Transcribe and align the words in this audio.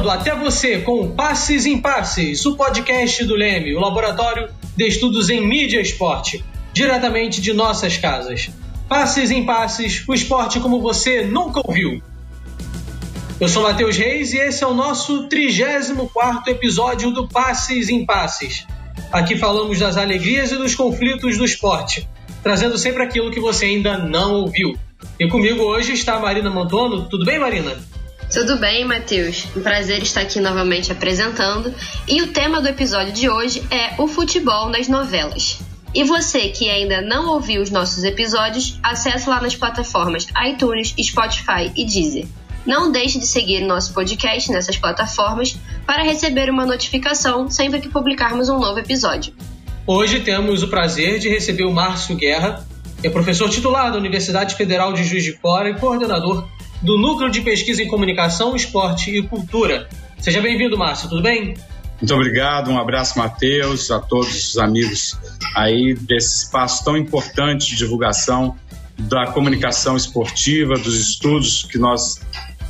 Chegando 0.00 0.18
até 0.18 0.34
você 0.34 0.78
com 0.78 1.10
Passes 1.10 1.66
em 1.66 1.76
Passes, 1.76 2.46
o 2.46 2.56
podcast 2.56 3.22
do 3.26 3.34
Leme, 3.34 3.76
o 3.76 3.80
laboratório 3.80 4.48
de 4.74 4.86
estudos 4.86 5.28
em 5.28 5.46
mídia 5.46 5.78
e 5.78 5.82
esporte, 5.82 6.42
diretamente 6.72 7.38
de 7.38 7.52
nossas 7.52 7.98
casas. 7.98 8.48
Passes 8.88 9.30
em 9.30 9.44
Passes, 9.44 10.02
o 10.08 10.14
esporte 10.14 10.58
como 10.58 10.80
você 10.80 11.26
nunca 11.26 11.60
ouviu. 11.62 12.02
Eu 13.38 13.46
sou 13.46 13.62
Matheus 13.62 13.98
Reis 13.98 14.32
e 14.32 14.38
esse 14.38 14.64
é 14.64 14.66
o 14.66 14.72
nosso 14.72 15.28
34 15.28 16.50
episódio 16.50 17.10
do 17.10 17.28
Passes 17.28 17.90
em 17.90 18.06
Passes. 18.06 18.66
Aqui 19.12 19.36
falamos 19.36 19.80
das 19.80 19.98
alegrias 19.98 20.50
e 20.50 20.56
dos 20.56 20.74
conflitos 20.74 21.36
do 21.36 21.44
esporte, 21.44 22.08
trazendo 22.42 22.78
sempre 22.78 23.02
aquilo 23.02 23.30
que 23.30 23.38
você 23.38 23.66
ainda 23.66 23.98
não 23.98 24.32
ouviu. 24.32 24.78
E 25.18 25.28
comigo 25.28 25.62
hoje 25.62 25.92
está 25.92 26.14
a 26.14 26.20
Marina 26.20 26.48
Montono. 26.48 27.06
Tudo 27.06 27.26
bem, 27.26 27.38
Marina? 27.38 27.76
Tudo 28.32 28.58
bem, 28.58 28.84
Matheus? 28.84 29.44
Um 29.56 29.60
prazer 29.60 30.00
estar 30.02 30.20
aqui 30.20 30.38
novamente 30.38 30.92
apresentando. 30.92 31.74
E 32.06 32.22
o 32.22 32.28
tema 32.28 32.62
do 32.62 32.68
episódio 32.68 33.12
de 33.12 33.28
hoje 33.28 33.60
é 33.72 34.00
o 34.00 34.06
futebol 34.06 34.68
nas 34.68 34.86
novelas. 34.86 35.58
E 35.92 36.04
você 36.04 36.48
que 36.50 36.70
ainda 36.70 37.00
não 37.00 37.28
ouviu 37.30 37.60
os 37.60 37.70
nossos 37.70 38.04
episódios, 38.04 38.78
acesse 38.84 39.28
lá 39.28 39.40
nas 39.40 39.56
plataformas 39.56 40.28
iTunes, 40.46 40.94
Spotify 41.02 41.72
e 41.74 41.84
Deezer. 41.84 42.26
Não 42.64 42.92
deixe 42.92 43.18
de 43.18 43.26
seguir 43.26 43.62
nosso 43.62 43.92
podcast 43.92 44.52
nessas 44.52 44.78
plataformas 44.78 45.58
para 45.84 46.04
receber 46.04 46.48
uma 46.48 46.64
notificação 46.64 47.50
sempre 47.50 47.80
que 47.80 47.88
publicarmos 47.88 48.48
um 48.48 48.60
novo 48.60 48.78
episódio. 48.78 49.34
Hoje 49.84 50.20
temos 50.20 50.62
o 50.62 50.68
prazer 50.68 51.18
de 51.18 51.28
receber 51.28 51.64
o 51.64 51.72
Márcio 51.72 52.14
Guerra, 52.14 52.64
que 53.00 53.08
é 53.08 53.10
professor 53.10 53.50
titular 53.50 53.90
da 53.90 53.98
Universidade 53.98 54.54
Federal 54.54 54.92
de 54.92 55.02
Juiz 55.02 55.24
de 55.24 55.32
Fora 55.32 55.70
e 55.70 55.74
coordenador 55.74 56.46
do 56.82 56.98
Núcleo 56.98 57.30
de 57.30 57.40
Pesquisa 57.42 57.82
em 57.82 57.88
Comunicação, 57.88 58.56
Esporte 58.56 59.10
e 59.10 59.22
Cultura. 59.22 59.88
Seja 60.18 60.40
bem-vindo, 60.40 60.76
Márcio, 60.76 61.08
tudo 61.08 61.22
bem? 61.22 61.54
Muito 62.00 62.14
obrigado, 62.14 62.70
um 62.70 62.78
abraço, 62.78 63.18
Matheus, 63.18 63.90
a 63.90 63.98
todos 63.98 64.50
os 64.50 64.58
amigos 64.58 65.18
aí 65.54 65.94
desse 65.94 66.44
espaço 66.44 66.82
tão 66.82 66.96
importante 66.96 67.70
de 67.70 67.76
divulgação 67.76 68.56
da 68.98 69.26
comunicação 69.26 69.96
esportiva, 69.96 70.74
dos 70.74 70.98
estudos 70.98 71.64
que 71.64 71.78
nós 71.78 72.20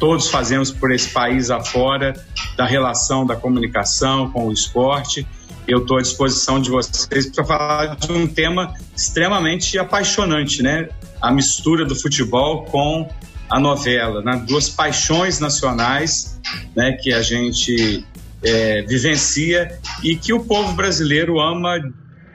todos 0.01 0.29
fazemos 0.29 0.73
por 0.73 0.91
esse 0.93 1.11
país 1.11 1.51
afora, 1.51 2.15
da 2.57 2.65
relação 2.65 3.25
da 3.25 3.37
comunicação 3.37 4.31
com 4.31 4.49
o 4.49 4.53
esporte. 4.53 5.27
Eu 5.69 5.83
estou 5.83 5.99
à 5.99 6.03
disposição 6.03 6.61
de 6.61 6.71
vocês 6.71 7.31
para 7.31 7.45
falar 7.45 7.97
de 7.97 8.11
um 8.11 8.27
tema 8.27 8.75
extremamente 8.97 9.79
apaixonante, 9.79 10.63
né? 10.63 10.89
A 11.21 11.31
mistura 11.31 11.85
do 11.85 11.95
futebol 11.95 12.65
com 12.65 13.09
a 13.51 13.59
novela, 13.59 14.23
né? 14.23 14.43
duas 14.47 14.69
paixões 14.69 15.41
nacionais 15.41 16.41
né, 16.77 16.93
que 16.93 17.13
a 17.13 17.21
gente 17.21 18.05
é, 18.43 18.83
vivencia 18.83 19.79
e 20.03 20.17
que 20.17 20.33
o 20.33 20.45
povo 20.45 20.73
brasileiro 20.73 21.41
ama 21.41 21.81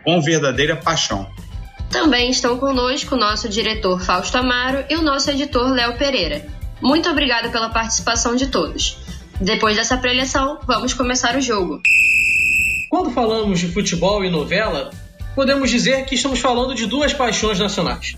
com 0.04 0.22
verdadeira 0.22 0.76
paixão. 0.76 1.28
Também 1.90 2.30
estão 2.30 2.58
conosco 2.58 3.16
o 3.16 3.18
nosso 3.18 3.48
diretor 3.48 4.02
Fausto 4.02 4.38
Amaro 4.38 4.84
e 4.90 4.96
o 4.96 5.02
nosso 5.02 5.32
editor 5.32 5.72
Léo 5.72 5.98
Pereira. 5.98 6.46
Muito 6.82 7.10
obrigado 7.10 7.50
pela 7.52 7.70
participação 7.70 8.36
de 8.36 8.48
todos. 8.48 8.98
Depois 9.40 9.76
dessa 9.76 9.98
preleção, 9.98 10.60
vamos 10.68 10.94
começar 10.94 11.36
o 11.38 11.42
jogo. 11.42 11.82
Quando 12.90 13.12
falamos 13.12 13.60
de 13.60 13.68
futebol 13.72 14.24
e 14.24 14.30
novela, 14.30 14.92
podemos 15.34 15.70
dizer 15.70 16.06
que 16.06 16.16
estamos 16.16 16.40
falando 16.40 16.76
de 16.76 16.86
duas 16.86 17.14
paixões 17.14 17.60
nacionais. 17.60 18.16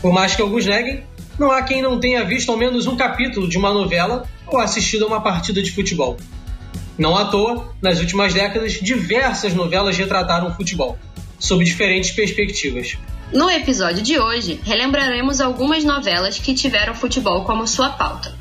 Por 0.00 0.12
mais 0.12 0.34
que 0.34 0.42
alguns 0.42 0.64
neguem, 0.64 1.02
não 1.38 1.50
há 1.50 1.62
quem 1.62 1.80
não 1.80 2.00
tenha 2.00 2.24
visto 2.24 2.50
ao 2.50 2.58
menos 2.58 2.86
um 2.86 2.96
capítulo 2.96 3.48
de 3.48 3.56
uma 3.56 3.72
novela 3.72 4.26
ou 4.46 4.58
assistido 4.58 5.04
a 5.04 5.08
uma 5.08 5.20
partida 5.20 5.62
de 5.62 5.70
futebol. 5.70 6.16
Não 6.98 7.16
à 7.16 7.26
toa, 7.26 7.72
nas 7.80 8.00
últimas 8.00 8.34
décadas, 8.34 8.72
diversas 8.72 9.54
novelas 9.54 9.96
retrataram 9.96 10.48
o 10.48 10.54
futebol, 10.54 10.98
sob 11.38 11.64
diferentes 11.64 12.10
perspectivas. 12.10 12.98
No 13.32 13.48
episódio 13.50 14.02
de 14.02 14.18
hoje, 14.18 14.58
relembraremos 14.64 15.40
algumas 15.40 15.84
novelas 15.84 16.38
que 16.38 16.54
tiveram 16.54 16.94
futebol 16.94 17.44
como 17.44 17.66
sua 17.66 17.90
pauta. 17.90 18.34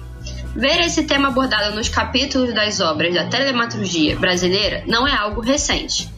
Ver 0.55 0.79
esse 0.79 1.03
tema 1.03 1.27
abordado 1.27 1.75
nos 1.75 1.87
capítulos 1.87 2.53
das 2.53 2.79
obras 2.79 3.13
da 3.13 3.25
telematurgia 3.25 4.15
brasileira 4.15 4.83
não 4.87 5.07
é 5.07 5.15
algo 5.15 5.41
recente. 5.41 6.09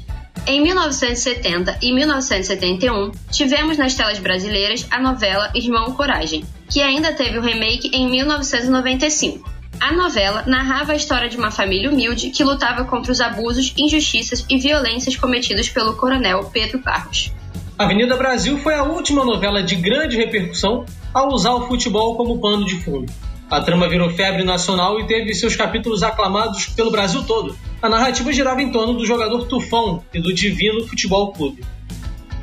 Em 0.48 0.62
1970 0.64 1.78
e 1.82 1.94
1971, 1.94 3.12
tivemos 3.32 3.78
nas 3.78 3.94
telas 3.94 4.20
brasileiras 4.20 4.88
a 4.90 5.00
novela 5.00 5.52
Irmão 5.54 5.94
Coragem, 5.94 6.44
que 6.70 6.82
ainda 6.82 7.14
teve 7.14 7.38
o 7.38 7.42
remake 7.42 7.92
em 7.94 8.10
1995. 8.10 9.50
A 9.80 9.94
novela 9.94 10.44
narrava 10.46 10.92
a 10.92 10.96
história 10.96 11.30
de 11.30 11.38
uma 11.38 11.52
família 11.52 11.90
humilde 11.90 12.32
que 12.32 12.44
lutava 12.44 12.84
contra 12.84 13.12
os 13.12 13.22
abusos, 13.22 13.74
injustiças 13.78 14.46
e 14.50 14.58
violências 14.58 15.16
cometidos 15.16 15.70
pelo 15.70 15.96
coronel 15.96 16.50
Pedro 16.52 16.80
Barros. 16.80 17.32
Avenida 17.78 18.18
Brasil 18.18 18.58
foi 18.58 18.74
a 18.74 18.84
última 18.84 19.24
novela 19.24 19.64
de 19.64 19.76
grande 19.76 20.18
repercussão 20.18 20.86
ao 21.14 21.30
usar 21.34 21.54
o 21.54 21.68
futebol 21.68 22.18
como 22.18 22.40
pano 22.40 22.66
de 22.66 22.76
fundo. 22.82 23.10
A 23.50 23.62
trama 23.62 23.90
virou 23.90 24.12
febre 24.12 24.44
nacional 24.44 25.00
e 25.00 25.08
teve 25.08 25.34
seus 25.34 25.56
capítulos 25.56 26.04
aclamados 26.04 26.68
pelo 26.68 26.92
Brasil 26.92 27.24
todo. 27.24 27.58
A 27.82 27.90
narrativa 27.90 28.32
girava 28.32 28.62
em 28.62 28.72
torno 28.72 28.94
do 28.94 29.06
jogador 29.06 29.48
Tufão 29.48 30.04
e 30.14 30.20
do 30.20 30.34
Divino 30.34 30.88
Futebol 30.88 31.32
Clube. 31.32 31.64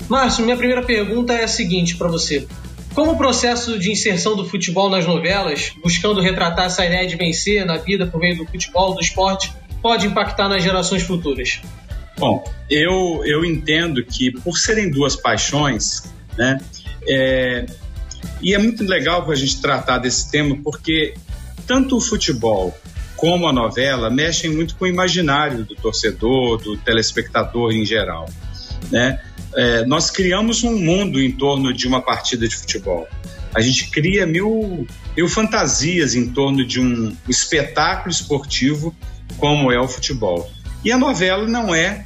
Márcio, 0.09 0.45
minha 0.45 0.57
primeira 0.57 0.83
pergunta 0.83 1.33
é 1.33 1.45
a 1.45 1.49
seguinte 1.49 1.97
para 1.97 2.09
você. 2.09 2.47
Como 2.95 3.13
o 3.13 3.17
processo 3.17 3.79
de 3.79 3.93
inserção 3.93 4.35
do 4.35 4.49
futebol 4.49 4.89
nas 4.89 5.07
novelas, 5.07 5.73
buscando 5.83 6.21
retratar 6.21 6.67
essa 6.67 6.85
ideia 6.85 7.07
de 7.07 7.15
vencer 7.15 7.65
na 7.65 7.77
vida 7.77 8.07
por 8.07 8.19
meio 8.19 8.39
do 8.39 8.47
futebol, 8.47 8.95
do 8.95 9.01
esporte, 9.01 9.53
pode 9.83 10.07
impactar 10.07 10.49
nas 10.49 10.63
gerações 10.63 11.03
futuras? 11.03 11.61
Bom, 12.19 12.43
eu, 12.71 13.23
eu 13.25 13.45
entendo 13.45 14.03
que 14.03 14.33
por 14.33 14.57
serem 14.57 14.91
duas 14.91 15.15
paixões, 15.15 16.11
né, 16.39 16.59
é, 17.07 17.67
e 18.41 18.55
é 18.55 18.59
muito 18.59 18.85
legal 18.85 19.29
a 19.31 19.35
gente 19.35 19.61
tratar 19.61 19.99
desse 19.99 20.31
tema 20.31 20.57
porque 20.63 21.15
tanto 21.67 21.97
o 21.97 22.01
futebol 22.01 22.77
como 23.17 23.49
a 23.49 23.53
novela 23.53 24.11
mexem 24.11 24.51
muito 24.51 24.77
com 24.77 24.85
o 24.85 24.89
imaginário 24.89 25.65
do 25.65 25.75
torcedor, 25.75 26.59
do 26.59 26.77
telespectador 26.77 27.73
em 27.73 27.85
geral. 27.85 28.29
Né? 28.91 29.21
É, 29.55 29.85
nós 29.87 30.11
criamos 30.11 30.63
um 30.63 30.79
mundo 30.79 31.21
em 31.21 31.33
torno 31.33 31.73
de 31.73 31.89
uma 31.89 32.03
partida 32.03 32.47
de 32.47 32.55
futebol. 32.55 33.09
A 33.55 33.61
gente 33.63 33.89
cria 33.91 34.27
mil, 34.27 34.87
mil 35.17 35.29
fantasias 35.29 36.15
em 36.15 36.29
torno 36.29 36.65
de 36.65 36.79
um 36.79 37.17
espetáculo 37.27 38.11
esportivo 38.11 38.95
como 39.39 39.73
é 39.73 39.81
o 39.81 39.89
futebol. 39.89 40.51
E 40.85 40.93
a 40.93 40.99
novela 40.99 41.49
não 41.49 41.75
é 41.75 42.05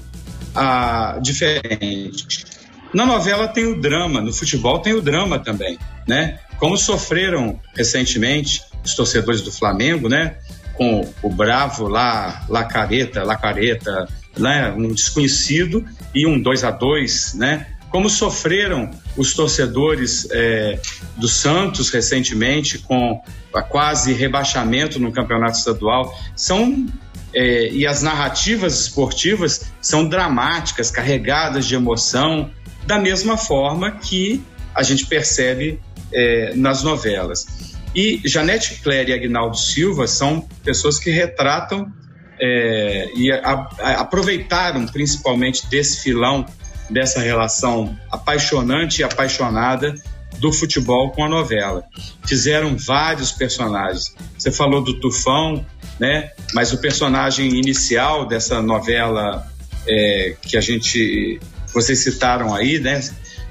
diferente. 1.21 2.50
Na 2.93 3.07
novela 3.07 3.47
tem 3.47 3.67
o 3.67 3.81
drama, 3.81 4.21
no 4.21 4.33
futebol 4.33 4.81
tem 4.81 4.95
o 4.95 5.01
drama 5.01 5.39
também, 5.39 5.79
né? 6.07 6.39
Como 6.59 6.77
sofreram 6.77 7.59
recentemente 7.77 8.63
os 8.85 8.95
torcedores 8.95 9.41
do 9.43 9.53
Flamengo, 9.53 10.09
né? 10.09 10.37
Com 10.75 11.09
o 11.23 11.31
bravo 11.31 11.87
lá, 11.87 12.45
Lacareta, 12.49 13.23
Lacareta, 13.23 14.09
né? 14.37 14.73
Um 14.73 14.89
desconhecido 14.93 15.85
e 16.15 16.27
um 16.27 16.41
2 16.41 16.65
a 16.65 16.71
2 16.71 17.35
né? 17.35 17.67
Como 17.91 18.09
sofreram 18.09 18.91
os 19.17 19.35
torcedores 19.35 20.29
é, 20.31 20.81
do 21.17 21.29
Santos 21.29 21.91
recentemente 21.91 22.79
com 22.79 23.21
a 23.53 23.63
quase 23.63 24.13
rebaixamento 24.13 25.01
no 25.01 25.11
campeonato 25.11 25.59
estadual, 25.59 26.17
são 26.37 26.87
é, 27.33 27.69
e 27.69 27.87
as 27.87 28.03
narrativas 28.03 28.81
esportivas 28.81 29.73
são 29.81 30.09
dramáticas, 30.09 30.91
carregadas 30.91 31.67
de 31.67 31.75
emoção, 31.75 32.51
da 32.87 32.99
mesma 32.99 33.37
forma 33.37 33.91
que 33.93 34.43
a 34.75 34.83
gente 34.83 35.07
percebe 35.07 35.81
é, 36.13 36.55
nas 36.55 36.83
novelas. 36.83 37.47
E 37.95 38.21
Janete 38.25 38.81
Claire 38.83 39.11
e 39.11 39.15
Agnaldo 39.15 39.57
Silva 39.57 40.07
são 40.07 40.49
pessoas 40.63 40.99
que 40.99 41.11
retratam 41.11 41.93
é, 42.41 43.11
e 43.15 43.31
a, 43.33 43.69
a, 43.79 43.91
aproveitaram 44.01 44.87
principalmente 44.87 45.67
desse 45.67 46.03
filão, 46.03 46.47
dessa 46.89 47.21
relação 47.21 47.97
apaixonante 48.11 49.01
e 49.01 49.05
apaixonada 49.05 49.95
do 50.39 50.53
futebol 50.53 51.11
com 51.11 51.25
a 51.25 51.29
novela. 51.29 51.85
Fizeram 52.25 52.77
vários 52.77 53.31
personagens. 53.31 54.15
Você 54.39 54.51
falou 54.51 54.83
do 54.83 54.99
Tufão, 54.99 55.67
né? 55.99 56.31
Mas 56.55 56.73
o 56.73 56.79
personagem 56.79 57.49
inicial 57.49 58.27
dessa 58.27 58.63
novela 58.63 59.47
é, 59.87 60.35
que 60.41 60.57
a 60.57 60.61
gente 60.61 61.39
vocês 61.73 61.99
citaram 62.01 62.55
aí, 62.55 62.79
né? 62.79 63.01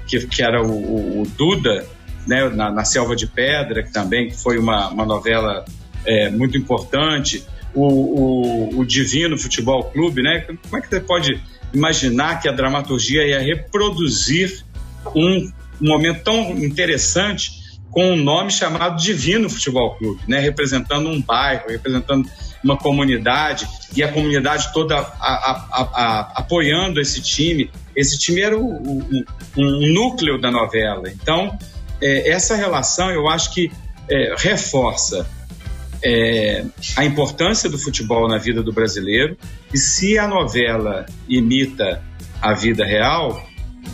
Que, 0.06 0.26
que 0.26 0.42
era 0.42 0.62
o, 0.62 0.70
o, 0.70 1.22
o 1.22 1.26
Duda, 1.26 1.86
né? 2.26 2.48
Na, 2.48 2.70
na, 2.70 2.84
Selva 2.84 3.14
de 3.14 3.26
Pedra, 3.26 3.82
que 3.82 3.92
também 3.92 4.30
foi 4.30 4.58
uma, 4.58 4.88
uma 4.88 5.06
novela 5.06 5.64
é, 6.04 6.30
muito 6.30 6.56
importante. 6.56 7.44
O, 7.72 7.84
o, 7.84 8.78
o, 8.80 8.84
Divino 8.84 9.38
Futebol 9.38 9.84
Clube, 9.84 10.22
né? 10.22 10.40
Como 10.40 10.76
é 10.76 10.80
que 10.80 10.88
você 10.88 11.00
pode 11.00 11.40
imaginar 11.72 12.40
que 12.40 12.48
a 12.48 12.52
dramaturgia 12.52 13.24
ia 13.24 13.40
reproduzir 13.40 14.64
um, 15.14 15.50
momento 15.80 16.24
tão 16.24 16.50
interessante 16.58 17.60
com 17.90 18.12
um 18.12 18.16
nome 18.16 18.50
chamado 18.50 19.00
Divino 19.00 19.48
Futebol 19.48 19.96
Clube, 19.96 20.20
né? 20.28 20.38
representando 20.38 21.08
um 21.08 21.20
bairro, 21.20 21.68
representando 21.68 22.28
uma 22.62 22.76
comunidade 22.76 23.66
e 23.96 24.02
a 24.02 24.12
comunidade 24.12 24.72
toda 24.72 24.96
a, 24.96 25.00
a, 25.00 25.82
a, 25.82 26.20
apoiando 26.36 27.00
esse 27.00 27.20
time. 27.20 27.70
Esse 27.94 28.18
time 28.18 28.40
era 28.40 28.56
o, 28.56 28.64
o, 28.64 29.24
um 29.56 29.92
núcleo 29.92 30.40
da 30.40 30.50
novela. 30.50 31.10
Então, 31.10 31.58
é, 32.00 32.30
essa 32.30 32.56
relação 32.56 33.10
eu 33.10 33.28
acho 33.28 33.52
que 33.52 33.70
é, 34.08 34.34
reforça 34.38 35.26
é, 36.02 36.64
a 36.96 37.04
importância 37.04 37.68
do 37.68 37.78
futebol 37.78 38.26
na 38.28 38.38
vida 38.38 38.62
do 38.62 38.72
brasileiro 38.72 39.36
e 39.72 39.78
se 39.78 40.18
a 40.18 40.26
novela 40.26 41.06
imita 41.28 42.02
a 42.40 42.54
vida 42.54 42.84
real, 42.84 43.46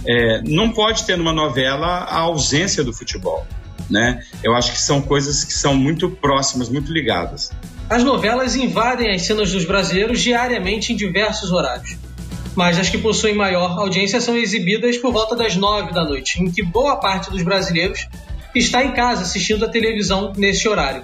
é, 0.06 0.40
não 0.42 0.70
pode 0.70 1.04
ter 1.04 1.16
numa 1.16 1.32
novela 1.32 1.86
a 1.86 2.20
ausência 2.20 2.84
do 2.84 2.92
futebol. 2.92 3.46
Né? 3.90 4.24
Eu 4.42 4.54
acho 4.54 4.72
que 4.72 4.80
são 4.80 5.00
coisas 5.02 5.44
que 5.44 5.52
são 5.52 5.74
muito 5.74 6.10
próximas, 6.10 6.68
muito 6.68 6.92
ligadas. 6.92 7.50
As 7.88 8.02
novelas 8.02 8.56
invadem 8.56 9.14
as 9.14 9.22
cenas 9.22 9.52
dos 9.52 9.64
brasileiros 9.64 10.20
diariamente 10.20 10.92
em 10.92 10.96
diversos 10.96 11.52
horários. 11.52 11.96
Mas 12.56 12.78
as 12.78 12.88
que 12.88 12.96
possuem 12.96 13.34
maior 13.34 13.78
audiência 13.78 14.18
são 14.18 14.34
exibidas 14.34 14.96
por 14.96 15.12
volta 15.12 15.36
das 15.36 15.54
nove 15.54 15.92
da 15.92 16.02
noite, 16.02 16.42
em 16.42 16.50
que 16.50 16.62
boa 16.62 16.96
parte 16.96 17.30
dos 17.30 17.42
brasileiros 17.42 18.08
está 18.54 18.82
em 18.82 18.92
casa 18.92 19.22
assistindo 19.22 19.64
a 19.66 19.68
televisão 19.68 20.32
nesse 20.34 20.66
horário. 20.66 21.02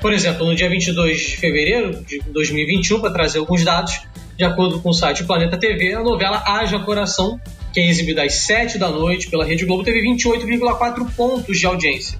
Por 0.00 0.12
exemplo, 0.12 0.46
no 0.46 0.54
dia 0.54 0.70
22 0.70 1.18
de 1.18 1.36
fevereiro 1.38 2.04
de 2.04 2.20
2021, 2.30 3.00
para 3.00 3.10
trazer 3.10 3.38
alguns 3.40 3.64
dados, 3.64 4.00
de 4.36 4.44
acordo 4.44 4.80
com 4.80 4.90
o 4.90 4.94
site 4.94 5.24
Planeta 5.24 5.58
TV, 5.58 5.94
a 5.94 6.02
novela 6.02 6.40
Haja 6.46 6.78
Coração, 6.78 7.40
que 7.72 7.80
é 7.80 7.88
exibida 7.88 8.22
às 8.22 8.34
7 8.34 8.78
da 8.78 8.88
noite 8.88 9.28
pela 9.28 9.44
Rede 9.44 9.64
Globo, 9.64 9.82
teve 9.82 10.00
28,4 10.02 11.10
pontos 11.16 11.58
de 11.58 11.66
audiência. 11.66 12.18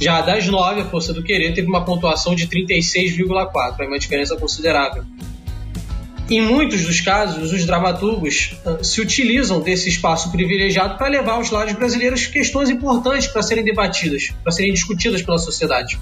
Já 0.00 0.20
das 0.20 0.48
9, 0.48 0.80
a 0.80 0.84
Força 0.86 1.14
do 1.14 1.22
Querer, 1.22 1.54
teve 1.54 1.68
uma 1.68 1.84
pontuação 1.84 2.34
de 2.34 2.48
36,4, 2.48 3.76
é 3.78 3.86
uma 3.86 3.98
diferença 3.98 4.36
considerável. 4.36 5.04
Em 6.30 6.40
muitos 6.40 6.82
dos 6.84 7.00
casos, 7.00 7.52
os 7.52 7.66
dramaturgos 7.66 8.54
uh, 8.64 8.82
se 8.82 9.00
utilizam 9.00 9.60
desse 9.60 9.88
espaço 9.88 10.30
privilegiado 10.30 10.96
para 10.96 11.08
levar 11.08 11.32
aos 11.32 11.50
lados 11.50 11.74
brasileiros 11.74 12.26
questões 12.26 12.70
importantes 12.70 13.26
para 13.26 13.42
serem 13.42 13.64
debatidas, 13.64 14.30
para 14.42 14.52
serem 14.52 14.72
discutidas 14.72 15.20
pela 15.20 15.38
sociedade. 15.38 15.98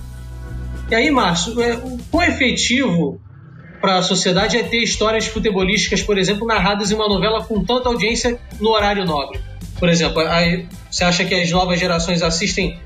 E 0.91 0.95
aí, 0.95 1.11
Márcio, 1.11 1.61
é, 1.61 1.75
o 1.75 1.99
quão 2.11 2.23
efetivo 2.23 3.21
para 3.81 3.99
a 3.99 4.03
sociedade 4.03 4.57
é 4.59 4.63
ter 4.63 4.83
histórias 4.83 5.27
futebolísticas, 5.27 6.03
por 6.03 6.19
exemplo, 6.19 6.47
narradas 6.47 6.91
em 6.91 6.95
uma 6.95 7.09
novela 7.09 7.43
com 7.43 7.65
tanta 7.65 7.89
audiência 7.89 8.39
no 8.61 8.71
horário 8.71 9.05
nobre? 9.05 9.41
Por 9.79 9.89
exemplo, 9.89 10.21
aí, 10.21 10.67
você 10.91 11.05
acha 11.05 11.25
que 11.25 11.35
as 11.35 11.51
novas 11.51 11.81
gerações 11.81 12.23
assistem 12.23 12.79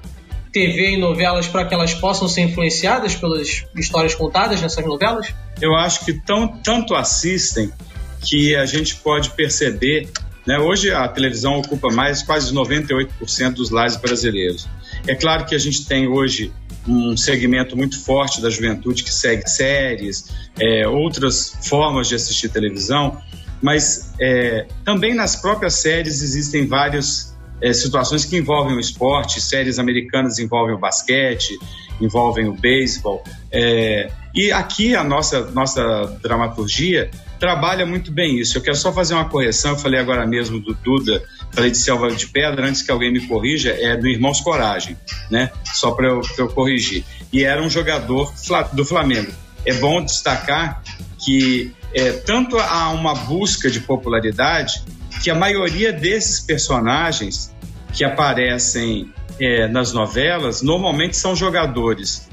TV 0.55 0.93
e 0.93 0.97
novelas 0.97 1.49
para 1.49 1.65
que 1.65 1.75
elas 1.75 1.93
possam 1.93 2.29
ser 2.29 2.43
influenciadas 2.43 3.17
pelas 3.17 3.65
histórias 3.75 4.15
contadas 4.15 4.63
nessas 4.63 4.87
novelas? 4.87 5.35
Eu 5.61 5.75
acho 5.75 6.05
que 6.05 6.13
tão, 6.13 6.47
tanto 6.47 6.95
assistem 6.95 7.73
que 8.21 8.55
a 8.55 8.65
gente 8.65 8.95
pode 8.97 9.31
perceber. 9.31 10.09
Né, 10.47 10.59
hoje 10.59 10.93
a 10.93 11.09
televisão 11.09 11.59
ocupa 11.59 11.89
mais 11.91 12.23
quase 12.23 12.55
98% 12.55 13.55
dos 13.55 13.71
lares 13.71 13.97
brasileiros. 13.97 14.69
É 15.07 15.15
claro 15.15 15.45
que 15.45 15.55
a 15.55 15.59
gente 15.59 15.87
tem 15.87 16.07
hoje 16.07 16.53
um 16.87 17.17
segmento 17.17 17.77
muito 17.77 17.99
forte 17.99 18.41
da 18.41 18.51
juventude 18.51 19.03
que 19.03 19.13
segue 19.13 19.49
séries, 19.49 20.31
é, 20.61 20.87
outras 20.87 21.57
formas 21.63 22.09
de 22.09 22.15
assistir 22.15 22.51
televisão, 22.51 23.21
mas 23.63 24.13
é, 24.21 24.67
também 24.85 25.15
nas 25.15 25.35
próprias 25.35 25.75
séries 25.75 26.21
existem 26.23 26.67
várias 26.67 27.34
é, 27.65 27.73
situações 27.73 28.27
que 28.27 28.37
envolvem 28.37 28.77
o 28.77 28.81
esporte, 28.81 29.41
séries 29.41 29.79
americanas 29.79 30.39
envolvem 30.39 30.75
o 30.75 30.79
basquete, 30.79 31.59
envolvem 31.99 32.47
o 32.47 32.53
beisebol. 32.53 33.25
É, 33.51 34.11
e 34.35 34.53
aqui 34.53 34.95
a 34.95 35.03
nossa, 35.03 35.51
nossa 35.51 36.19
dramaturgia 36.23 37.11
trabalha 37.41 37.87
muito 37.87 38.13
bem 38.13 38.39
isso. 38.39 38.59
Eu 38.59 38.63
quero 38.63 38.77
só 38.77 38.93
fazer 38.93 39.15
uma 39.15 39.31
correção, 39.31 39.71
eu 39.71 39.79
falei 39.79 39.99
agora 39.99 40.27
mesmo 40.27 40.61
do 40.61 40.75
Duda, 40.75 41.23
falei 41.53 41.71
de 41.71 41.79
Selva 41.79 42.11
de 42.11 42.27
Pedra, 42.27 42.69
antes 42.69 42.83
que 42.83 42.91
alguém 42.91 43.11
me 43.11 43.27
corrija, 43.27 43.71
é 43.71 43.97
do 43.97 44.07
Irmãos 44.07 44.43
Coragem, 44.43 44.95
né? 45.31 45.51
Só 45.73 45.93
para 45.93 46.09
eu, 46.09 46.21
eu 46.37 46.49
corrigir. 46.49 47.03
E 47.33 47.45
era 47.45 47.63
um 47.63 47.71
jogador 47.71 48.31
do 48.75 48.85
Flamengo. 48.85 49.33
É 49.65 49.73
bom 49.73 50.05
destacar 50.05 50.83
que 51.25 51.73
é, 51.95 52.13
tanto 52.13 52.59
há 52.59 52.91
uma 52.91 53.15
busca 53.15 53.71
de 53.71 53.81
popularidade 53.81 54.83
que 55.23 55.31
a 55.31 55.35
maioria 55.35 55.93
desses 55.93 56.41
personagens 56.41 57.54
que 57.95 58.05
aparecem 58.05 59.13
é, 59.41 59.67
nas 59.69 59.93
novelas 59.93 60.63
normalmente 60.63 61.17
são 61.17 61.35
jogadores 61.35 62.29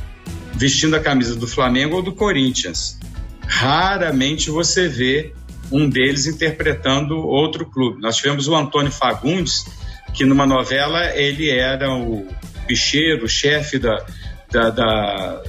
vestindo 0.53 0.95
a 0.95 0.99
camisa 0.99 1.35
do 1.35 1.47
Flamengo 1.47 1.95
ou 1.95 2.01
do 2.01 2.13
Corinthians. 2.13 2.99
Raramente 3.47 4.49
você 4.49 4.87
vê 4.87 5.33
um 5.71 5.89
deles 5.89 6.25
interpretando 6.25 7.17
outro 7.17 7.65
clube. 7.65 8.01
Nós 8.01 8.17
tivemos 8.17 8.47
o 8.47 8.55
Antônio 8.55 8.91
Fagundes, 8.91 9.65
que 10.13 10.25
numa 10.25 10.45
novela 10.45 11.15
ele 11.15 11.49
era 11.49 11.93
o 11.93 12.27
bicheiro, 12.67 13.25
o 13.25 13.29
chefe 13.29 13.79
da, 13.79 14.05
da, 14.51 14.69
da, 14.69 15.41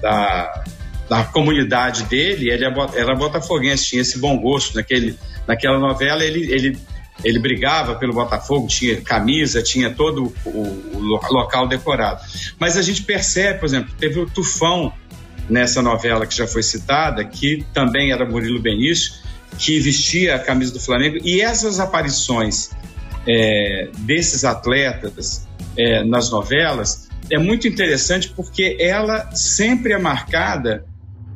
da, 0.00 0.64
da 1.08 1.24
comunidade 1.24 2.04
dele, 2.04 2.50
ele 2.50 2.64
era 2.64 3.14
botafoguense, 3.14 3.86
tinha 3.86 4.02
esse 4.02 4.18
bom 4.18 4.38
gosto. 4.38 4.74
Naquele, 4.74 5.18
naquela 5.46 5.78
novela 5.78 6.22
ele, 6.22 6.50
ele, 6.52 6.78
ele 7.26 7.40
brigava 7.40 7.96
pelo 7.96 8.12
Botafogo, 8.12 8.68
tinha 8.68 9.00
camisa, 9.00 9.60
tinha 9.60 9.90
todo 9.90 10.32
o, 10.44 10.50
o 10.50 10.98
local 11.00 11.66
decorado. 11.66 12.22
Mas 12.56 12.76
a 12.76 12.82
gente 12.82 13.02
percebe, 13.02 13.58
por 13.58 13.66
exemplo, 13.66 13.92
teve 13.98 14.20
o 14.20 14.26
Tufão 14.26 14.92
nessa 15.50 15.82
novela 15.82 16.24
que 16.24 16.36
já 16.36 16.46
foi 16.46 16.62
citada, 16.62 17.24
que 17.24 17.66
também 17.74 18.12
era 18.12 18.24
Murilo 18.24 18.60
Benício, 18.60 19.14
que 19.58 19.80
vestia 19.80 20.36
a 20.36 20.38
camisa 20.38 20.72
do 20.72 20.78
Flamengo. 20.78 21.18
E 21.24 21.40
essas 21.40 21.80
aparições 21.80 22.70
é, 23.26 23.88
desses 23.98 24.44
atletas 24.44 25.48
é, 25.76 26.04
nas 26.04 26.30
novelas 26.30 27.08
é 27.28 27.38
muito 27.38 27.66
interessante 27.66 28.32
porque 28.36 28.76
ela 28.78 29.34
sempre 29.34 29.92
é 29.92 29.98
marcada 29.98 30.86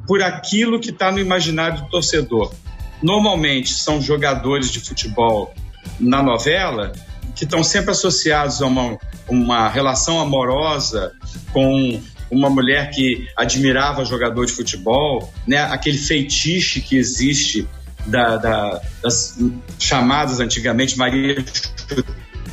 por 0.06 0.22
aquilo 0.22 0.78
que 0.78 0.90
está 0.90 1.10
no 1.10 1.19
imaginário 1.19 1.82
do 1.82 1.88
torcedor. 1.88 2.54
Normalmente 3.02 3.73
são 3.73 4.00
jogadores 4.00 4.70
de 4.70 4.78
futebol 4.78 5.52
na 5.99 6.22
novela 6.22 6.92
que 7.34 7.44
estão 7.44 7.62
sempre 7.62 7.92
associados 7.92 8.60
a 8.60 8.66
uma, 8.66 8.99
uma 9.28 9.68
relação 9.68 10.20
amorosa 10.20 11.12
com 11.52 12.00
uma 12.30 12.49
mulher 12.49 12.90
que 12.90 13.28
admirava 13.37 14.04
jogador 14.04 14.46
de 14.46 14.52
futebol, 14.52 15.32
né? 15.46 15.62
aquele 15.62 15.99
feitiço 15.99 16.80
que 16.80 16.96
existe 16.96 17.68
da, 18.06 18.37
da, 18.37 18.80
das 19.02 19.38
chamadas 19.78 20.40
antigamente 20.40 20.96
Maria 20.96 21.44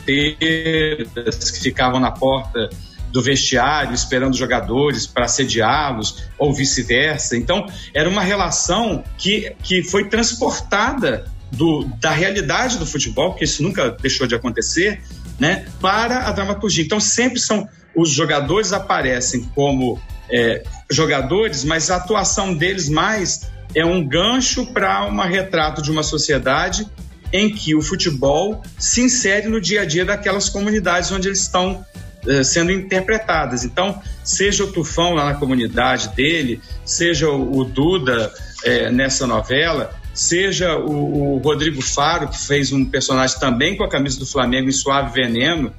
Chuteiras, 0.07 1.51
que 1.51 1.60
ficavam 1.62 2.00
na 2.00 2.12
porta 2.12 2.69
do 3.12 3.22
vestiário 3.22 3.93
esperando 3.93 4.36
jogadores 4.36 5.07
para 5.07 5.27
sediá-los 5.27 6.24
ou 6.38 6.53
vice-versa. 6.53 7.38
Então, 7.38 7.65
era 7.93 8.10
uma 8.10 8.22
relação 8.22 9.03
que, 9.17 9.53
que 9.63 9.84
foi 9.84 10.10
transportada 10.10 11.25
do, 11.51 11.86
da 12.00 12.12
realidade 12.12 12.77
do 12.77 12.86
futebol, 12.86 13.32
porque 13.32 13.46
isso 13.46 13.63
nunca 13.63 13.92
deixou 13.92 14.27
de 14.27 14.36
acontecer, 14.36 15.01
né, 15.39 15.66
para 15.80 16.27
a 16.27 16.32
dramaturgia. 16.32 16.84
Então, 16.84 17.00
sempre 17.00 17.39
são 17.39 17.68
os 17.96 18.10
jogadores 18.10 18.74
aparecem 18.74 19.44
como 19.56 20.00
é, 20.30 20.63
jogadores, 20.89 21.63
mas 21.63 21.89
a 21.89 21.96
atuação 21.96 22.54
deles 22.54 22.89
mais 22.89 23.50
é 23.74 23.86
um 23.86 24.06
gancho 24.06 24.68
para 24.68 25.06
um 25.06 25.22
retrato 25.22 25.82
de 25.82 25.92
uma 25.92 26.04
sociedade 26.04 26.88
em 27.32 27.54
que 27.54 27.75
o 27.75 27.82
futebol 27.82 28.62
se 28.77 29.01
insere 29.01 29.48
no 29.48 29.60
dia 29.60 29.82
a 29.82 29.86
dia 29.86 30.06
daquelas 30.06 30.48
comunidades 30.50 31.12
onde 31.12 31.27
eles 31.27 31.42
estão 31.42 31.86
eh, 32.25 32.44
sendo 32.44 32.72
interpretadas. 32.72 33.63
Então, 33.63 34.01
seja 34.24 34.63
o 34.63 34.72
Tufão 34.72 35.13
lá 35.13 35.25
na 35.25 35.34
comunidade 35.36 36.10
dele, 36.10 36.62
seja 36.86 37.30
o, 37.30 37.60
o 37.60 37.63
Duda 37.66 38.34
eh, 38.63 38.89
nessa 38.92 39.27
novela, 39.27 39.94
seja 40.17 40.75
o, 40.75 41.36
o, 41.36 41.38
Rodrigo 41.38 41.79
Faro, 41.79 42.27
que 42.27 42.39
fez 42.39 42.71
um 42.74 42.83
personagem 42.83 43.39
também 43.39 43.77
com 43.77 43.83
a 43.83 43.89
camisa 43.89 44.17
do 44.17 44.25
Flamengo 44.25 44.67
em 44.67 44.71
Suave 44.71 45.13
Veneno, 45.13 45.71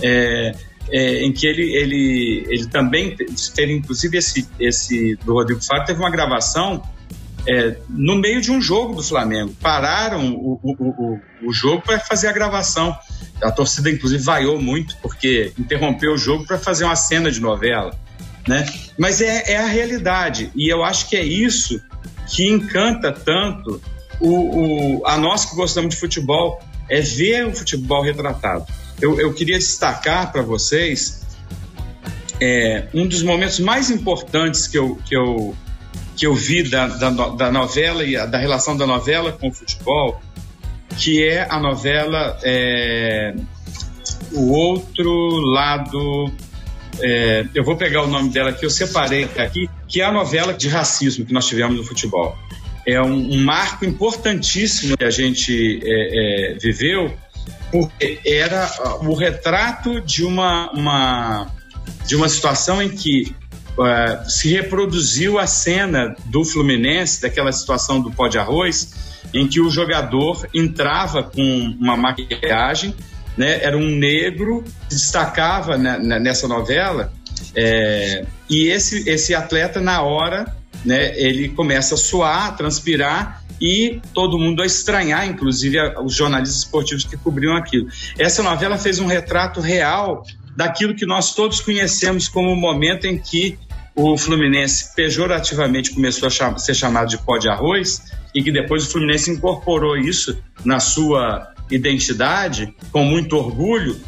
é, 0.00 0.54
é, 0.92 1.24
em 1.24 1.32
que 1.32 1.44
ele, 1.44 1.74
ele, 1.74 2.46
ele 2.48 2.66
também 2.68 3.16
teve, 3.52 3.72
inclusive, 3.72 4.16
esse, 4.16 4.48
esse 4.60 5.16
do 5.24 5.32
Rodrigo 5.32 5.60
Faro, 5.60 5.84
teve 5.84 5.98
uma 5.98 6.10
gravação 6.10 6.82
é, 7.48 7.76
no 7.88 8.14
meio 8.14 8.40
de 8.40 8.52
um 8.52 8.60
jogo 8.60 8.94
do 8.94 9.02
Flamengo. 9.02 9.52
Pararam 9.60 10.32
o, 10.34 10.60
o, 10.62 10.72
o, 10.78 11.20
o 11.48 11.52
jogo 11.52 11.82
para 11.82 11.98
fazer 11.98 12.28
a 12.28 12.32
gravação. 12.32 12.96
A 13.42 13.50
torcida, 13.50 13.90
inclusive, 13.90 14.22
vaiou 14.22 14.60
muito, 14.60 14.96
porque 15.02 15.52
interrompeu 15.58 16.12
o 16.12 16.16
jogo 16.16 16.46
para 16.46 16.58
fazer 16.58 16.84
uma 16.84 16.94
cena 16.94 17.28
de 17.28 17.40
novela. 17.40 17.98
Né? 18.46 18.64
Mas 18.96 19.20
é, 19.20 19.52
é, 19.52 19.56
a 19.56 19.66
realidade. 19.66 20.52
E 20.54 20.72
eu 20.72 20.84
acho 20.84 21.08
que 21.08 21.16
é 21.16 21.24
isso 21.24 21.82
que 22.28 22.48
encanta 22.48 23.12
tanto 23.12 23.80
o, 24.20 25.00
o, 25.00 25.06
a 25.06 25.16
nós 25.16 25.44
que 25.44 25.54
gostamos 25.56 25.94
de 25.94 26.00
futebol, 26.00 26.60
é 26.88 27.00
ver 27.00 27.46
o 27.46 27.54
futebol 27.54 28.02
retratado. 28.02 28.66
Eu, 29.00 29.20
eu 29.20 29.32
queria 29.32 29.58
destacar 29.58 30.30
para 30.32 30.42
vocês 30.42 31.24
é, 32.40 32.86
um 32.94 33.06
dos 33.06 33.22
momentos 33.22 33.60
mais 33.60 33.90
importantes 33.90 34.66
que 34.66 34.78
eu, 34.78 34.96
que 35.04 35.16
eu, 35.16 35.54
que 36.16 36.26
eu 36.26 36.34
vi 36.34 36.62
da, 36.62 36.86
da, 36.86 37.10
da 37.10 37.52
novela 37.52 38.04
e 38.04 38.14
da 38.26 38.38
relação 38.38 38.76
da 38.76 38.86
novela 38.86 39.32
com 39.32 39.48
o 39.48 39.52
futebol, 39.52 40.20
que 40.96 41.26
é 41.26 41.46
a 41.50 41.58
novela 41.58 42.38
é, 42.42 43.34
O 44.32 44.50
Outro 44.52 45.10
Lado. 45.52 46.32
É, 47.00 47.46
eu 47.54 47.64
vou 47.64 47.76
pegar 47.76 48.02
o 48.02 48.06
nome 48.06 48.30
dela 48.30 48.50
aqui, 48.50 48.64
eu 48.64 48.70
separei 48.70 49.24
aqui, 49.36 49.68
que 49.88 50.00
é 50.00 50.04
a 50.04 50.12
novela 50.12 50.52
de 50.52 50.68
racismo 50.68 51.24
que 51.24 51.32
nós 51.32 51.46
tivemos 51.46 51.76
no 51.76 51.84
futebol. 51.84 52.36
É 52.86 53.00
um, 53.00 53.32
um 53.32 53.44
marco 53.44 53.84
importantíssimo 53.84 54.96
que 54.96 55.04
a 55.04 55.10
gente 55.10 55.80
é, 55.82 56.54
é 56.54 56.58
viveu, 56.58 57.12
porque 57.70 58.20
era 58.24 58.70
o 59.02 59.14
retrato 59.14 60.00
de 60.00 60.24
uma, 60.24 60.70
uma 60.72 61.50
de 62.06 62.14
uma 62.14 62.28
situação 62.28 62.82
em 62.82 62.88
que 62.88 63.34
uh, 63.78 64.30
se 64.30 64.48
reproduziu 64.48 65.38
a 65.38 65.46
cena 65.46 66.14
do 66.26 66.44
Fluminense, 66.44 67.20
daquela 67.20 67.52
situação 67.52 68.00
do 68.00 68.10
pó 68.10 68.28
de 68.28 68.38
arroz, 68.38 68.94
em 69.32 69.48
que 69.48 69.60
o 69.60 69.70
jogador 69.70 70.46
entrava 70.54 71.22
com 71.22 71.76
uma 71.80 71.96
maquiagem, 71.96 72.94
né, 73.36 73.62
era 73.62 73.76
um 73.76 73.86
negro, 73.86 74.64
se 74.88 74.96
destacava 74.96 75.76
né, 75.76 75.98
nessa 76.18 76.46
novela, 76.48 77.12
é, 77.54 78.24
e 78.48 78.68
esse, 78.68 79.08
esse 79.08 79.34
atleta, 79.34 79.80
na 79.80 80.02
hora, 80.02 80.54
né, 80.84 81.18
ele 81.18 81.48
começa 81.48 81.94
a 81.94 81.98
suar, 81.98 82.48
a 82.48 82.52
transpirar, 82.52 83.44
e 83.60 84.00
todo 84.12 84.38
mundo 84.38 84.62
a 84.62 84.66
estranhar, 84.66 85.26
inclusive 85.26 85.78
os 86.04 86.14
jornalistas 86.14 86.58
esportivos 86.58 87.04
que 87.04 87.16
cobriam 87.16 87.56
aquilo. 87.56 87.88
Essa 88.18 88.42
novela 88.42 88.76
fez 88.76 88.98
um 88.98 89.06
retrato 89.06 89.60
real 89.60 90.24
daquilo 90.56 90.94
que 90.94 91.06
nós 91.06 91.34
todos 91.34 91.60
conhecemos 91.60 92.28
como 92.28 92.52
o 92.52 92.56
momento 92.56 93.06
em 93.06 93.16
que 93.16 93.58
o 93.94 94.18
Fluminense 94.18 94.92
pejorativamente 94.94 95.94
começou 95.94 96.28
a 96.28 96.58
ser 96.58 96.74
chamado 96.74 97.08
de 97.08 97.18
pó 97.18 97.38
de 97.38 97.48
arroz 97.48 98.02
e 98.34 98.42
que 98.42 98.50
depois 98.50 98.84
o 98.84 98.90
Fluminense 98.90 99.30
incorporou 99.30 99.96
isso 99.96 100.36
na 100.64 100.80
sua 100.80 101.53
identidade 101.70 102.74
com 102.92 103.04
muito 103.04 103.36
orgulho, 103.36 104.00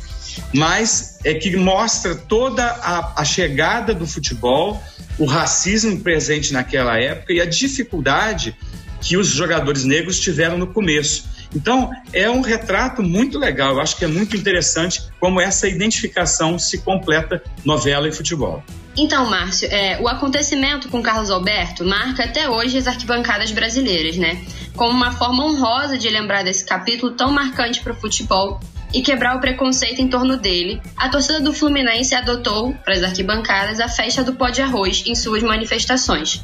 mas 0.53 1.19
é 1.25 1.35
que 1.35 1.57
mostra 1.57 2.15
toda 2.15 2.65
a, 2.65 3.21
a 3.21 3.25
chegada 3.25 3.95
do 3.95 4.07
futebol, 4.07 4.83
o 5.19 5.25
racismo 5.25 5.99
presente 6.01 6.53
naquela 6.53 6.99
época 6.99 7.33
e 7.33 7.41
a 7.41 7.47
dificuldade 7.47 8.57
que 9.01 9.17
os 9.17 9.29
jogadores 9.29 9.85
negros 9.85 10.21
tiveram 10.21 10.59
no 10.59 10.67
começo. 10.67 11.37
Então, 11.55 11.91
é 12.13 12.29
um 12.29 12.41
retrato 12.41 13.03
muito 13.03 13.39
legal. 13.39 13.75
Eu 13.75 13.81
acho 13.81 13.97
que 13.97 14.05
é 14.05 14.09
muito 14.09 14.37
interessante 14.37 15.03
como 15.21 15.41
essa 15.41 15.69
identificação 15.69 16.59
se 16.59 16.79
completa 16.79 17.43
novela 17.65 18.09
e 18.09 18.13
futebol. 18.13 18.63
Então, 18.97 19.29
Márcio, 19.29 19.69
é, 19.71 20.01
o 20.01 20.09
acontecimento 20.09 20.89
com 20.89 21.03
Carlos 21.03 21.31
Alberto 21.31 21.85
marca 21.85 22.25
até 22.25 22.49
hoje 22.49 22.79
as 22.79 22.87
arquibancadas 22.87 23.53
brasileiras, 23.53 24.17
né? 24.17 24.43
Como 24.75 24.91
uma 24.91 25.13
forma 25.13 25.45
honrosa 25.45 25.99
de 25.99 26.09
lembrar 26.09 26.43
desse 26.43 26.65
capítulo 26.65 27.13
tão 27.13 27.31
marcante 27.31 27.81
para 27.83 27.93
o 27.93 27.97
futebol 27.97 28.59
e 28.95 29.03
quebrar 29.03 29.37
o 29.37 29.41
preconceito 29.41 30.01
em 30.01 30.09
torno 30.09 30.39
dele, 30.39 30.81
a 30.97 31.11
torcida 31.11 31.41
do 31.41 31.53
Fluminense 31.53 32.15
adotou, 32.15 32.73
para 32.85 32.95
as 32.95 33.03
arquibancadas, 33.03 33.81
a 33.81 33.89
festa 33.89 34.25
do 34.25 34.33
pó 34.33 34.49
de 34.49 34.63
arroz 34.63 35.03
em 35.07 35.15
suas 35.15 35.43
manifestações. 35.43 36.43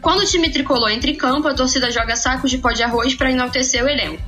Quando 0.00 0.20
o 0.20 0.26
time 0.26 0.48
tricolor 0.48 0.90
entra 0.90 1.10
em 1.10 1.16
campo, 1.16 1.48
a 1.48 1.54
torcida 1.54 1.90
joga 1.90 2.16
sacos 2.16 2.50
de 2.50 2.58
pó 2.58 2.72
de 2.72 2.82
arroz 2.82 3.14
para 3.14 3.30
enaltecer 3.30 3.84
o 3.84 3.88
elenco. 3.88 4.22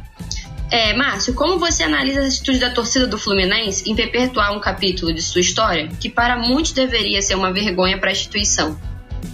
É, 0.70 0.94
Márcio, 0.94 1.34
como 1.34 1.58
você 1.58 1.82
analisa 1.82 2.22
a 2.22 2.26
atitude 2.26 2.58
da 2.58 2.70
torcida 2.70 3.06
do 3.06 3.18
Fluminense 3.18 3.90
em 3.90 3.94
perpetuar 3.94 4.52
um 4.56 4.60
capítulo 4.60 5.12
de 5.12 5.20
sua 5.20 5.40
história 5.40 5.88
que 5.98 6.08
para 6.08 6.38
muitos 6.38 6.72
deveria 6.72 7.20
ser 7.20 7.34
uma 7.34 7.52
vergonha 7.52 7.98
para 7.98 8.10
a 8.10 8.12
instituição? 8.12 8.78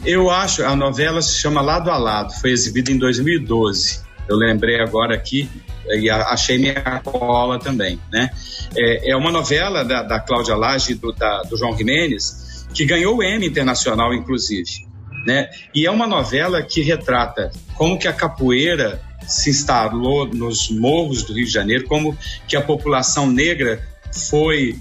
Eu 0.04 0.30
acho, 0.30 0.64
a 0.64 0.74
novela 0.74 1.20
se 1.20 1.34
chama 1.38 1.60
Lado 1.60 1.90
a 1.90 1.98
Lado, 1.98 2.32
foi 2.40 2.50
exibida 2.50 2.90
em 2.90 2.98
2012. 2.98 4.00
Eu 4.28 4.36
lembrei 4.36 4.80
agora 4.80 5.14
aqui 5.14 5.48
e 5.86 6.10
achei 6.10 6.58
minha 6.58 7.00
cola 7.04 7.58
também, 7.58 8.00
né? 8.10 8.30
É, 8.74 9.12
é 9.12 9.16
uma 9.16 9.30
novela 9.30 9.84
da, 9.84 10.02
da 10.02 10.18
Cláudia 10.18 10.56
Lage 10.56 10.92
e 10.92 10.94
do, 10.94 11.12
da, 11.12 11.42
do 11.42 11.56
João 11.56 11.76
Jimenez 11.76 12.66
que 12.72 12.84
ganhou 12.84 13.18
o 13.18 13.22
Emmy 13.22 13.46
Internacional, 13.46 14.12
inclusive 14.12 14.86
né? 15.26 15.50
E 15.74 15.84
é 15.84 15.90
uma 15.90 16.06
novela 16.06 16.62
que 16.62 16.80
retrata 16.80 17.50
como 17.74 17.98
que 17.98 18.06
a 18.06 18.12
capoeira 18.12 19.02
se 19.26 19.50
instalou 19.50 20.26
nos 20.26 20.70
morros 20.70 21.22
do 21.22 21.34
Rio 21.34 21.46
de 21.46 21.52
Janeiro, 21.52 21.84
como 21.86 22.16
que 22.46 22.56
a 22.56 22.62
população 22.62 23.30
negra 23.30 23.82
foi 24.12 24.78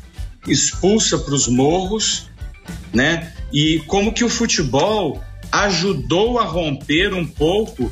expulsa 0.47 1.17
para 1.17 1.33
os 1.33 1.47
morros, 1.47 2.29
né? 2.93 3.33
E 3.51 3.79
como 3.87 4.13
que 4.13 4.23
o 4.23 4.29
futebol 4.29 5.23
ajudou 5.51 6.39
a 6.39 6.43
romper 6.43 7.13
um 7.13 7.25
pouco 7.25 7.91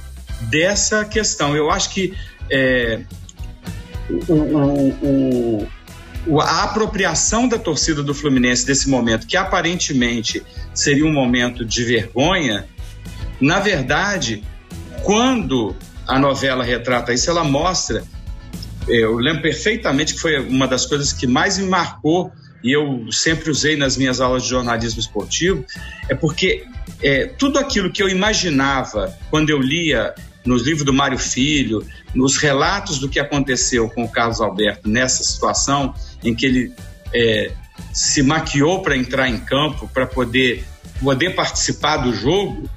dessa 0.49 1.05
questão. 1.05 1.55
Eu 1.55 1.71
acho 1.71 1.89
que 1.91 2.13
é, 2.51 3.01
o, 4.27 4.33
o, 4.33 5.67
o, 6.27 6.41
a 6.41 6.63
apropriação 6.63 7.47
da 7.47 7.57
torcida 7.57 8.03
do 8.03 8.13
Fluminense 8.13 8.65
desse 8.65 8.89
momento, 8.89 9.25
que 9.25 9.37
aparentemente 9.37 10.43
seria 10.73 11.05
um 11.05 11.11
momento 11.11 11.65
de 11.65 11.83
vergonha, 11.83 12.67
na 13.39 13.59
verdade, 13.59 14.43
quando 15.03 15.75
a 16.07 16.19
novela 16.19 16.63
retrata 16.63 17.13
isso, 17.13 17.29
ela 17.29 17.43
mostra. 17.43 18.03
É, 18.87 19.03
eu 19.03 19.15
lembro 19.15 19.41
perfeitamente 19.41 20.13
que 20.13 20.19
foi 20.19 20.39
uma 20.39 20.67
das 20.67 20.85
coisas 20.85 21.13
que 21.13 21.25
mais 21.25 21.57
me 21.57 21.67
marcou 21.67 22.31
e 22.63 22.71
eu 22.71 23.11
sempre 23.11 23.49
usei 23.49 23.75
nas 23.75 23.97
minhas 23.97 24.21
aulas 24.21 24.43
de 24.43 24.49
jornalismo 24.49 24.99
esportivo, 24.99 25.65
é 26.07 26.15
porque 26.15 26.65
é, 27.01 27.25
tudo 27.25 27.59
aquilo 27.59 27.91
que 27.91 28.01
eu 28.01 28.07
imaginava 28.07 29.13
quando 29.29 29.49
eu 29.49 29.59
lia 29.59 30.13
nos 30.45 30.63
livros 30.63 30.85
do 30.85 30.93
Mário 30.93 31.17
Filho, 31.17 31.85
nos 32.13 32.37
relatos 32.37 32.99
do 32.99 33.09
que 33.09 33.19
aconteceu 33.19 33.89
com 33.89 34.03
o 34.03 34.09
Carlos 34.09 34.41
Alberto 34.41 34.89
nessa 34.89 35.23
situação, 35.23 35.93
em 36.23 36.33
que 36.33 36.45
ele 36.45 36.73
é, 37.13 37.51
se 37.93 38.21
maquiou 38.21 38.81
para 38.81 38.95
entrar 38.95 39.29
em 39.29 39.37
campo, 39.37 39.89
para 39.93 40.05
poder, 40.05 40.63
poder 41.01 41.31
participar 41.31 41.97
do 41.97 42.13
jogo, 42.13 42.69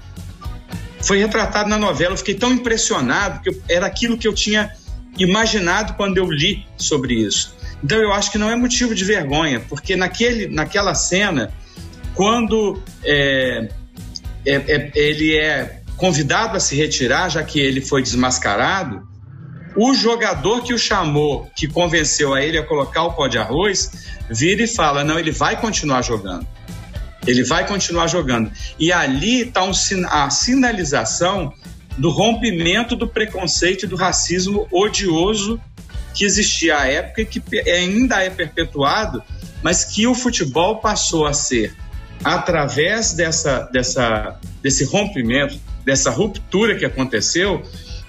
foi 1.06 1.18
retratado 1.18 1.68
na 1.70 1.78
novela. 1.78 2.12
Eu 2.12 2.18
fiquei 2.18 2.34
tão 2.34 2.52
impressionado, 2.52 3.40
que 3.40 3.56
era 3.68 3.86
aquilo 3.86 4.18
que 4.18 4.26
eu 4.26 4.34
tinha 4.34 4.72
imaginado 5.16 5.94
quando 5.94 6.18
eu 6.18 6.30
li 6.30 6.66
sobre 6.76 7.14
isso. 7.14 7.54
Então 7.82 7.98
eu 7.98 8.12
acho 8.12 8.30
que 8.30 8.38
não 8.38 8.50
é 8.50 8.56
motivo 8.56 8.94
de 8.94 9.04
vergonha, 9.04 9.60
porque 9.60 9.94
naquele, 9.94 10.48
naquela 10.48 10.94
cena, 10.94 11.52
quando 12.14 12.82
é, 13.04 13.68
é, 14.44 14.54
é, 14.54 14.92
ele 14.94 15.36
é 15.36 15.82
convidado 15.96 16.56
a 16.56 16.60
se 16.60 16.74
retirar, 16.74 17.30
já 17.30 17.42
que 17.42 17.60
ele 17.60 17.80
foi 17.80 18.02
desmascarado, 18.02 19.06
o 19.76 19.94
jogador 19.94 20.62
que 20.62 20.72
o 20.72 20.78
chamou, 20.78 21.48
que 21.54 21.68
convenceu 21.68 22.34
a 22.34 22.42
ele 22.42 22.58
a 22.58 22.62
colocar 22.62 23.04
o 23.04 23.12
pó 23.12 23.28
de 23.28 23.38
arroz, 23.38 23.92
vira 24.28 24.62
e 24.62 24.66
fala: 24.66 25.04
não, 25.04 25.18
ele 25.18 25.30
vai 25.30 25.60
continuar 25.60 26.02
jogando. 26.02 26.46
Ele 27.26 27.42
vai 27.42 27.66
continuar 27.66 28.06
jogando. 28.06 28.50
E 28.78 28.92
ali 28.92 29.42
está 29.42 29.64
um, 29.64 29.72
a 30.08 30.30
sinalização 30.30 31.52
do 31.98 32.10
rompimento 32.10 32.94
do 32.94 33.08
preconceito 33.08 33.84
e 33.84 33.88
do 33.88 33.96
racismo 33.96 34.68
odioso 34.70 35.60
que 36.14 36.24
existia 36.24 36.78
à 36.78 36.86
época 36.86 37.22
e 37.22 37.26
que 37.26 37.70
ainda 37.70 38.22
é 38.22 38.30
perpetuado, 38.30 39.22
mas 39.62 39.84
que 39.84 40.06
o 40.06 40.14
futebol 40.14 40.76
passou 40.76 41.26
a 41.26 41.32
ser, 41.32 41.74
através 42.24 43.12
dessa, 43.12 43.68
dessa, 43.72 44.38
desse 44.62 44.84
rompimento, 44.84 45.60
dessa 45.84 46.10
ruptura 46.10 46.76
que 46.76 46.84
aconteceu, 46.84 47.62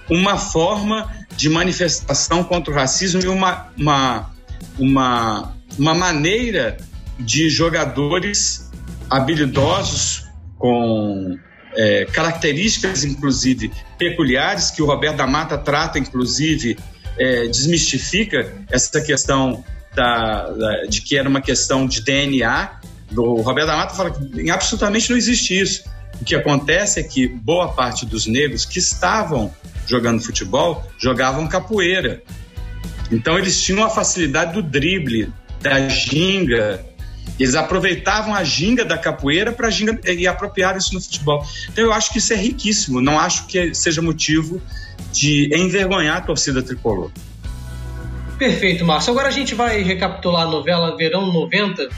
uma 0.09 0.37
forma 0.37 1.13
de 1.35 1.49
manifestação 1.49 2.43
contra 2.43 2.71
o 2.71 2.75
racismo 2.75 3.21
e 3.21 3.27
uma, 3.27 3.67
uma, 3.77 4.31
uma, 4.79 5.53
uma 5.77 5.93
maneira 5.93 6.77
de 7.19 7.49
jogadores 7.49 8.66
habilidosos 9.09 10.25
com 10.57 11.37
é, 11.75 12.05
características, 12.05 13.03
inclusive, 13.03 13.71
peculiares, 13.97 14.71
que 14.71 14.81
o 14.81 14.85
Roberto 14.85 15.17
da 15.17 15.27
Mata 15.27 15.57
trata, 15.57 15.99
inclusive, 15.99 16.77
é, 17.17 17.47
desmistifica 17.47 18.53
essa 18.69 19.01
questão 19.01 19.63
da, 19.95 20.49
da, 20.49 20.83
de 20.85 21.01
que 21.01 21.17
era 21.17 21.27
uma 21.27 21.41
questão 21.41 21.85
de 21.85 22.01
DNA. 22.01 22.79
O 23.15 23.41
Roberto 23.41 23.67
da 23.67 23.77
Mata 23.77 23.95
fala 23.95 24.11
que 24.11 24.49
absolutamente 24.49 25.09
não 25.09 25.17
existe 25.17 25.59
isso. 25.59 25.83
O 26.19 26.25
que 26.25 26.35
acontece 26.35 26.99
é 26.99 27.03
que 27.03 27.27
boa 27.27 27.73
parte 27.73 28.05
dos 28.05 28.25
negros 28.25 28.65
que 28.65 28.79
estavam 28.79 29.53
jogando 29.85 30.21
futebol 30.21 30.83
jogavam 30.97 31.47
capoeira. 31.47 32.21
Então 33.11 33.37
eles 33.37 33.61
tinham 33.61 33.83
a 33.83 33.89
facilidade 33.89 34.53
do 34.53 34.61
drible, 34.61 35.31
da 35.61 35.87
ginga. 35.87 36.85
Eles 37.39 37.55
aproveitavam 37.55 38.33
a 38.33 38.43
ginga 38.43 38.83
da 38.83 38.97
capoeira 38.97 39.51
para 39.51 39.69
ginga 39.69 39.99
e 40.11 40.27
apropriaram 40.27 40.77
isso 40.77 40.93
no 40.93 41.01
futebol. 41.01 41.45
Então 41.69 41.83
eu 41.83 41.93
acho 41.93 42.11
que 42.11 42.17
isso 42.19 42.33
é 42.33 42.35
riquíssimo. 42.35 43.01
Não 43.01 43.19
acho 43.19 43.45
que 43.47 43.73
seja 43.73 44.01
motivo 44.01 44.61
de 45.11 45.49
envergonhar 45.55 46.17
a 46.17 46.21
torcida 46.21 46.61
tricolor. 46.61 47.11
Perfeito, 48.37 48.85
Márcio. 48.85 49.11
Agora 49.11 49.27
a 49.27 49.31
gente 49.31 49.55
vai 49.55 49.81
recapitular 49.81 50.47
a 50.47 50.51
novela 50.51 50.95
Verão 50.95 51.31
90 51.31 51.89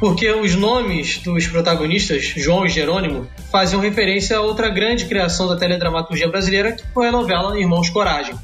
porque 0.00 0.32
os 0.32 0.54
nomes 0.54 1.18
dos 1.18 1.46
protagonistas, 1.46 2.24
João 2.24 2.64
e 2.64 2.70
Jerônimo, 2.70 3.28
faziam 3.52 3.82
referência 3.82 4.38
a 4.38 4.40
outra 4.40 4.70
grande 4.70 5.04
criação 5.04 5.46
da 5.46 5.56
teledramaturgia 5.56 6.26
brasileira, 6.26 6.72
que 6.72 6.82
foi 6.94 7.08
a 7.08 7.12
novela 7.12 7.60
Irmãos 7.60 7.90
Coragem. 7.90 8.34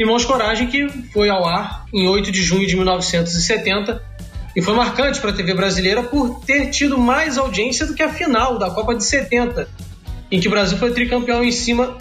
Irmãos 0.00 0.24
Coragem, 0.24 0.66
que 0.66 0.88
foi 1.12 1.28
ao 1.28 1.46
ar 1.46 1.84
em 1.94 2.08
8 2.08 2.32
de 2.32 2.42
junho 2.42 2.66
de 2.66 2.74
1970 2.74 4.02
e 4.54 4.62
foi 4.62 4.74
marcante 4.74 5.20
para 5.20 5.30
a 5.30 5.32
TV 5.32 5.54
brasileira 5.54 6.02
por 6.02 6.40
ter 6.44 6.70
tido 6.70 6.98
mais 6.98 7.38
audiência 7.38 7.86
do 7.86 7.94
que 7.94 8.02
a 8.02 8.12
final 8.12 8.58
da 8.58 8.70
Copa 8.70 8.94
de 8.94 9.04
70, 9.04 9.68
em 10.30 10.40
que 10.40 10.48
o 10.48 10.50
Brasil 10.50 10.76
foi 10.76 10.92
tricampeão 10.92 11.42
em 11.44 11.52
cima 11.52 11.96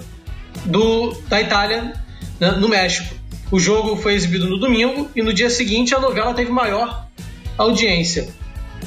do, 0.65 1.12
da 1.27 1.41
Itália 1.41 1.94
né, 2.39 2.51
no 2.51 2.68
México. 2.68 3.15
O 3.51 3.60
jogo 3.60 3.96
foi 3.96 4.13
exibido 4.13 4.48
no 4.48 4.58
domingo 4.58 5.10
e 5.15 5.22
no 5.22 5.34
dia 5.34 5.50
seguinte 5.50 5.96
a 5.96 6.00
novela 6.00 6.34
teve 6.34 6.51
maior 6.51 7.08
audiência. 7.58 8.29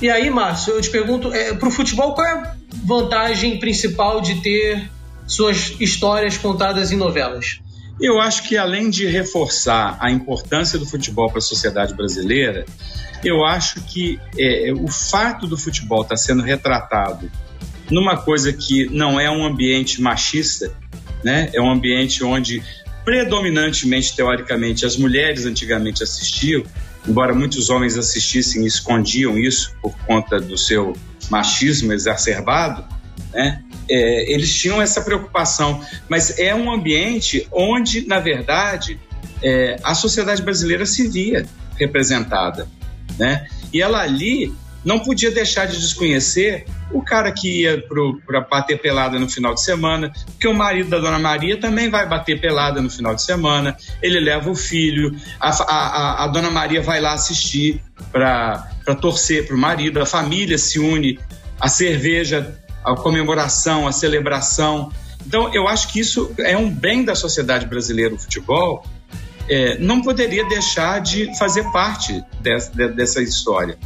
E 0.00 0.10
aí, 0.10 0.30
Márcio, 0.30 0.74
eu 0.74 0.80
te 0.80 0.90
pergunto, 0.90 1.32
é, 1.32 1.54
para 1.54 1.68
o 1.68 1.70
futebol, 1.70 2.14
qual 2.14 2.26
é 2.26 2.32
a 2.32 2.54
vantagem 2.84 3.58
principal 3.58 4.20
de 4.20 4.36
ter 4.36 4.90
suas 5.26 5.74
histórias 5.80 6.36
contadas 6.36 6.90
em 6.90 6.96
novelas? 6.96 7.60
Eu 8.00 8.20
acho 8.20 8.48
que 8.48 8.56
além 8.56 8.90
de 8.90 9.06
reforçar 9.06 9.96
a 10.00 10.10
importância 10.10 10.78
do 10.78 10.86
futebol 10.86 11.28
para 11.28 11.38
a 11.38 11.42
sociedade 11.42 11.94
brasileira, 11.94 12.64
eu 13.24 13.44
acho 13.44 13.80
que 13.82 14.18
é, 14.38 14.72
o 14.72 14.88
fato 14.88 15.46
do 15.46 15.56
futebol 15.56 16.02
estar 16.02 16.16
tá 16.16 16.16
sendo 16.16 16.42
retratado 16.42 17.30
numa 17.90 18.16
coisa 18.16 18.52
que 18.52 18.86
não 18.86 19.20
é 19.20 19.30
um 19.30 19.44
ambiente 19.44 20.00
machista, 20.00 20.74
né? 21.22 21.50
É 21.52 21.60
um 21.60 21.70
ambiente 21.70 22.24
onde 22.24 22.62
predominantemente, 23.04 24.14
teoricamente, 24.14 24.86
as 24.86 24.96
mulheres 24.96 25.44
antigamente 25.44 26.02
assistiam, 26.02 26.62
embora 27.06 27.34
muitos 27.34 27.68
homens 27.68 27.98
assistissem 27.98 28.62
e 28.62 28.66
escondiam 28.66 29.36
isso 29.36 29.74
por 29.82 29.94
conta 30.06 30.40
do 30.40 30.56
seu 30.56 30.96
machismo 31.28 31.92
exacerbado, 31.92 32.84
né? 33.32 33.62
É, 33.94 34.32
eles 34.32 34.56
tinham 34.56 34.80
essa 34.80 35.02
preocupação, 35.02 35.84
mas 36.08 36.38
é 36.38 36.54
um 36.54 36.72
ambiente 36.72 37.46
onde, 37.52 38.06
na 38.06 38.20
verdade, 38.20 38.98
é, 39.42 39.78
a 39.84 39.94
sociedade 39.94 40.40
brasileira 40.40 40.86
se 40.86 41.06
via 41.08 41.44
representada, 41.76 42.66
né? 43.18 43.46
E 43.70 43.82
ela 43.82 44.00
ali 44.00 44.50
não 44.82 44.98
podia 44.98 45.30
deixar 45.30 45.66
de 45.66 45.78
desconhecer 45.78 46.64
o 46.90 47.02
cara 47.02 47.32
que 47.32 47.62
ia 47.62 47.82
para 48.26 48.40
bater 48.40 48.78
pelada 48.80 49.18
no 49.18 49.28
final 49.28 49.54
de 49.54 49.62
semana, 49.62 50.10
porque 50.26 50.48
o 50.48 50.54
marido 50.54 50.90
da 50.90 50.98
Dona 50.98 51.18
Maria 51.18 51.58
também 51.58 51.88
vai 51.88 52.08
bater 52.08 52.40
pelada 52.40 52.80
no 52.80 52.90
final 52.90 53.14
de 53.14 53.22
semana, 53.22 53.76
ele 54.02 54.20
leva 54.20 54.50
o 54.50 54.54
filho, 54.54 55.14
a, 55.38 55.50
a, 55.50 56.24
a 56.24 56.26
Dona 56.28 56.50
Maria 56.50 56.82
vai 56.82 57.00
lá 57.00 57.12
assistir 57.12 57.80
para 58.10 58.66
torcer 59.00 59.46
para 59.46 59.54
o 59.54 59.58
marido, 59.58 60.00
a 60.00 60.06
família 60.06 60.58
se 60.58 60.78
une, 60.78 61.18
a 61.60 61.68
cerveja, 61.68 62.58
a 62.84 62.94
comemoração, 62.94 63.86
a 63.86 63.92
celebração. 63.92 64.90
Então, 65.26 65.52
eu 65.54 65.68
acho 65.68 65.88
que 65.88 66.00
isso 66.00 66.34
é 66.38 66.56
um 66.56 66.70
bem 66.70 67.04
da 67.04 67.14
sociedade 67.14 67.66
brasileira, 67.66 68.14
o 68.14 68.18
futebol, 68.18 68.84
é, 69.48 69.78
não 69.78 70.02
poderia 70.02 70.46
deixar 70.48 71.00
de 71.00 71.36
fazer 71.38 71.70
parte 71.72 72.22
dessa, 72.40 72.70
dessa 72.88 73.22
história. 73.22 73.76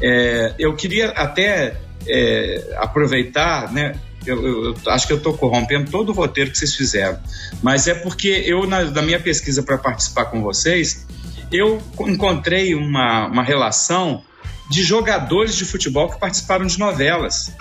É, 0.00 0.54
eu 0.58 0.74
queria 0.74 1.10
até 1.10 1.76
é, 2.06 2.76
aproveitar, 2.78 3.72
né? 3.72 3.94
Eu, 4.24 4.66
eu, 4.66 4.76
acho 4.86 5.06
que 5.06 5.12
eu 5.12 5.16
estou 5.16 5.36
corrompendo 5.36 5.90
todo 5.90 6.10
o 6.10 6.12
roteiro 6.12 6.50
que 6.50 6.58
vocês 6.58 6.76
fizeram, 6.76 7.18
mas 7.60 7.88
é 7.88 7.94
porque 7.94 8.28
eu, 8.46 8.66
na, 8.68 8.84
na 8.84 9.02
minha 9.02 9.18
pesquisa 9.18 9.64
para 9.64 9.76
participar 9.76 10.26
com 10.26 10.40
vocês, 10.40 11.06
eu 11.50 11.82
encontrei 12.06 12.72
uma, 12.74 13.26
uma 13.26 13.42
relação 13.42 14.22
de 14.70 14.82
jogadores 14.82 15.56
de 15.56 15.64
futebol 15.64 16.08
que 16.08 16.18
participaram 16.18 16.66
de 16.66 16.78
novelas. 16.78 17.52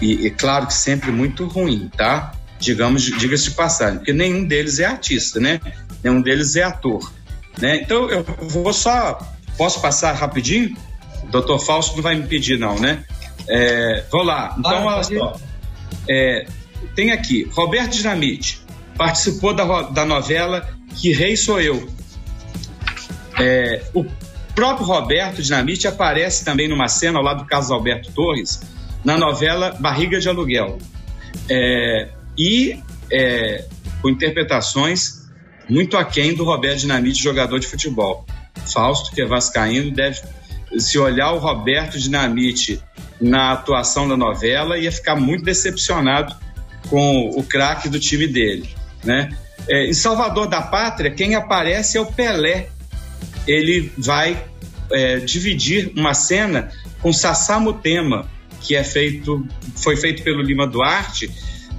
E, 0.00 0.30
claro 0.30 0.66
que 0.66 0.74
sempre 0.74 1.10
muito 1.10 1.46
ruim, 1.46 1.90
tá? 1.96 2.32
Digamos, 2.58 3.02
diga-se 3.02 3.44
de 3.44 3.50
passagem, 3.52 3.98
porque 3.98 4.12
nenhum 4.12 4.44
deles 4.44 4.78
é 4.78 4.84
artista, 4.84 5.40
né? 5.40 5.60
Nenhum 6.02 6.20
deles 6.20 6.56
é 6.56 6.62
ator. 6.62 7.12
Né? 7.58 7.76
Então 7.82 8.10
eu 8.10 8.24
vou 8.42 8.72
só. 8.72 9.18
Posso 9.56 9.80
passar 9.80 10.12
rapidinho? 10.12 10.76
O 11.22 11.26
doutor 11.28 11.58
Fausto 11.60 11.94
não 11.94 12.02
vai 12.02 12.16
me 12.16 12.26
pedir, 12.26 12.58
não, 12.58 12.78
né? 12.78 13.04
É, 13.48 14.04
vou 14.10 14.22
lá. 14.22 14.54
Então, 14.58 14.84
olha 14.84 15.02
só. 15.02 15.36
É, 16.08 16.46
tem 16.94 17.12
aqui, 17.12 17.48
Roberto 17.52 17.92
Dinamite 17.92 18.64
participou 18.96 19.54
da, 19.54 19.82
da 19.82 20.04
novela 20.04 20.68
Que 20.96 21.12
Rei 21.12 21.36
Sou 21.36 21.60
Eu. 21.60 21.88
É, 23.38 23.82
o 23.92 24.04
próprio 24.54 24.86
Roberto 24.86 25.42
Dinamite 25.42 25.88
aparece 25.88 26.44
também 26.44 26.68
numa 26.68 26.88
cena 26.88 27.18
ao 27.18 27.24
lado 27.24 27.42
do 27.42 27.46
Carlos 27.46 27.70
Alberto 27.70 28.12
Torres, 28.12 28.62
na 29.04 29.16
novela 29.16 29.76
Barriga 29.78 30.18
de 30.18 30.28
Aluguel. 30.28 30.78
É, 31.48 32.08
e 32.38 32.80
é, 33.10 33.64
com 34.00 34.08
interpretações 34.08 35.24
muito 35.68 35.96
aquém 35.96 36.34
do 36.34 36.44
Roberto 36.44 36.80
Dinamite, 36.80 37.22
jogador 37.22 37.58
de 37.58 37.66
futebol. 37.66 38.26
Fausto, 38.72 39.14
que 39.14 39.20
é 39.20 39.26
vascaíno, 39.26 39.90
deve 39.90 40.20
se 40.78 40.98
olhar 40.98 41.32
o 41.32 41.38
Roberto 41.38 41.98
Dinamite 41.98 42.80
na 43.20 43.52
atuação 43.52 44.08
da 44.08 44.16
novela, 44.16 44.78
ia 44.78 44.90
ficar 44.90 45.16
muito 45.16 45.44
decepcionado 45.44 46.34
com 46.90 47.30
o 47.30 47.42
craque 47.42 47.88
do 47.88 47.98
time 47.98 48.26
dele, 48.26 48.68
né? 49.02 49.30
É, 49.66 49.86
em 49.86 49.94
Salvador 49.94 50.46
da 50.46 50.60
Pátria, 50.60 51.10
quem 51.10 51.34
aparece 51.34 51.96
é 51.96 52.00
o 52.00 52.06
Pelé. 52.06 52.68
Ele 53.46 53.90
vai 53.96 54.44
é, 54.90 55.18
dividir 55.18 55.92
uma 55.96 56.12
cena 56.12 56.70
com 57.00 57.12
Sassá 57.12 57.58
Mutema, 57.58 58.26
que 58.64 58.74
é 58.74 58.82
feito, 58.82 59.46
foi 59.76 59.96
feito 59.96 60.22
pelo 60.22 60.42
Lima 60.42 60.66
Duarte, 60.66 61.30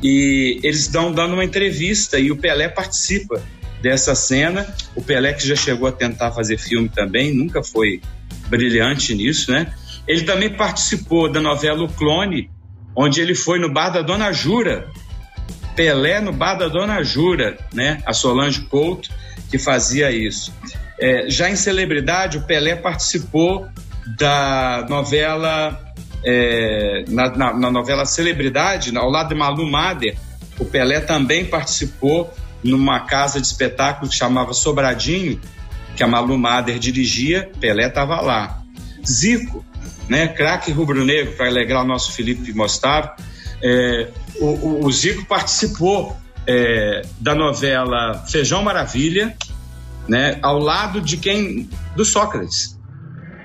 e 0.03 0.59
eles 0.63 0.81
estão 0.81 1.11
dando 1.11 1.33
uma 1.33 1.43
entrevista 1.43 2.19
e 2.19 2.31
o 2.31 2.37
Pelé 2.37 2.69
participa 2.69 3.41
dessa 3.81 4.13
cena. 4.13 4.73
O 4.95 5.01
Pelé 5.01 5.33
que 5.33 5.47
já 5.47 5.55
chegou 5.55 5.87
a 5.87 5.91
tentar 5.91 6.31
fazer 6.31 6.57
filme 6.57 6.87
também, 6.89 7.33
nunca 7.33 7.63
foi 7.63 8.01
brilhante 8.47 9.15
nisso, 9.15 9.51
né? 9.51 9.73
Ele 10.07 10.21
também 10.21 10.49
participou 10.49 11.31
da 11.31 11.41
novela 11.41 11.83
O 11.83 11.89
Clone, 11.89 12.51
onde 12.95 13.19
ele 13.19 13.33
foi 13.33 13.59
no 13.59 13.71
bar 13.71 13.89
da 13.89 14.01
Dona 14.01 14.31
Jura. 14.31 14.87
Pelé 15.75 16.21
no 16.21 16.31
bar 16.31 16.55
da 16.55 16.67
Dona 16.67 17.03
Jura, 17.03 17.57
né? 17.73 18.01
A 18.05 18.13
Solange 18.13 18.61
Couto 18.61 19.09
que 19.49 19.57
fazia 19.57 20.11
isso. 20.11 20.53
É, 20.99 21.29
já 21.29 21.49
em 21.49 21.55
celebridade, 21.55 22.37
o 22.37 22.41
Pelé 22.43 22.75
participou 22.75 23.67
da 24.17 24.85
novela 24.87 25.84
é, 26.25 27.05
na, 27.07 27.29
na, 27.29 27.53
na, 27.53 27.71
novela 27.71 28.05
Celebridade, 28.05 28.95
ao 28.97 29.09
lado 29.09 29.29
de 29.29 29.35
Malu 29.35 29.69
Mader, 29.69 30.17
o 30.57 30.65
Pelé 30.65 30.99
também 30.99 31.45
participou 31.45 32.33
numa 32.63 33.01
casa 33.01 33.39
de 33.39 33.45
espetáculo 33.45 34.09
que 34.09 34.15
chamava 34.15 34.53
Sobradinho, 34.53 35.39
que 35.95 36.03
a 36.03 36.07
Malu 36.07 36.37
Mader 36.37 36.79
dirigia, 36.79 37.49
Pelé 37.59 37.87
estava 37.87 38.19
lá. 38.21 38.61
Zico, 39.07 39.63
né, 40.09 40.27
craque 40.27 40.71
rubro-negro, 40.71 41.33
para 41.33 41.47
alegrar 41.47 41.83
o 41.83 41.87
nosso 41.87 42.11
Felipe 42.11 42.51
Mostaro, 42.53 43.11
é, 43.61 44.09
o, 44.39 44.45
o, 44.45 44.85
o, 44.85 44.91
Zico 44.91 45.25
participou 45.25 46.17
é, 46.47 47.03
da 47.19 47.35
novela 47.35 48.25
Feijão 48.27 48.63
Maravilha, 48.63 49.35
né, 50.07 50.39
ao 50.41 50.59
lado 50.59 50.99
de 51.01 51.17
quem? 51.17 51.69
Do 51.95 52.03
Sócrates. 52.03 52.74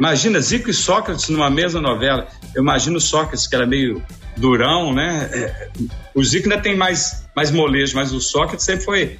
Imagina 0.00 0.40
Zico 0.40 0.70
e 0.70 0.72
Sócrates 0.72 1.28
numa 1.28 1.50
mesma 1.50 1.78
novela. 1.78 2.26
Eu 2.54 2.62
imagino 2.62 2.98
Sócrates, 2.98 3.46
que 3.46 3.54
era 3.54 3.66
meio 3.66 4.02
durão, 4.34 4.94
né? 4.94 5.28
É, 5.30 5.68
o 6.14 6.24
Zico 6.24 6.48
ainda 6.48 6.62
tem 6.62 6.74
mais, 6.74 7.26
mais 7.36 7.50
molejo, 7.50 7.94
mas 7.94 8.10
o 8.10 8.18
Sócrates 8.18 8.64
sempre 8.64 8.82
foi 8.82 9.18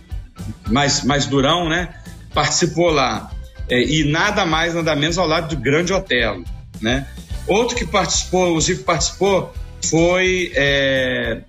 mais, 0.69 1.05
mais 1.05 1.27
durão, 1.27 1.69
né? 1.69 1.91
Participou 2.33 2.89
lá. 2.91 3.31
É, 3.69 3.79
e 3.79 4.05
nada 4.05 4.47
mais, 4.47 4.75
nada 4.75 4.97
menos 4.97 5.19
ao 5.19 5.27
lado 5.27 5.55
do 5.55 5.61
Grande 5.61 5.93
Otelo, 5.93 6.45
né? 6.81 7.07
Outro 7.47 7.77
que 7.77 7.87
participou, 7.87 8.57
o 8.57 8.61
Zico 8.61 8.83
participou, 8.83 9.53
foi 9.85 10.51
é, 10.55 11.43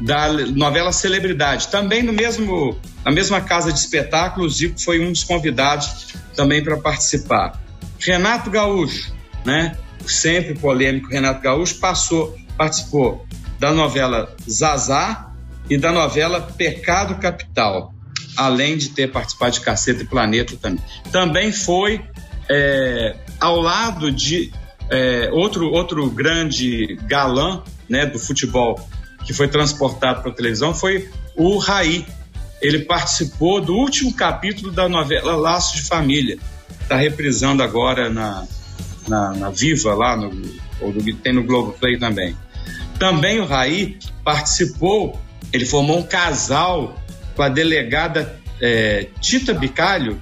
da 0.00 0.32
novela 0.32 0.90
Celebridade. 0.90 1.68
Também 1.68 2.02
no 2.02 2.14
mesmo, 2.14 2.80
na 3.04 3.12
mesma 3.12 3.42
casa 3.42 3.70
de 3.70 3.78
espetáculo, 3.78 4.46
o 4.46 4.48
Zico 4.48 4.80
foi 4.80 5.00
um 5.00 5.12
dos 5.12 5.22
convidados 5.22 6.14
também 6.34 6.64
para 6.64 6.78
participar. 6.78 7.60
Renato 8.00 8.50
Gaúcho, 8.50 9.12
né? 9.44 9.76
Sempre 10.06 10.54
polêmico, 10.54 11.08
Renato 11.08 11.42
Gaúcho 11.42 11.76
passou, 11.76 12.36
participou 12.56 13.26
da 13.58 13.72
novela 13.72 14.34
Zazá 14.48 15.30
e 15.68 15.76
da 15.76 15.92
novela 15.92 16.40
Pecado 16.40 17.16
Capital, 17.16 17.94
além 18.36 18.76
de 18.76 18.88
ter 18.88 19.12
participado 19.12 19.52
de 19.52 19.60
Caceta 19.60 20.02
e 20.02 20.06
Planeta 20.06 20.56
também. 20.56 20.82
Também 21.12 21.52
foi 21.52 22.02
é, 22.48 23.16
ao 23.38 23.60
lado 23.60 24.10
de 24.10 24.50
é, 24.90 25.30
outro, 25.32 25.70
outro 25.70 26.10
grande 26.10 26.98
galã 27.06 27.62
né, 27.88 28.06
do 28.06 28.18
futebol 28.18 28.80
que 29.24 29.32
foi 29.32 29.46
transportado 29.46 30.22
para 30.22 30.30
a 30.30 30.34
televisão 30.34 30.74
foi 30.74 31.08
o 31.36 31.58
Raí. 31.58 32.04
Ele 32.60 32.80
participou 32.80 33.60
do 33.60 33.74
último 33.74 34.12
capítulo 34.14 34.72
da 34.72 34.88
novela 34.88 35.36
Laços 35.36 35.80
de 35.80 35.88
Família. 35.88 36.38
Está 36.90 36.98
reprisando 36.98 37.62
agora 37.62 38.10
na, 38.10 38.44
na, 39.06 39.32
na, 39.34 39.50
Viva, 39.50 39.94
lá 39.94 40.16
no, 40.16 40.32
ou 40.80 40.90
do 40.90 41.14
tem 41.18 41.32
no 41.32 41.44
Globoplay 41.44 41.96
também. 41.96 42.36
Também 42.98 43.38
o 43.38 43.46
Raí 43.46 43.96
participou, 44.24 45.16
ele 45.52 45.64
formou 45.64 46.00
um 46.00 46.02
casal 46.02 47.00
com 47.36 47.42
a 47.44 47.48
delegada 47.48 48.40
é, 48.60 49.06
Tita 49.20 49.54
Bicalho 49.54 50.20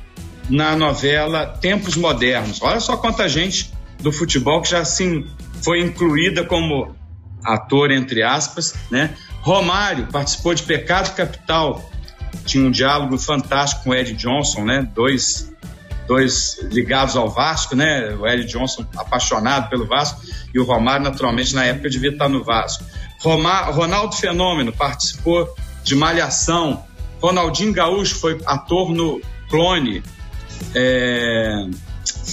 na 0.51 0.77
novela 0.77 1.47
Tempos 1.47 1.97
Modernos. 1.97 2.61
Olha 2.61 2.81
só 2.81 2.99
quanta 2.99 3.27
gente 3.31 3.73
do 4.03 4.13
futebol 4.13 4.61
que 4.61 4.69
já 4.69 4.81
assim 4.81 5.27
foi 5.63 5.81
incluída 5.81 6.45
como 6.45 6.95
ator, 7.43 7.91
entre 7.91 8.23
aspas, 8.23 8.75
né? 8.91 9.15
Romário 9.41 10.07
participou 10.09 10.53
de 10.53 10.65
Pecado 10.65 11.15
Capital, 11.15 11.91
tinha 12.45 12.63
um 12.63 12.71
diálogo 12.71 13.17
fantástico 13.17 13.85
com 13.85 13.91
o 13.91 13.95
Ed 13.95 14.13
Johnson, 14.13 14.67
né? 14.67 14.87
Dois, 14.95 15.51
dois 16.09 16.59
ligados 16.73 17.15
ao 17.15 17.29
Vasco, 17.31 17.77
né? 17.77 18.15
O 18.15 18.27
Ed 18.27 18.45
Johnson 18.47 18.85
apaixonado 18.97 19.69
pelo 19.69 19.87
Vasco 19.87 20.23
e 20.53 20.59
o 20.59 20.65
Romário, 20.65 21.05
naturalmente, 21.05 21.55
na 21.55 21.65
época 21.65 21.91
devia 21.91 22.11
estar 22.11 22.29
no 22.29 22.43
Vasco. 22.43 22.83
Romar, 23.21 23.71
Ronaldo 23.73 24.17
Fenômeno 24.17 24.73
participou 24.73 25.55
de 25.85 25.95
Malhação. 25.95 26.85
Ronaldinho 27.21 27.73
Gaúcho 27.73 28.17
foi 28.17 28.41
ator 28.47 28.91
no 28.91 29.21
Clone. 29.51 30.03
É, 30.75 31.67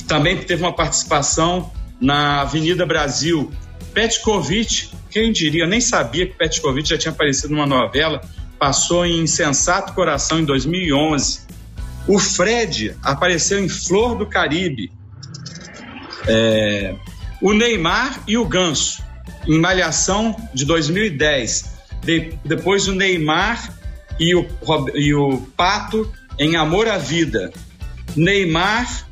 também 0.08 0.38
teve 0.38 0.64
uma 0.64 0.74
participação 0.74 1.72
na 2.00 2.42
Avenida 2.42 2.86
Brasil. 2.86 3.52
Petkovic, 3.94 4.90
quem 5.10 5.32
diria, 5.32 5.64
eu 5.64 5.68
nem 5.68 5.82
sabia 5.82 6.26
que 6.28 6.34
Petkovic 6.34 6.88
já 6.88 6.98
tinha 6.98 7.12
aparecido 7.12 7.54
numa 7.54 7.66
novela, 7.66 8.22
passou 8.60 9.06
em 9.06 9.26
Sensato 9.28 9.94
Coração 9.94 10.40
em 10.40 10.46
2011. 10.46 11.45
O 12.08 12.20
Fred 12.20 12.96
apareceu 13.02 13.64
em 13.64 13.68
Flor 13.68 14.16
do 14.16 14.28
Caribe. 14.28 14.92
É, 16.28 16.96
o 17.42 17.54
Neymar 17.54 18.24
e 18.28 18.38
o 18.38 18.46
Ganso, 18.46 19.04
em 19.48 19.60
Malhação 19.60 20.36
de 20.54 20.66
2010. 20.66 21.76
De, 22.04 22.34
depois 22.46 22.88
o 22.88 22.94
Neymar 22.94 23.74
e 24.20 24.36
o, 24.36 24.48
e 24.94 25.14
o 25.14 25.38
Pato 25.58 26.12
em 26.38 26.56
Amor 26.56 26.88
à 26.88 26.98
Vida. 26.98 27.52
Neymar 28.16 29.08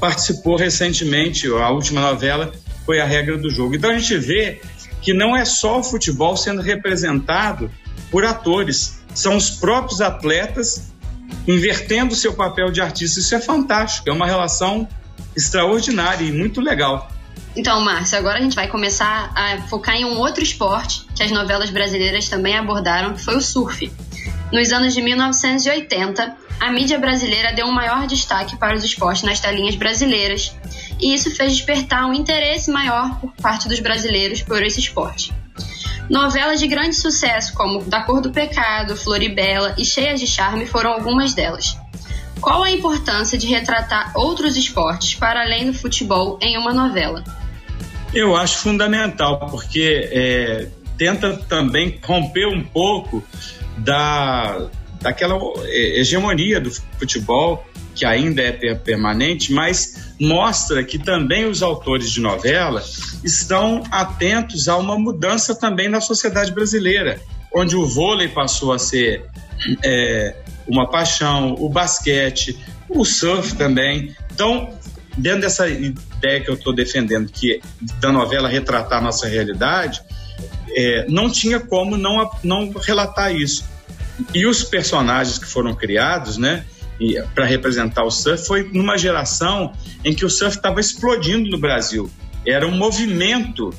participou 0.00 0.56
recentemente, 0.56 1.46
a 1.48 1.70
última 1.70 2.00
novela 2.00 2.52
foi 2.86 3.00
a 3.00 3.04
regra 3.04 3.36
do 3.36 3.50
jogo. 3.50 3.74
Então 3.74 3.90
a 3.90 3.98
gente 3.98 4.16
vê 4.16 4.60
que 5.02 5.12
não 5.12 5.36
é 5.36 5.44
só 5.44 5.80
o 5.80 5.84
futebol 5.84 6.36
sendo 6.36 6.62
representado 6.62 7.70
por 8.10 8.24
atores, 8.24 9.00
são 9.14 9.36
os 9.36 9.50
próprios 9.50 10.00
atletas 10.00 10.92
invertendo 11.48 12.14
seu 12.14 12.34
papel 12.34 12.70
de 12.70 12.80
artista. 12.82 13.18
Isso 13.18 13.34
é 13.34 13.40
fantástico, 13.40 14.08
é 14.08 14.12
uma 14.12 14.26
relação 14.26 14.86
extraordinária 15.34 16.24
e 16.24 16.30
muito 16.30 16.60
legal. 16.60 17.10
Então, 17.56 17.80
Márcio, 17.80 18.18
agora 18.18 18.38
a 18.38 18.42
gente 18.42 18.54
vai 18.54 18.68
começar 18.68 19.32
a 19.34 19.62
focar 19.62 19.96
em 19.96 20.04
um 20.04 20.18
outro 20.18 20.42
esporte 20.44 21.06
que 21.14 21.22
as 21.22 21.30
novelas 21.30 21.70
brasileiras 21.70 22.28
também 22.28 22.56
abordaram, 22.56 23.14
que 23.14 23.24
foi 23.24 23.36
o 23.36 23.40
surf. 23.40 23.90
Nos 24.52 24.70
anos 24.70 24.94
de 24.94 25.02
1980, 25.02 26.36
a 26.60 26.70
mídia 26.70 26.98
brasileira 26.98 27.52
deu 27.52 27.66
um 27.66 27.72
maior 27.72 28.06
destaque 28.06 28.56
para 28.56 28.76
os 28.76 28.84
esportes 28.84 29.22
nas 29.22 29.40
telinhas 29.40 29.76
brasileiras, 29.76 30.54
e 31.00 31.14
isso 31.14 31.34
fez 31.34 31.56
despertar 31.56 32.06
um 32.06 32.14
interesse 32.14 32.70
maior 32.70 33.18
por 33.20 33.32
parte 33.32 33.68
dos 33.68 33.80
brasileiros 33.80 34.42
por 34.42 34.62
esse 34.62 34.80
esporte. 34.80 35.32
Novelas 36.08 36.58
de 36.58 36.66
grande 36.66 36.96
sucesso, 36.96 37.52
como 37.54 37.84
Da 37.84 38.02
Cor 38.02 38.20
do 38.20 38.30
Pecado, 38.30 38.96
Floribela 38.96 39.74
e 39.76 39.84
Cheias 39.84 40.18
de 40.18 40.26
Charme, 40.26 40.66
foram 40.66 40.92
algumas 40.92 41.34
delas. 41.34 41.76
Qual 42.40 42.62
a 42.62 42.70
importância 42.70 43.36
de 43.36 43.46
retratar 43.46 44.12
outros 44.14 44.56
esportes 44.56 45.14
para 45.14 45.42
além 45.42 45.66
do 45.66 45.74
futebol 45.74 46.38
em 46.40 46.56
uma 46.56 46.72
novela? 46.72 47.22
Eu 48.14 48.34
acho 48.34 48.58
fundamental, 48.58 49.48
porque 49.50 50.08
é, 50.10 50.68
tenta 50.96 51.36
também 51.36 51.98
romper 52.02 52.46
um 52.46 52.64
pouco 52.64 53.22
da, 53.76 54.68
daquela 55.00 55.38
é, 55.64 56.00
hegemonia 56.00 56.60
do 56.60 56.70
futebol, 56.98 57.66
que 57.98 58.04
ainda 58.04 58.40
é 58.40 58.74
permanente, 58.76 59.52
mas 59.52 60.14
mostra 60.20 60.84
que 60.84 61.00
também 61.00 61.46
os 61.46 61.62
autores 61.64 62.12
de 62.12 62.20
novela 62.20 62.80
estão 63.24 63.82
atentos 63.90 64.68
a 64.68 64.76
uma 64.76 64.96
mudança 64.96 65.52
também 65.52 65.88
na 65.88 66.00
sociedade 66.00 66.52
brasileira, 66.52 67.20
onde 67.52 67.74
o 67.74 67.84
vôlei 67.84 68.28
passou 68.28 68.72
a 68.72 68.78
ser 68.78 69.24
é, 69.82 70.32
uma 70.68 70.88
paixão, 70.88 71.56
o 71.58 71.68
basquete, 71.68 72.56
o 72.88 73.04
surf 73.04 73.56
também. 73.56 74.14
Então, 74.32 74.70
dentro 75.16 75.40
dessa 75.40 75.68
ideia 75.68 76.40
que 76.40 76.48
eu 76.48 76.54
estou 76.54 76.72
defendendo, 76.72 77.28
que 77.32 77.60
da 78.00 78.12
novela 78.12 78.48
retratar 78.48 78.98
a 78.98 79.02
nossa 79.02 79.26
realidade, 79.26 80.00
é, 80.70 81.04
não 81.08 81.28
tinha 81.28 81.58
como 81.58 81.96
não, 81.96 82.30
não 82.44 82.70
relatar 82.70 83.34
isso. 83.34 83.64
E 84.32 84.46
os 84.46 84.62
personagens 84.62 85.36
que 85.36 85.46
foram 85.46 85.74
criados, 85.74 86.36
né, 86.38 86.64
para 87.34 87.44
representar 87.44 88.04
o 88.04 88.10
surf, 88.10 88.46
foi 88.46 88.70
numa 88.72 88.98
geração 88.98 89.72
em 90.04 90.14
que 90.14 90.24
o 90.24 90.30
surf 90.30 90.56
estava 90.56 90.80
explodindo 90.80 91.48
no 91.50 91.58
Brasil. 91.58 92.10
Era 92.46 92.66
um 92.66 92.76
movimento, 92.76 93.72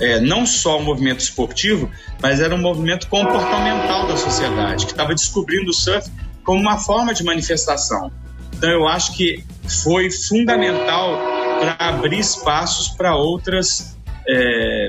é, 0.00 0.20
não 0.20 0.46
só 0.46 0.78
um 0.78 0.84
movimento 0.84 1.20
esportivo, 1.20 1.90
mas 2.22 2.40
era 2.40 2.54
um 2.54 2.58
movimento 2.58 3.08
comportamental 3.08 4.06
da 4.06 4.16
sociedade, 4.16 4.86
que 4.86 4.92
estava 4.92 5.14
descobrindo 5.14 5.70
o 5.70 5.74
surf 5.74 6.10
como 6.44 6.60
uma 6.60 6.78
forma 6.78 7.12
de 7.12 7.24
manifestação. 7.24 8.10
Então, 8.56 8.70
eu 8.70 8.86
acho 8.86 9.14
que 9.14 9.44
foi 9.82 10.10
fundamental 10.10 11.18
para 11.58 11.76
abrir 11.78 12.18
espaços 12.18 12.88
para 12.88 13.14
outras 13.16 13.96
é, 14.28 14.88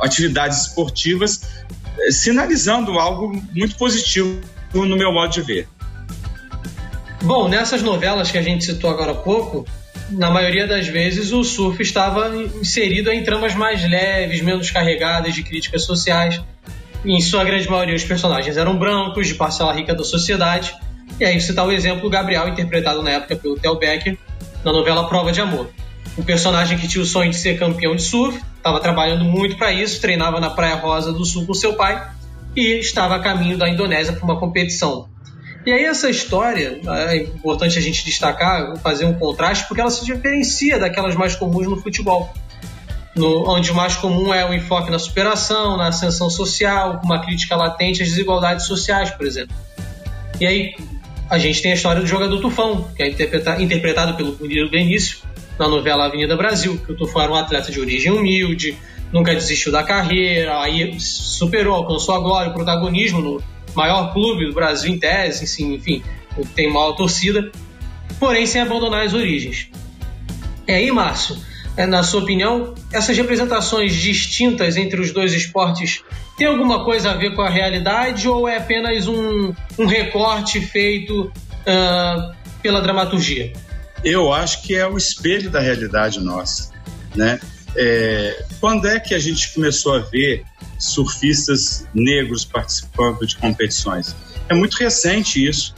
atividades 0.00 0.66
esportivas, 0.66 1.42
é, 2.00 2.10
sinalizando 2.10 2.98
algo 2.98 3.42
muito 3.52 3.76
positivo 3.76 4.40
no 4.72 4.96
meu 4.96 5.12
modo 5.12 5.32
de 5.32 5.42
ver. 5.42 5.68
Bom, 7.22 7.48
nessas 7.48 7.82
novelas 7.82 8.30
que 8.30 8.38
a 8.38 8.42
gente 8.42 8.64
citou 8.64 8.88
agora 8.90 9.12
há 9.12 9.14
pouco, 9.14 9.66
na 10.10 10.30
maioria 10.30 10.66
das 10.66 10.86
vezes 10.86 11.32
o 11.32 11.42
surf 11.42 11.82
estava 11.82 12.34
inserido 12.36 13.10
em 13.10 13.22
tramas 13.24 13.54
mais 13.54 13.82
leves, 13.88 14.40
menos 14.40 14.70
carregadas 14.70 15.34
de 15.34 15.42
críticas 15.42 15.84
sociais. 15.84 16.40
Em 17.04 17.20
sua 17.20 17.44
grande 17.44 17.68
maioria, 17.68 17.94
os 17.94 18.04
personagens 18.04 18.56
eram 18.56 18.78
brancos, 18.78 19.26
de 19.26 19.34
parcela 19.34 19.72
rica 19.72 19.94
da 19.94 20.04
sociedade. 20.04 20.74
E 21.18 21.24
aí 21.24 21.40
citar 21.40 21.66
o 21.66 21.72
exemplo 21.72 22.08
Gabriel, 22.08 22.48
interpretado 22.48 23.02
na 23.02 23.10
época 23.10 23.34
pelo 23.34 23.56
Theo 23.56 23.76
Becker, 23.76 24.16
na 24.64 24.72
novela 24.72 25.08
Prova 25.08 25.32
de 25.32 25.40
Amor. 25.40 25.68
Um 26.16 26.22
personagem 26.22 26.78
que 26.78 26.86
tinha 26.86 27.02
o 27.02 27.06
sonho 27.06 27.30
de 27.30 27.36
ser 27.36 27.58
campeão 27.58 27.96
de 27.96 28.02
surf, 28.02 28.40
estava 28.56 28.78
trabalhando 28.80 29.24
muito 29.24 29.56
para 29.56 29.72
isso, 29.72 30.00
treinava 30.00 30.40
na 30.40 30.50
Praia 30.50 30.76
Rosa 30.76 31.12
do 31.12 31.24
Sul 31.24 31.46
com 31.46 31.54
seu 31.54 31.74
pai 31.74 32.10
e 32.56 32.78
estava 32.78 33.16
a 33.16 33.18
caminho 33.18 33.58
da 33.58 33.68
Indonésia 33.68 34.12
para 34.12 34.24
uma 34.24 34.38
competição. 34.38 35.08
E 35.68 35.70
aí 35.70 35.84
essa 35.84 36.08
história, 36.08 36.80
é 37.06 37.16
importante 37.16 37.78
a 37.78 37.82
gente 37.82 38.02
destacar, 38.02 38.78
fazer 38.78 39.04
um 39.04 39.12
contraste, 39.12 39.68
porque 39.68 39.82
ela 39.82 39.90
se 39.90 40.02
diferencia 40.02 40.78
daquelas 40.78 41.14
mais 41.14 41.36
comuns 41.36 41.68
no 41.68 41.76
futebol. 41.76 42.32
No, 43.14 43.46
onde 43.46 43.70
o 43.70 43.74
mais 43.74 43.94
comum 43.94 44.32
é 44.32 44.48
o 44.48 44.54
enfoque 44.54 44.90
na 44.90 44.98
superação, 44.98 45.76
na 45.76 45.88
ascensão 45.88 46.30
social, 46.30 47.02
uma 47.04 47.20
crítica 47.20 47.54
latente 47.54 48.02
às 48.02 48.08
desigualdades 48.08 48.64
sociais, 48.64 49.10
por 49.10 49.26
exemplo. 49.26 49.54
E 50.40 50.46
aí 50.46 50.74
a 51.28 51.36
gente 51.36 51.60
tem 51.60 51.72
a 51.72 51.74
história 51.74 52.00
do 52.00 52.06
jogador 52.06 52.40
Tufão, 52.40 52.88
que 52.96 53.02
é 53.02 53.10
interpretado 53.60 54.14
pelo 54.14 54.38
Murilo 54.40 54.70
Benício 54.70 55.18
na 55.58 55.68
novela 55.68 56.06
Avenida 56.06 56.34
Brasil, 56.34 56.78
que 56.78 56.92
o 56.92 56.96
Tufão 56.96 57.20
era 57.20 57.30
um 57.30 57.36
atleta 57.36 57.70
de 57.70 57.78
origem 57.78 58.10
humilde, 58.10 58.74
nunca 59.12 59.34
desistiu 59.34 59.70
da 59.70 59.82
carreira, 59.82 60.62
aí 60.62 60.98
superou, 60.98 61.74
alcançou 61.74 62.14
a 62.14 62.20
glória, 62.20 62.50
o 62.52 62.54
protagonismo 62.54 63.20
no 63.20 63.57
maior 63.78 64.12
clube 64.12 64.46
do 64.46 64.52
Brasil 64.52 64.92
em 64.92 64.98
tese, 64.98 65.44
assim, 65.44 65.74
enfim, 65.74 66.02
tem 66.56 66.68
maior 66.68 66.94
torcida, 66.94 67.52
porém 68.18 68.44
sem 68.44 68.60
abandonar 68.60 69.06
as 69.06 69.14
origens. 69.14 69.68
E 70.66 70.72
aí, 70.72 70.90
Márcio, 70.90 71.38
é, 71.76 71.86
na 71.86 72.02
sua 72.02 72.22
opinião, 72.22 72.74
essas 72.92 73.16
representações 73.16 73.94
distintas 73.94 74.76
entre 74.76 75.00
os 75.00 75.12
dois 75.12 75.32
esportes 75.32 76.02
têm 76.36 76.48
alguma 76.48 76.84
coisa 76.84 77.12
a 77.12 77.14
ver 77.14 77.36
com 77.36 77.42
a 77.42 77.48
realidade 77.48 78.28
ou 78.28 78.48
é 78.48 78.56
apenas 78.56 79.06
um, 79.06 79.54
um 79.78 79.86
recorte 79.86 80.60
feito 80.60 81.26
uh, 81.26 82.34
pela 82.60 82.80
dramaturgia? 82.80 83.52
Eu 84.02 84.32
acho 84.32 84.62
que 84.62 84.74
é 84.74 84.86
o 84.88 84.96
espelho 84.96 85.50
da 85.50 85.60
realidade 85.60 86.18
nossa, 86.20 86.72
né? 87.14 87.38
É, 87.76 88.44
quando 88.60 88.88
é 88.88 88.98
que 88.98 89.14
a 89.14 89.18
gente 89.20 89.54
começou 89.54 89.94
a 89.94 90.00
ver 90.00 90.44
surfistas 90.78 91.86
negros 91.94 92.44
participando 92.44 93.26
de 93.26 93.36
competições? 93.36 94.14
É 94.48 94.54
muito 94.54 94.76
recente 94.76 95.46
isso. 95.46 95.74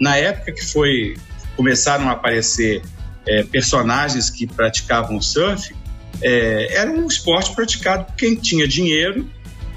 Na 0.00 0.16
época 0.16 0.52
que 0.52 0.64
foi 0.64 1.16
começaram 1.56 2.08
a 2.08 2.12
aparecer 2.12 2.82
é, 3.26 3.42
personagens 3.44 4.30
que 4.30 4.46
praticavam 4.46 5.20
surf, 5.20 5.74
é, 6.20 6.74
era 6.74 6.90
um 6.90 7.06
esporte 7.06 7.54
praticado 7.54 8.04
por 8.04 8.16
quem 8.16 8.34
tinha 8.34 8.66
dinheiro, 8.66 9.28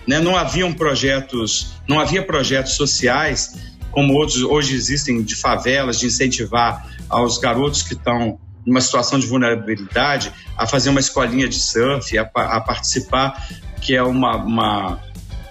né? 0.08 0.20
não 0.20 0.36
haviam 0.36 0.72
projetos, 0.74 1.74
não 1.88 2.00
havia 2.00 2.24
projetos 2.24 2.74
sociais 2.74 3.56
como 3.96 4.14
outros 4.14 4.42
hoje 4.42 4.76
existem 4.76 5.24
de 5.24 5.36
favelas, 5.36 5.98
de 5.98 6.08
incentivar 6.08 6.86
aos 7.08 7.38
garotos 7.38 7.82
que 7.82 7.94
estão 7.94 8.38
numa 8.66 8.82
situação 8.82 9.20
de 9.20 9.28
vulnerabilidade, 9.28 10.32
a 10.58 10.66
fazer 10.66 10.90
uma 10.90 11.00
escolinha 11.00 11.48
de 11.48 11.60
surf, 11.60 12.18
a, 12.18 12.24
a 12.24 12.62
participar, 12.62 13.48
que 13.82 13.96
é 13.96 14.02
uma, 14.02 14.38
uma, 14.38 15.00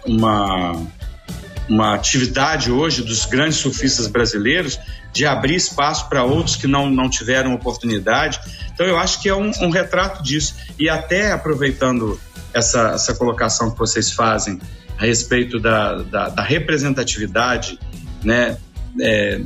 uma, 0.05 0.87
uma 1.69 1.95
atividade 1.95 2.71
hoje 2.71 3.03
dos 3.03 3.25
grandes 3.25 3.59
surfistas 3.59 4.07
brasileiros, 4.07 4.79
de 5.13 5.25
abrir 5.25 5.55
espaço 5.55 6.09
para 6.09 6.25
outros 6.25 6.57
que 6.57 6.67
não, 6.67 6.91
não 6.91 7.09
tiveram 7.09 7.55
oportunidade. 7.55 8.41
Então, 8.73 8.85
eu 8.85 8.99
acho 8.99 9.23
que 9.23 9.29
é 9.29 9.35
um, 9.35 9.53
um 9.61 9.71
retrato 9.71 10.23
disso. 10.23 10.57
E 10.77 10.89
até 10.89 11.31
aproveitando 11.31 12.21
essa, 12.53 12.93
essa 12.95 13.15
colocação 13.15 13.71
que 13.71 13.79
vocês 13.79 14.11
fazem 14.11 14.61
a 14.99 15.07
respeito 15.07 15.61
da, 15.61 16.03
da, 16.03 16.29
da 16.31 16.43
representatividade, 16.43 17.79
né? 18.23 18.57
É, 19.01 19.41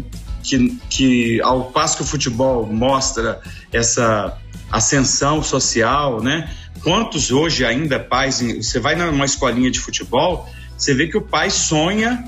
que, 0.49 0.79
que 0.89 1.41
ao 1.43 1.71
passo 1.71 1.99
que 1.99 2.03
o 2.03 2.07
futebol 2.07 2.67
mostra 2.67 3.41
essa 3.73 4.37
ascensão 4.71 5.43
social, 5.43 6.23
né? 6.23 6.51
Quantos 6.83 7.31
hoje 7.31 7.65
ainda 7.65 7.99
pais, 7.99 8.41
você 8.41 8.79
vai 8.79 8.95
numa 8.95 9.25
escolinha 9.25 9.71
de 9.71 9.79
futebol, 9.79 10.49
você 10.77 10.95
vê 10.95 11.09
que 11.09 11.17
o 11.17 11.23
pai 11.23 11.51
sonha 11.51 12.25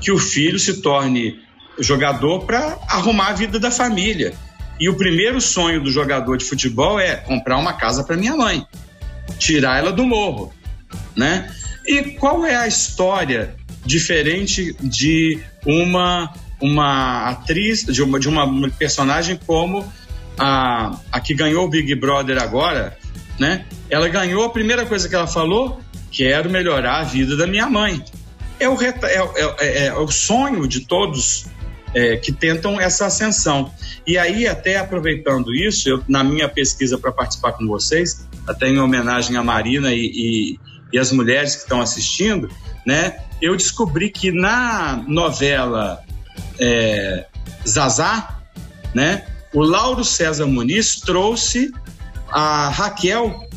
que 0.00 0.10
o 0.10 0.18
filho 0.18 0.58
se 0.58 0.82
torne 0.82 1.40
jogador 1.78 2.44
para 2.44 2.78
arrumar 2.88 3.28
a 3.28 3.32
vida 3.32 3.58
da 3.58 3.70
família. 3.70 4.34
E 4.78 4.88
o 4.88 4.96
primeiro 4.96 5.40
sonho 5.40 5.82
do 5.82 5.90
jogador 5.90 6.36
de 6.36 6.44
futebol 6.44 7.00
é 7.00 7.16
comprar 7.16 7.56
uma 7.56 7.72
casa 7.72 8.04
para 8.04 8.16
minha 8.16 8.36
mãe, 8.36 8.66
tirar 9.38 9.78
ela 9.78 9.92
do 9.92 10.04
morro, 10.04 10.52
né? 11.16 11.50
E 11.86 12.02
qual 12.18 12.44
é 12.44 12.56
a 12.56 12.66
história 12.66 13.54
diferente 13.84 14.76
de 14.80 15.38
uma 15.64 16.32
uma 16.60 17.28
atriz, 17.28 17.84
de 17.84 18.02
uma, 18.02 18.18
de 18.18 18.28
uma 18.28 18.68
personagem 18.70 19.38
como 19.46 19.84
a, 20.38 20.98
a 21.10 21.20
que 21.20 21.34
ganhou 21.34 21.64
o 21.64 21.68
Big 21.68 21.94
Brother 21.94 22.42
agora, 22.42 22.96
né? 23.38 23.66
Ela 23.90 24.08
ganhou, 24.08 24.44
a 24.44 24.50
primeira 24.50 24.84
coisa 24.86 25.08
que 25.08 25.14
ela 25.14 25.26
falou, 25.26 25.80
quero 26.10 26.50
melhorar 26.50 27.00
a 27.00 27.04
vida 27.04 27.36
da 27.36 27.46
minha 27.46 27.68
mãe. 27.68 28.02
É 28.58 28.68
o, 28.68 28.80
é, 28.82 28.88
é, 28.88 29.54
é, 29.60 29.86
é 29.86 29.94
o 29.94 30.08
sonho 30.08 30.66
de 30.66 30.80
todos 30.80 31.46
é, 31.94 32.16
que 32.16 32.32
tentam 32.32 32.80
essa 32.80 33.06
ascensão. 33.06 33.70
E 34.06 34.16
aí, 34.16 34.46
até 34.46 34.78
aproveitando 34.78 35.54
isso, 35.54 35.88
eu, 35.88 36.02
na 36.08 36.24
minha 36.24 36.48
pesquisa 36.48 36.98
para 36.98 37.12
participar 37.12 37.52
com 37.52 37.66
vocês, 37.66 38.26
até 38.46 38.68
em 38.68 38.78
homenagem 38.78 39.36
a 39.36 39.42
Marina 39.42 39.92
e, 39.92 40.06
e, 40.06 40.60
e 40.92 40.98
as 40.98 41.12
mulheres 41.12 41.54
que 41.54 41.62
estão 41.62 41.80
assistindo, 41.80 42.50
né? 42.86 43.18
Eu 43.40 43.56
descobri 43.56 44.10
que 44.10 44.32
na 44.32 45.04
novela 45.06 46.02
é, 46.58 47.26
Zazá, 47.66 48.40
né? 48.94 49.24
O 49.52 49.62
Lauro 49.62 50.04
César 50.04 50.46
Muniz 50.46 51.00
trouxe 51.00 51.72
a 52.30 52.68
Raquel, 52.68 53.48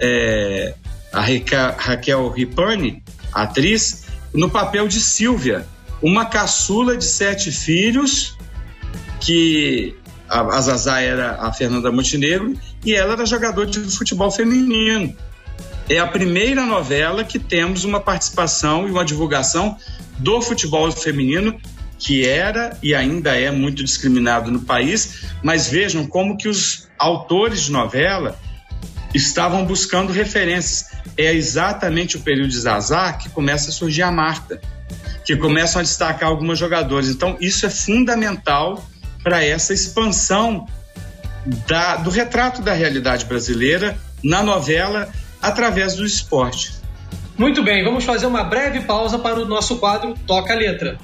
é, 0.00 0.74
a 1.12 1.20
Raquel 1.20 2.28
Ripani, 2.30 3.02
atriz, 3.32 4.04
no 4.32 4.50
papel 4.50 4.88
de 4.88 5.00
Silvia, 5.00 5.66
uma 6.00 6.24
caçula 6.26 6.96
de 6.96 7.04
sete 7.04 7.52
filhos, 7.52 8.36
que 9.20 9.94
a, 10.28 10.40
a 10.40 10.60
Zazá 10.60 11.00
era 11.00 11.36
a 11.40 11.52
Fernanda 11.52 11.92
Montenegro 11.92 12.54
e 12.84 12.94
ela 12.94 13.12
era 13.12 13.26
jogadora 13.26 13.66
de 13.66 13.80
futebol 13.96 14.30
feminino. 14.30 15.14
É 15.88 15.98
a 15.98 16.06
primeira 16.06 16.64
novela 16.64 17.22
que 17.24 17.38
temos 17.38 17.84
uma 17.84 18.00
participação 18.00 18.88
e 18.88 18.90
uma 18.90 19.04
divulgação 19.04 19.76
do 20.18 20.40
futebol 20.40 20.90
feminino 20.90 21.58
que 22.04 22.26
era 22.26 22.76
e 22.82 22.94
ainda 22.94 23.38
é 23.38 23.50
muito 23.50 23.84
discriminado 23.84 24.50
no 24.50 24.60
país, 24.60 25.24
mas 25.42 25.68
vejam 25.68 26.04
como 26.04 26.36
que 26.36 26.48
os 26.48 26.88
autores 26.98 27.62
de 27.62 27.72
novela 27.72 28.36
estavam 29.14 29.64
buscando 29.64 30.12
referências. 30.12 30.90
É 31.16 31.32
exatamente 31.32 32.16
o 32.16 32.20
período 32.20 32.48
de 32.48 32.58
Zazá 32.58 33.12
que 33.12 33.28
começa 33.28 33.70
a 33.70 33.72
surgir 33.72 34.02
a 34.02 34.10
Marta, 34.10 34.60
que 35.24 35.36
começam 35.36 35.78
a 35.78 35.82
destacar 35.82 36.28
alguns 36.28 36.58
jogadores. 36.58 37.08
Então, 37.08 37.36
isso 37.40 37.66
é 37.66 37.70
fundamental 37.70 38.84
para 39.22 39.44
essa 39.44 39.72
expansão 39.72 40.66
da, 41.68 41.96
do 41.96 42.10
retrato 42.10 42.62
da 42.62 42.72
realidade 42.72 43.26
brasileira 43.26 43.96
na 44.24 44.42
novela 44.42 45.08
através 45.40 45.94
do 45.94 46.04
esporte. 46.04 46.72
Muito 47.38 47.62
bem, 47.62 47.84
vamos 47.84 48.04
fazer 48.04 48.26
uma 48.26 48.42
breve 48.42 48.80
pausa 48.80 49.18
para 49.18 49.40
o 49.40 49.44
nosso 49.44 49.76
quadro 49.76 50.14
Toca 50.26 50.52
a 50.52 50.56
Letra. 50.56 50.98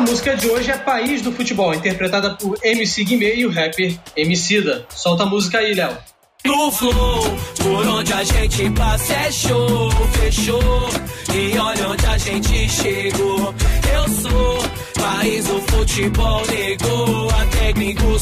A 0.00 0.02
música 0.02 0.34
de 0.34 0.48
hoje 0.48 0.70
é 0.70 0.78
País 0.78 1.20
do 1.20 1.30
Futebol, 1.30 1.74
interpretada 1.74 2.30
por 2.30 2.58
MC 2.62 3.04
Guimê 3.04 3.34
e 3.34 3.44
o 3.44 3.50
rapper 3.50 3.94
Emicida. 4.16 4.86
Solta 4.88 5.24
a 5.24 5.26
música 5.26 5.58
aí, 5.58 5.74
Léo. 5.74 5.94
No 6.42 6.72
flow, 6.72 7.22
por 7.58 7.86
onde 7.86 8.10
a 8.10 8.24
gente 8.24 8.70
passa 8.70 9.12
é 9.12 9.30
show, 9.30 9.90
fechou. 10.18 10.88
E 11.34 11.58
olha 11.58 11.88
onde 11.90 12.06
a 12.06 12.16
gente 12.16 12.66
chegou. 12.70 13.54
Eu 13.92 14.08
sou 14.08 14.64
país 14.98 15.44
do 15.44 15.60
futebol, 15.70 16.42
negou. 16.46 17.28
Técnico 17.50 18.18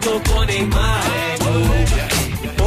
tocou 0.00 0.44
Neymar, 0.46 1.02
é 1.34 2.17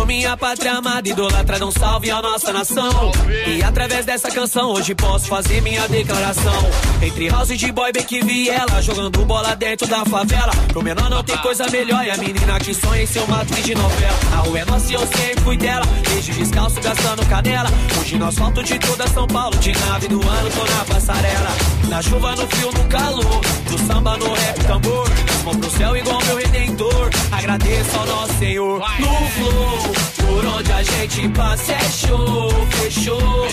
minha 0.05 0.35
pátria 0.37 0.73
amada, 0.73 1.07
idolatra, 1.07 1.59
não 1.59 1.71
salve 1.71 2.11
a 2.11 2.21
nossa 2.21 2.51
nação. 2.51 3.11
E 3.47 3.63
através 3.63 4.05
dessa 4.05 4.29
canção, 4.29 4.71
hoje 4.71 4.95
posso 4.95 5.27
fazer 5.27 5.61
minha 5.61 5.87
declaração. 5.87 6.69
Entre 7.01 7.29
house 7.29 7.57
de 7.57 7.71
boy, 7.71 7.91
bem 7.91 8.03
que 8.03 8.21
vi 8.23 8.49
ela, 8.49 8.81
jogando 8.81 9.25
bola 9.25 9.55
dentro 9.55 9.87
da 9.87 10.05
favela. 10.05 10.51
Pro 10.69 10.81
menor 10.81 11.09
não 11.09 11.23
tem 11.23 11.37
coisa 11.37 11.67
melhor, 11.69 12.05
e 12.05 12.11
a 12.11 12.17
menina 12.17 12.59
que 12.59 12.73
sonha 12.73 13.03
em 13.03 13.05
ser 13.05 13.19
uma 13.19 13.41
atriz 13.41 13.63
de 13.63 13.75
novela. 13.75 14.19
A 14.33 14.37
rua 14.37 14.59
é 14.59 14.65
nossa 14.65 14.91
e 14.91 14.95
eu 14.95 15.01
sempre 15.01 15.41
fui 15.43 15.57
dela. 15.57 15.85
Desde 16.09 16.31
descalço, 16.33 16.81
gastando 16.81 17.25
canela. 17.27 17.69
Hoje 17.99 18.17
no 18.17 18.27
asfalto 18.27 18.63
de 18.63 18.79
toda 18.79 19.07
São 19.07 19.27
Paulo, 19.27 19.57
de 19.57 19.71
nave 19.71 20.07
do 20.07 20.21
ano, 20.27 20.49
tô 20.51 20.63
na 20.63 20.85
passarela. 20.85 21.49
Na 21.89 22.01
chuva, 22.01 22.35
no 22.35 22.47
frio, 22.47 22.71
no 22.71 22.83
calor. 22.85 23.41
Do 23.69 23.77
samba, 23.87 24.17
no 24.17 24.33
rap, 24.33 24.63
tambor. 24.65 25.09
Mão 25.43 25.55
pro 25.55 25.69
céu 25.71 25.97
igual 25.97 26.19
meu 26.25 26.37
redentor. 26.37 27.09
Agradeço 27.31 27.97
ao 27.97 28.05
nosso 28.05 28.33
Senhor. 28.37 28.79
No 28.99 29.29
flow. 29.29 30.27
Por 30.27 30.45
onde 30.45 30.71
a 30.71 30.83
gente 30.83 31.29
passa 31.29 31.73
é 31.73 31.89
show, 31.89 32.49
fechou. 32.69 33.47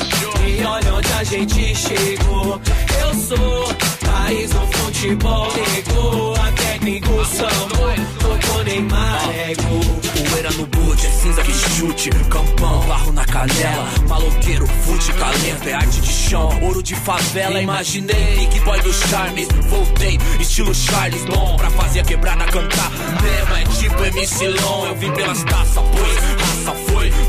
E 0.46 0.64
olha 0.64 0.94
onde 0.94 1.12
a 1.12 1.24
gente 1.24 1.74
chegou. 1.74 2.60
Eu 3.00 3.14
sou 3.14 3.68
país 4.06 4.50
do 4.50 4.66
futebol, 4.78 5.48
negou. 5.54 6.17
Chute. 11.78 12.10
Campão, 12.28 12.80
barro 12.86 13.12
na 13.12 13.24
canela. 13.24 13.88
Maloqueiro, 14.08 14.66
fute, 14.66 15.12
talento, 15.12 15.68
é 15.68 15.74
arte 15.74 16.00
de 16.00 16.12
chão. 16.12 16.50
Ouro 16.62 16.82
de 16.82 16.96
favela, 16.96 17.60
imaginei. 17.62 18.36
Big 18.36 18.60
boy 18.60 18.80
do 18.80 18.92
charme, 18.92 19.46
voltei. 19.68 20.18
Estilo 20.40 20.74
Charles 20.74 21.24
Long, 21.26 21.56
pra 21.56 21.70
fazer 21.70 22.00
a 22.00 22.04
quebrada 22.04 22.44
cantar. 22.46 22.90
Mesmo 23.22 23.56
é 23.56 23.64
tipo 23.78 24.04
MC 24.04 24.48
Long. 24.48 24.86
Eu 24.86 24.96
vim 24.96 25.12
pelas 25.12 25.44
taças, 25.44 25.84
pois 25.92 26.47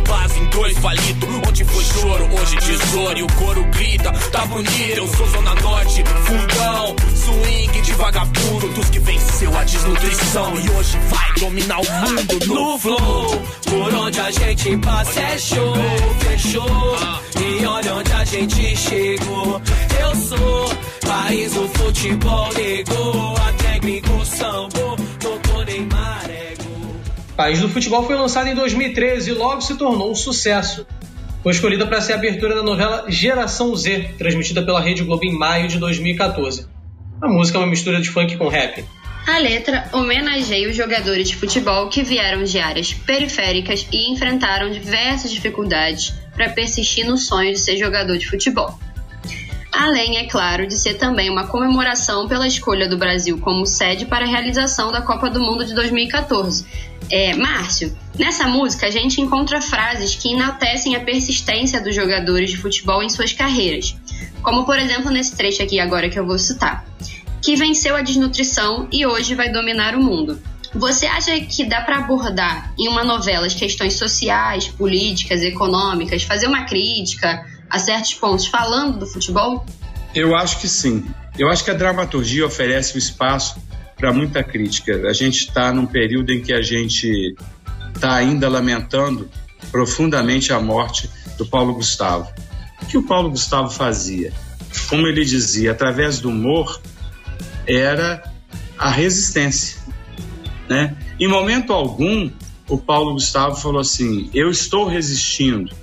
base 0.09 0.39
em 0.39 0.45
dois 0.47 0.77
falido. 0.79 1.27
Onde 1.47 1.63
foi 1.63 1.83
choro, 1.83 2.27
hoje 2.33 2.57
tesouro. 2.57 3.17
E 3.17 3.23
o 3.23 3.27
coro 3.33 3.63
grita, 3.65 4.11
tá 4.31 4.45
bonito. 4.45 4.97
Eu 4.97 5.07
sou 5.07 5.27
Zona 5.27 5.55
Norte, 5.55 6.03
fundão. 6.25 6.95
Swing 7.15 7.81
de 7.81 7.91
vagabundo, 7.93 8.67
dos 8.69 8.89
que 8.89 8.99
venceu 8.99 9.55
a 9.57 9.63
desnutrição. 9.63 10.53
E 10.55 10.69
hoje 10.71 10.97
vai 11.09 11.33
dominar 11.39 11.79
o 11.79 11.91
mundo 11.91 12.47
no, 12.47 12.71
no 12.71 12.79
flow. 12.79 13.41
Por 13.65 13.93
onde 13.93 14.19
a 14.19 14.31
gente 14.31 14.77
passa 14.77 15.19
é 15.19 15.37
show, 15.37 15.73
fechou. 16.19 16.97
E 17.39 17.65
olha 17.65 17.95
onde 17.95 18.11
a 18.11 18.25
gente 18.25 18.75
chegou. 18.75 19.61
Eu 20.01 20.15
sou 20.15 20.69
país 21.07 21.53
do 21.53 21.67
futebol, 21.69 22.49
negou. 22.53 23.35
A 23.37 23.53
técnico 23.53 24.25
sambo, 24.25 24.95
tocou 25.19 25.63
Neymar. 25.65 26.28
País 27.39 27.61
do 27.61 27.69
Futebol 27.69 28.05
foi 28.05 28.17
lançado 28.17 28.49
em 28.49 28.53
2013 28.53 29.29
e 29.29 29.33
logo 29.33 29.61
se 29.61 29.77
tornou 29.77 30.11
um 30.11 30.13
sucesso. 30.13 30.85
Foi 31.41 31.53
escolhida 31.53 31.87
para 31.87 32.01
ser 32.01 32.11
a 32.11 32.15
abertura 32.17 32.53
da 32.53 32.61
novela 32.61 33.05
Geração 33.07 33.73
Z, 33.77 34.15
transmitida 34.17 34.61
pela 34.61 34.81
Rede 34.81 35.05
Globo 35.05 35.23
em 35.23 35.31
maio 35.31 35.69
de 35.69 35.77
2014. 35.77 36.67
A 37.21 37.29
música 37.29 37.57
é 37.57 37.61
uma 37.61 37.67
mistura 37.67 38.01
de 38.01 38.09
funk 38.09 38.35
com 38.35 38.49
rap. 38.49 38.83
A 39.25 39.37
letra 39.37 39.87
homenageia 39.93 40.69
os 40.69 40.75
jogadores 40.75 41.29
de 41.29 41.37
futebol 41.37 41.87
que 41.87 42.03
vieram 42.03 42.43
de 42.43 42.59
áreas 42.59 42.91
periféricas 42.93 43.87
e 43.89 44.11
enfrentaram 44.11 44.69
diversas 44.69 45.31
dificuldades 45.31 46.13
para 46.35 46.49
persistir 46.49 47.07
no 47.07 47.17
sonho 47.17 47.53
de 47.53 47.59
ser 47.59 47.77
jogador 47.77 48.17
de 48.17 48.27
futebol. 48.27 48.77
Além, 49.71 50.17
é 50.17 50.27
claro, 50.27 50.67
de 50.67 50.77
ser 50.77 50.95
também 50.95 51.29
uma 51.29 51.47
comemoração 51.47 52.27
pela 52.27 52.45
escolha 52.45 52.89
do 52.89 52.97
Brasil 52.97 53.37
como 53.37 53.65
sede 53.65 54.05
para 54.05 54.25
a 54.25 54.27
realização 54.27 54.91
da 54.91 55.01
Copa 55.01 55.29
do 55.29 55.39
Mundo 55.39 55.63
de 55.63 55.73
2014, 55.73 56.65
É, 57.11 57.35
Márcio, 57.35 57.97
nessa 58.17 58.47
música 58.47 58.85
a 58.85 58.91
gente 58.91 59.19
encontra 59.19 59.59
frases 59.61 60.13
que 60.15 60.33
enaltecem 60.33 60.95
a 60.95 60.99
persistência 60.99 61.81
dos 61.81 61.95
jogadores 61.95 62.51
de 62.51 62.57
futebol 62.57 63.01
em 63.01 63.09
suas 63.09 63.33
carreiras, 63.33 63.95
como 64.43 64.65
por 64.65 64.77
exemplo 64.77 65.09
nesse 65.09 65.35
trecho 65.35 65.63
aqui 65.63 65.79
agora 65.79 66.09
que 66.09 66.19
eu 66.19 66.25
vou 66.25 66.37
citar, 66.37 66.85
que 67.41 67.55
venceu 67.55 67.95
a 67.95 68.01
desnutrição 68.01 68.87
e 68.91 69.05
hoje 69.05 69.33
vai 69.33 69.51
dominar 69.51 69.95
o 69.95 70.03
mundo. 70.03 70.39
Você 70.75 71.07
acha 71.07 71.39
que 71.39 71.65
dá 71.65 71.81
para 71.81 71.97
abordar 71.97 72.71
em 72.77 72.87
uma 72.87 73.03
novela 73.03 73.47
as 73.47 73.55
questões 73.55 73.95
sociais, 73.95 74.67
políticas, 74.67 75.41
econômicas, 75.41 76.21
fazer 76.21 76.45
uma 76.45 76.65
crítica 76.65 77.43
a 77.67 77.79
certos 77.79 78.13
pontos 78.13 78.45
falando 78.45 78.99
do 78.99 79.07
futebol? 79.07 79.65
Eu 80.13 80.35
acho 80.35 80.59
que 80.59 80.67
sim. 80.67 81.05
Eu 81.37 81.49
acho 81.49 81.63
que 81.63 81.71
a 81.71 81.73
dramaturgia 81.73 82.45
oferece 82.45 82.95
o 82.95 82.99
espaço 82.99 83.59
para 83.99 84.13
muita 84.13 84.43
crítica. 84.43 85.07
A 85.07 85.13
gente 85.13 85.39
está 85.39 85.73
num 85.73 85.85
período 85.85 86.31
em 86.31 86.41
que 86.41 86.53
a 86.53 86.61
gente 86.61 87.35
está 87.93 88.15
ainda 88.15 88.47
lamentando 88.47 89.29
profundamente 89.71 90.53
a 90.53 90.59
morte 90.59 91.09
do 91.37 91.45
Paulo 91.45 91.73
Gustavo. 91.73 92.31
O 92.81 92.85
que 92.85 92.97
o 92.97 93.03
Paulo 93.03 93.29
Gustavo 93.29 93.69
fazia? 93.69 94.31
Como 94.89 95.05
ele 95.05 95.25
dizia, 95.25 95.71
através 95.71 96.19
do 96.19 96.29
humor, 96.29 96.81
era 97.67 98.23
a 98.77 98.89
resistência. 98.89 99.79
Né? 100.69 100.95
Em 101.19 101.27
momento 101.27 101.73
algum, 101.73 102.31
o 102.67 102.77
Paulo 102.77 103.13
Gustavo 103.13 103.55
falou 103.55 103.81
assim: 103.81 104.29
Eu 104.33 104.49
estou 104.49 104.87
resistindo. 104.87 105.75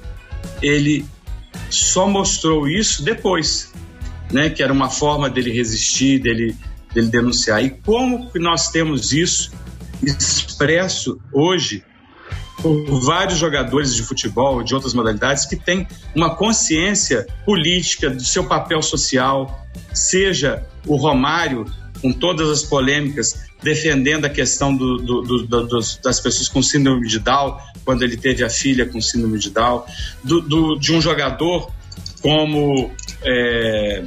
Ele 0.63 1.05
só 1.69 2.09
mostrou 2.09 2.69
isso 2.69 3.03
depois, 3.03 3.73
né? 4.33 4.49
que 4.49 4.63
era 4.63 4.73
uma 4.73 4.89
forma 4.89 5.29
dele 5.29 5.53
resistir, 5.53 6.21
dele, 6.21 6.57
dele 6.97 7.09
denunciar. 7.09 7.63
E 7.63 7.71
como 7.71 8.31
que 8.31 8.39
nós 8.39 8.71
temos 8.71 9.13
isso 9.13 9.53
expresso 10.03 11.21
hoje 11.33 11.85
por 12.63 13.01
vários 13.01 13.39
jogadores 13.39 13.95
de 13.95 14.03
futebol, 14.03 14.63
de 14.63 14.75
outras 14.75 14.95
modalidades, 14.95 15.45
que 15.45 15.57
têm 15.57 15.87
uma 16.15 16.35
consciência 16.35 17.27
política 17.45 18.09
do 18.09 18.25
seu 18.25 18.45
papel 18.45 18.81
social, 18.81 19.67
seja 19.93 20.67
o 20.87 20.97
Romário, 20.97 21.67
com 22.01 22.13
todas 22.13 22.49
as 22.49 22.63
polêmicas, 22.63 23.47
defendendo 23.63 24.25
a 24.25 24.31
questão 24.31 24.75
do, 24.75 24.97
do, 24.97 25.23
do, 25.23 25.69
das 26.03 26.21
pessoas 26.21 26.49
com 26.49 26.63
síndrome 26.63 27.07
de 27.07 27.19
Down, 27.19 27.59
quando 27.85 28.03
ele 28.03 28.17
teve 28.17 28.43
a 28.43 28.49
filha 28.49 28.87
com 28.87 29.01
síndrome 29.01 29.39
de 29.39 29.51
Down, 29.51 29.85
de 30.81 30.93
um 30.93 31.01
jogador 31.01 31.71
como 32.23 32.91
é, 33.23 34.05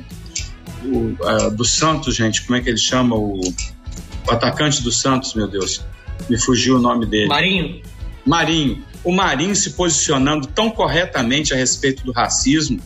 o, 0.84 1.16
a, 1.26 1.50
do 1.50 1.66
Santos, 1.66 2.16
gente, 2.16 2.44
como 2.44 2.58
é 2.58 2.62
que 2.62 2.70
ele 2.70 2.78
chama? 2.78 3.16
O, 3.16 3.40
o, 3.40 4.32
atacante 4.32 4.82
do 4.84 4.92
Santos, 4.92 5.34
meu 5.34 5.48
Deus, 5.48 5.84
me 6.30 6.40
fugiu 6.40 6.78
o 6.78 6.80
nome 6.80 7.06
dele. 7.06 7.28
Marinho. 7.28 7.82
Marinho. 8.26 8.84
O 9.04 9.12
Marinho 9.12 9.56
se 9.56 9.72
posicionando 9.72 10.48
tão 10.48 10.70
corretamente 10.70 11.54
a 11.54 11.58
respeito 11.58 12.04
do 12.04 12.12
racismo, 12.12 12.80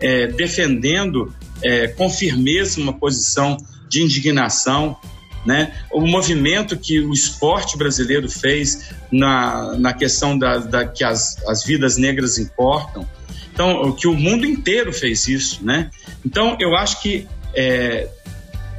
é, 0.00 0.26
defendendo 0.26 1.32
é, 1.62 1.88
com 1.88 2.08
firmeza 2.08 2.80
uma 2.80 2.92
posição 2.92 3.56
de 3.88 4.02
indignação, 4.02 4.96
né? 5.44 5.72
O 5.90 6.00
movimento 6.00 6.76
que 6.76 7.00
o 7.00 7.12
esporte 7.12 7.76
brasileiro 7.76 8.28
fez 8.28 8.90
na, 9.10 9.76
na 9.78 9.92
questão 9.92 10.38
da, 10.38 10.58
da 10.58 10.86
que 10.86 11.04
as, 11.04 11.42
as 11.46 11.64
vidas 11.64 11.96
negras 11.96 12.38
importam. 12.38 13.08
Então, 13.52 13.92
que 13.92 14.06
o 14.06 14.14
mundo 14.14 14.46
inteiro 14.46 14.92
fez 14.92 15.26
isso, 15.26 15.64
né? 15.64 15.90
Então, 16.24 16.56
eu 16.60 16.76
acho 16.76 17.02
que 17.02 17.26
é, 17.54 18.08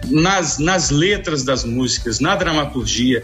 nas, 0.07 0.57
nas 0.57 0.89
letras 0.89 1.43
das 1.43 1.63
músicas, 1.63 2.19
na 2.19 2.35
dramaturgia, 2.35 3.23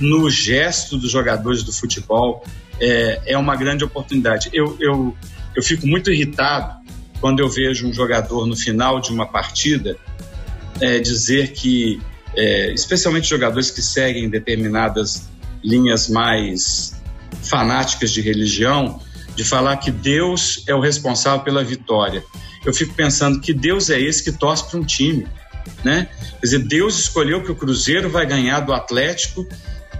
no 0.00 0.28
gesto 0.28 0.96
dos 0.96 1.10
jogadores 1.10 1.62
do 1.62 1.72
futebol, 1.72 2.44
é, 2.80 3.20
é 3.26 3.38
uma 3.38 3.56
grande 3.56 3.84
oportunidade. 3.84 4.50
Eu, 4.52 4.76
eu, 4.80 5.16
eu 5.54 5.62
fico 5.62 5.86
muito 5.86 6.10
irritado 6.10 6.84
quando 7.20 7.40
eu 7.40 7.48
vejo 7.48 7.88
um 7.88 7.92
jogador 7.92 8.46
no 8.46 8.56
final 8.56 9.00
de 9.00 9.10
uma 9.10 9.26
partida 9.26 9.96
é, 10.80 10.98
dizer 10.98 11.52
que, 11.52 12.00
é, 12.34 12.72
especialmente 12.72 13.28
jogadores 13.28 13.70
que 13.70 13.80
seguem 13.80 14.28
determinadas 14.28 15.28
linhas 15.64 16.08
mais 16.08 17.00
fanáticas 17.42 18.10
de 18.12 18.20
religião, 18.20 19.00
de 19.34 19.44
falar 19.44 19.76
que 19.78 19.90
Deus 19.90 20.62
é 20.66 20.74
o 20.74 20.80
responsável 20.80 21.40
pela 21.40 21.64
vitória. 21.64 22.22
Eu 22.64 22.72
fico 22.72 22.94
pensando 22.94 23.40
que 23.40 23.52
Deus 23.52 23.90
é 23.90 24.00
esse 24.00 24.22
que 24.22 24.32
torce 24.32 24.68
para 24.68 24.78
um 24.78 24.84
time, 24.84 25.26
né? 25.84 26.08
Quer 26.40 26.46
dizer, 26.46 26.58
Deus 26.60 26.98
escolheu 26.98 27.42
que 27.42 27.50
o 27.50 27.54
Cruzeiro 27.54 28.08
vai 28.08 28.26
ganhar 28.26 28.60
do 28.60 28.72
Atlético 28.72 29.46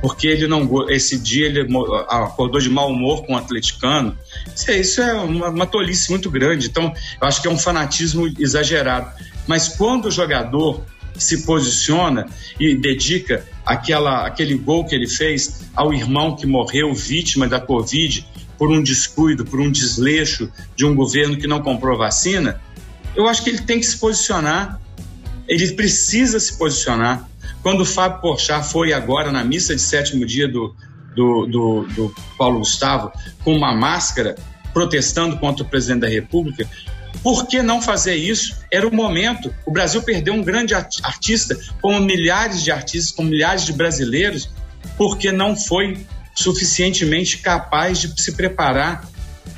porque 0.01 0.27
ele 0.27 0.47
não 0.47 0.89
esse 0.91 1.19
dia 1.19 1.47
ele 1.47 1.67
acordou 2.09 2.61
de 2.61 2.69
mau 2.69 2.91
humor 2.91 3.25
com 3.25 3.35
o 3.35 3.37
atleticano. 3.37 4.17
Isso 4.55 4.71
é, 4.71 4.79
isso 4.79 5.01
é 5.01 5.15
uma, 5.15 5.49
uma 5.49 5.67
tolice 5.67 6.11
muito 6.11 6.31
grande. 6.31 6.67
Então, 6.67 6.93
eu 7.21 7.27
acho 7.27 7.41
que 7.41 7.49
é 7.49 7.51
um 7.51 7.59
fanatismo 7.59 8.27
exagerado. 8.39 9.11
Mas 9.47 9.69
quando 9.69 10.07
o 10.07 10.11
jogador 10.11 10.83
se 11.17 11.45
posiciona 11.45 12.27
e 12.61 12.75
dedica 12.75 13.45
aquela, 13.65 14.27
aquele 14.27 14.55
gol 14.55 14.85
que 14.85 14.95
ele 14.95 15.09
fez 15.09 15.63
ao 15.75 15.93
irmão 15.93 16.37
que 16.37 16.47
morreu 16.47 16.93
vítima 16.95 17.49
da 17.49 17.59
Covid 17.59 18.27
por 18.59 18.71
um 18.71 18.83
descuido, 18.83 19.45
por 19.45 19.61
um 19.61 19.71
desleixo 19.71 20.51
de 20.75 20.85
um 20.85 20.95
governo 20.95 21.37
que 21.37 21.47
não 21.47 21.63
comprou 21.63 21.97
vacina, 21.97 22.61
eu 23.15 23.27
acho 23.29 23.43
que 23.43 23.51
ele 23.51 23.61
tem 23.61 23.81
que 23.81 23.87
se 23.87 23.99
posicionar. 23.99 24.81
Ele 25.49 25.73
precisa 25.73 26.39
se 26.41 26.57
posicionar. 26.59 27.29
Quando 27.63 27.81
o 27.81 27.87
Fábio 27.87 28.21
Porchat 28.21 28.71
foi 28.71 28.93
agora 28.93 29.33
na 29.33 29.43
missa 29.45 29.75
de 29.75 29.81
sétimo 29.81 30.27
dia 30.27 30.49
do, 30.49 30.75
do, 31.15 31.47
do, 31.47 31.83
do 31.95 32.15
Paulo 32.37 32.59
Gustavo 32.59 33.13
com 33.43 33.55
uma 33.55 33.75
máscara 33.75 34.37
protestando 34.73 35.39
contra 35.39 35.65
o 35.65 35.69
presidente 35.69 36.03
da 36.03 36.09
República, 36.09 36.69
por 37.23 37.47
que 37.47 37.63
não 37.63 37.81
fazer 37.81 38.15
isso? 38.15 38.57
Era 38.71 38.87
o 38.87 38.95
momento. 38.95 39.53
O 39.65 39.73
Brasil 39.73 40.03
perdeu 40.03 40.35
um 40.35 40.43
grande 40.43 40.75
artista, 40.75 41.59
como 41.81 41.99
milhares 42.01 42.63
de 42.63 42.71
artistas, 42.71 43.11
como 43.11 43.31
milhares 43.31 43.65
de 43.65 43.73
brasileiros, 43.73 44.51
porque 44.97 45.33
não 45.33 45.57
foi 45.57 46.07
suficientemente 46.37 47.39
capaz 47.39 47.99
de 47.99 48.23
se 48.23 48.33
preparar 48.33 49.09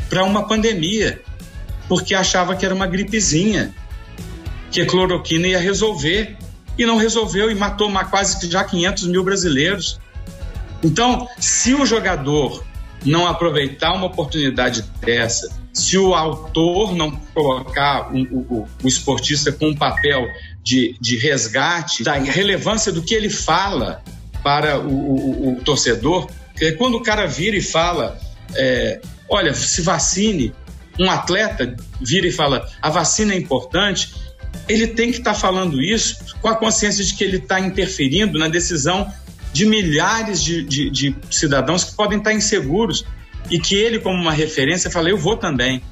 para 0.08 0.24
uma 0.24 0.46
pandemia, 0.46 1.20
porque 1.88 2.14
achava 2.14 2.56
que 2.56 2.64
era 2.64 2.74
uma 2.74 2.86
gripezinha, 2.86 3.74
que 4.70 4.80
a 4.80 4.86
cloroquina 4.86 5.48
ia 5.48 5.58
resolver. 5.58 6.36
E 6.78 6.86
não 6.86 6.96
resolveu 6.96 7.50
e 7.50 7.56
matou 7.56 7.90
quase 8.08 8.48
já 8.48 8.62
500 8.62 9.08
mil 9.08 9.24
brasileiros. 9.24 9.98
Então, 10.80 11.28
se 11.36 11.74
o 11.74 11.84
jogador 11.84 12.64
não 13.04 13.26
aproveitar 13.26 13.92
uma 13.94 14.06
oportunidade 14.06 14.82
dessa, 15.00 15.52
se 15.72 15.98
o 15.98 16.14
autor 16.14 16.94
não 16.94 17.10
colocar 17.34 18.12
um, 18.12 18.22
o, 18.30 18.68
o, 18.82 18.88
esportista 18.88 19.50
com 19.50 19.70
um 19.70 19.74
papel 19.74 20.26
de, 20.62 20.96
de 21.00 21.16
resgate 21.16 22.04
da 22.04 22.14
relevância 22.14 22.92
do 22.92 23.02
que 23.02 23.14
ele 23.14 23.30
fala 23.30 24.02
para 24.42 24.78
o, 24.78 24.88
o, 24.88 25.52
o 25.52 25.60
torcedor, 25.62 26.28
quando 26.76 26.96
o 26.96 27.02
cara 27.02 27.26
vira 27.26 27.56
e 27.56 27.62
fala, 27.62 28.18
é, 28.54 29.00
olha, 29.28 29.54
se 29.54 29.82
vacine, 29.82 30.52
um 30.98 31.10
atleta 31.10 31.76
vira 32.00 32.26
e 32.26 32.32
fala, 32.32 32.68
a 32.82 32.90
vacina 32.90 33.34
é 33.34 33.36
importante, 33.36 34.14
ele 34.68 34.86
tem 34.88 35.10
que 35.10 35.18
estar 35.18 35.34
tá 35.34 35.38
falando 35.38 35.80
isso 35.80 36.36
com 36.40 36.48
a 36.48 36.56
consciência 36.56 37.04
de 37.04 37.14
que 37.14 37.24
ele 37.24 37.36
está 37.36 37.60
interferindo 37.60 38.38
na 38.38 38.48
decisão 38.48 39.12
de 39.52 39.66
milhares 39.66 40.42
de, 40.42 40.62
de, 40.62 40.90
de 40.90 41.16
cidadãos 41.30 41.84
que 41.84 41.94
podem 41.94 42.18
estar 42.18 42.32
inseguros 42.32 43.04
e 43.50 43.58
que 43.58 43.74
ele, 43.74 43.98
como 43.98 44.20
uma 44.20 44.32
referência, 44.32 44.90
fala: 44.90 45.08
eu 45.08 45.16
vou 45.16 45.36
também. 45.36 45.82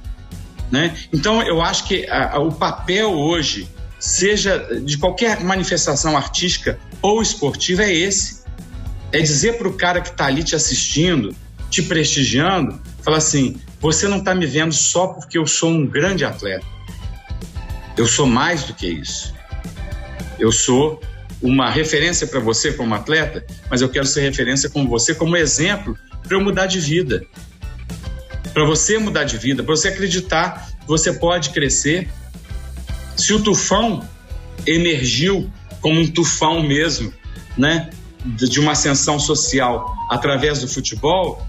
Né? 0.71 0.97
Então, 1.13 1.43
eu 1.43 1.63
acho 1.63 1.85
que 1.85 2.07
a, 2.09 2.35
a, 2.35 2.39
o 2.39 2.53
papel 2.53 3.11
hoje, 3.11 3.69
seja 3.99 4.59
de 4.85 4.99
qualquer 4.99 5.41
manifestação 5.41 6.17
artística 6.17 6.79
ou 7.01 7.23
esportiva, 7.23 7.85
é 7.85 7.95
esse: 7.95 8.36
é 9.13 9.21
dizer 9.21 9.59
para 9.59 9.69
o 9.69 9.73
cara 9.73 10.01
que 10.01 10.11
está 10.11 10.27
ali 10.27 10.43
te 10.43 10.55
assistindo, 10.55 11.35
te 11.71 11.83
prestigiando, 11.83 12.81
falar 13.03 13.19
assim: 13.19 13.57
você 13.81 14.09
não 14.09 14.19
está 14.19 14.35
me 14.35 14.47
vendo 14.47 14.73
só 14.73 15.09
porque 15.09 15.39
eu 15.39 15.47
sou 15.47 15.71
um 15.71 15.87
grande 15.87 16.25
atleta. 16.25 16.67
Eu 17.97 18.07
sou 18.07 18.27
mais 18.27 18.65
do 18.65 18.75
que 18.75 18.87
isso. 18.87 19.35
Eu 20.39 20.53
sou 20.53 21.01
uma 21.41 21.71
referência 21.71 22.27
para 22.27 22.41
você 22.41 22.73
como 22.73 22.95
atleta, 22.95 23.45
mas 23.71 23.81
eu 23.81 23.89
quero 23.89 24.07
ser 24.07 24.23
referência 24.23 24.69
com 24.69 24.87
você 24.87 25.15
como 25.15 25.37
exemplo 25.37 25.97
para 26.23 26.37
eu 26.37 26.41
mudar 26.41 26.67
de 26.67 26.81
vida. 26.81 27.25
Para 28.53 28.65
você 28.65 28.99
mudar 28.99 29.25
de 29.25 29.37
vida, 29.37 29.63
para 29.63 29.75
você 29.75 29.89
acreditar 29.89 30.67
que 30.81 30.87
você 30.87 31.13
pode 31.13 31.51
crescer. 31.51 32.09
Se 33.17 33.33
o 33.33 33.43
tufão 33.43 34.07
emergiu 34.67 35.51
como 35.81 36.01
um 36.01 36.07
tufão 36.07 36.63
mesmo, 36.63 37.13
né, 37.57 37.91
de 38.27 38.61
uma 38.61 38.73
ascensão 38.73 39.19
social 39.19 39.95
através 40.11 40.61
do 40.61 40.69
futebol, 40.69 41.47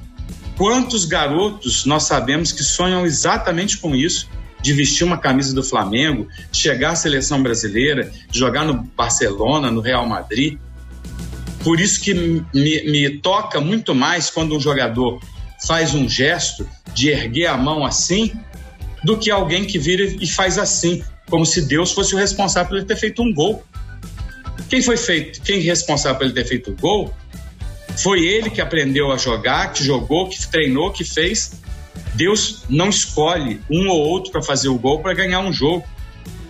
quantos 0.55 1.05
garotos 1.05 1.86
nós 1.86 2.03
sabemos 2.03 2.51
que 2.51 2.63
sonham 2.63 3.05
exatamente 3.05 3.78
com 3.78 3.95
isso? 3.95 4.30
de 4.59 4.73
vestir 4.73 5.03
uma 5.03 5.17
camisa 5.17 5.53
do 5.53 5.63
Flamengo, 5.63 6.28
chegar 6.51 6.91
à 6.91 6.95
seleção 6.95 7.41
brasileira, 7.41 8.11
jogar 8.32 8.65
no 8.65 8.73
Barcelona, 8.73 9.71
no 9.71 9.82
Real 9.82 10.05
Madrid. 10.05 10.57
Por 11.63 11.80
isso 11.80 12.01
que 12.01 12.13
me, 12.13 12.43
me 12.53 13.17
toca 13.19 13.61
muito 13.61 13.93
mais 13.93 14.30
quando 14.30 14.55
um 14.55 14.59
jogador 14.59 15.19
faz 15.65 15.93
um 15.93 16.07
gesto 16.07 16.67
de 16.93 17.09
erguer 17.09 17.47
a 17.47 17.57
mão 17.57 17.86
assim, 17.86 18.34
do 19.03 19.17
que 19.17 19.30
alguém 19.30 19.65
que 19.65 19.78
vira 19.78 20.03
e 20.03 20.28
faz 20.28 20.57
assim, 20.57 21.03
como 21.30 21.45
se 21.45 21.61
Deus 21.61 21.91
fosse 21.91 22.15
o 22.15 22.17
responsável 22.17 22.69
por 22.69 22.78
ele 22.78 22.86
ter 22.86 22.95
feito 22.95 23.21
um 23.21 23.34
gol. 23.34 23.63
Quem 24.70 24.82
foi 24.82 24.97
feito, 24.97 25.41
quem 25.41 25.59
responsável 25.61 26.18
por 26.18 26.26
ele 26.26 26.34
ter 26.34 26.45
feito 26.45 26.72
o 26.72 26.76
gol 26.76 27.13
foi 27.97 28.26
ele 28.26 28.49
que 28.49 28.61
aprendeu 28.61 29.11
a 29.11 29.18
jogar, 29.18 29.74
que 29.74 29.84
jogou, 29.84 30.28
que 30.30 30.45
treinou, 30.47 30.91
que 30.91 31.03
fez. 31.03 31.59
Deus 32.13 32.63
não 32.70 32.89
escolhe 32.89 33.61
um 33.70 33.88
ou 33.89 33.99
outro 33.99 34.32
para 34.32 34.41
fazer 34.41 34.70
o 34.70 34.78
gol 34.78 34.99
para 34.99 35.13
ganhar 35.13 35.39
um 35.39 35.51
jogo, 35.51 35.84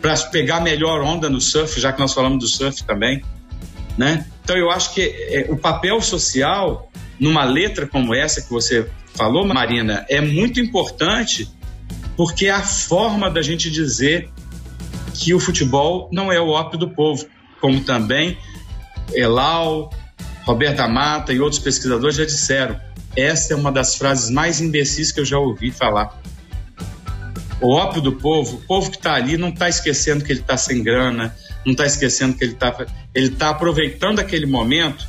para 0.02 0.16
pegar 0.18 0.58
a 0.58 0.62
melhor 0.62 1.02
onda 1.02 1.30
no 1.30 1.40
surf, 1.40 1.80
já 1.80 1.94
que 1.94 2.00
nós 2.00 2.14
falamos 2.14 2.40
do 2.40 2.48
surf 2.48 2.84
também, 2.84 3.22
né? 3.98 4.26
Então 4.44 4.58
eu 4.58 4.70
acho 4.72 4.94
que 4.94 5.02
é, 5.02 5.48
o 5.50 5.58
papel 5.58 6.02
social 6.02 6.90
numa 7.20 7.44
letra 7.44 7.88
como 7.88 8.14
essa 8.14 8.42
que 8.42 8.50
você 8.50 8.90
falou, 9.14 9.46
Marina, 9.46 10.06
é 10.10 10.22
muito 10.22 10.60
importante 10.60 11.50
porque 12.16 12.48
é 12.48 12.52
a 12.52 12.62
forma 12.62 13.30
da 13.30 13.42
gente 13.42 13.70
dizer 13.70 14.30
que 15.14 15.34
o 15.34 15.40
futebol 15.40 16.10
não 16.12 16.32
é 16.32 16.40
o 16.40 16.50
ópio 16.50 16.78
do 16.78 16.90
povo, 16.90 17.26
como 17.60 17.82
também 17.82 18.38
Elal, 19.14 19.92
Roberta 20.44 20.88
Mata 20.88 21.34
e 21.34 21.40
outros 21.40 21.60
pesquisadores 21.60 22.16
já 22.16 22.26
disseram. 22.26 22.80
Essa 23.16 23.54
é 23.54 23.56
uma 23.56 23.72
das 23.72 23.96
frases 23.96 24.30
mais 24.30 24.62
imbecis 24.62 25.12
que 25.12 25.20
eu 25.20 25.26
já 25.26 25.38
ouvi 25.38 25.72
falar. 25.72 26.22
O 27.60 27.74
ópio 27.74 28.02
do 28.02 28.14
povo, 28.14 28.58
o 28.58 28.62
povo 28.62 28.92
que 28.92 28.98
está 28.98 29.16
ali 29.16 29.36
não 29.36 29.50
está 29.50 29.68
esquecendo 29.68 30.24
que 30.24 30.32
ele 30.32 30.42
está 30.42 30.56
sem 30.56 30.84
grana, 30.84 31.36
não 31.66 31.72
está 31.72 31.86
esquecendo 31.86 32.38
que 32.38 32.44
ele 32.44 32.54
está 32.54 32.86
ele 33.14 33.32
tá 33.32 33.50
aproveitando 33.50 34.20
aquele 34.20 34.46
momento 34.46 35.08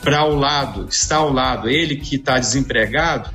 para 0.00 0.20
ao 0.20 0.34
lado, 0.34 0.88
está 0.90 1.16
ao 1.16 1.30
lado, 1.30 1.68
ele 1.68 1.96
que 1.96 2.16
está 2.16 2.38
desempregado, 2.38 3.30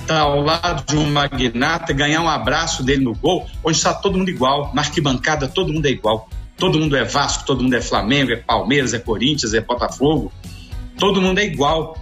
está 0.00 0.20
ao 0.20 0.40
lado 0.40 0.84
de 0.84 0.96
um 0.96 1.10
magnata, 1.10 1.92
ganhar 1.92 2.20
um 2.20 2.28
abraço 2.28 2.82
dele 2.82 3.04
no 3.04 3.14
gol, 3.14 3.46
onde 3.62 3.76
está 3.76 3.94
todo 3.94 4.18
mundo 4.18 4.30
igual, 4.30 4.72
na 4.74 4.82
arquibancada 4.82 5.46
todo 5.46 5.72
mundo 5.72 5.86
é 5.86 5.90
igual. 5.90 6.27
Todo 6.58 6.78
mundo 6.78 6.96
é 6.96 7.04
Vasco, 7.04 7.46
todo 7.46 7.62
mundo 7.62 7.74
é 7.74 7.80
Flamengo, 7.80 8.32
é 8.32 8.36
Palmeiras, 8.36 8.92
é 8.92 8.98
Corinthians, 8.98 9.54
é 9.54 9.60
Botafogo. 9.60 10.32
Todo 10.98 11.22
mundo 11.22 11.38
é 11.38 11.44
igual. 11.44 11.96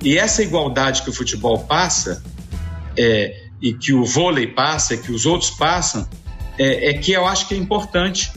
E 0.00 0.16
essa 0.16 0.42
igualdade 0.42 1.02
que 1.02 1.10
o 1.10 1.12
futebol 1.12 1.58
passa, 1.64 2.22
é, 2.96 3.46
e 3.60 3.74
que 3.74 3.92
o 3.92 4.04
vôlei 4.04 4.46
passa, 4.46 4.96
que 4.96 5.10
os 5.10 5.26
outros 5.26 5.50
passam, 5.50 6.08
é, 6.56 6.90
é 6.90 6.94
que 6.94 7.12
eu 7.12 7.26
acho 7.26 7.48
que 7.48 7.54
é 7.54 7.56
importante. 7.58 8.32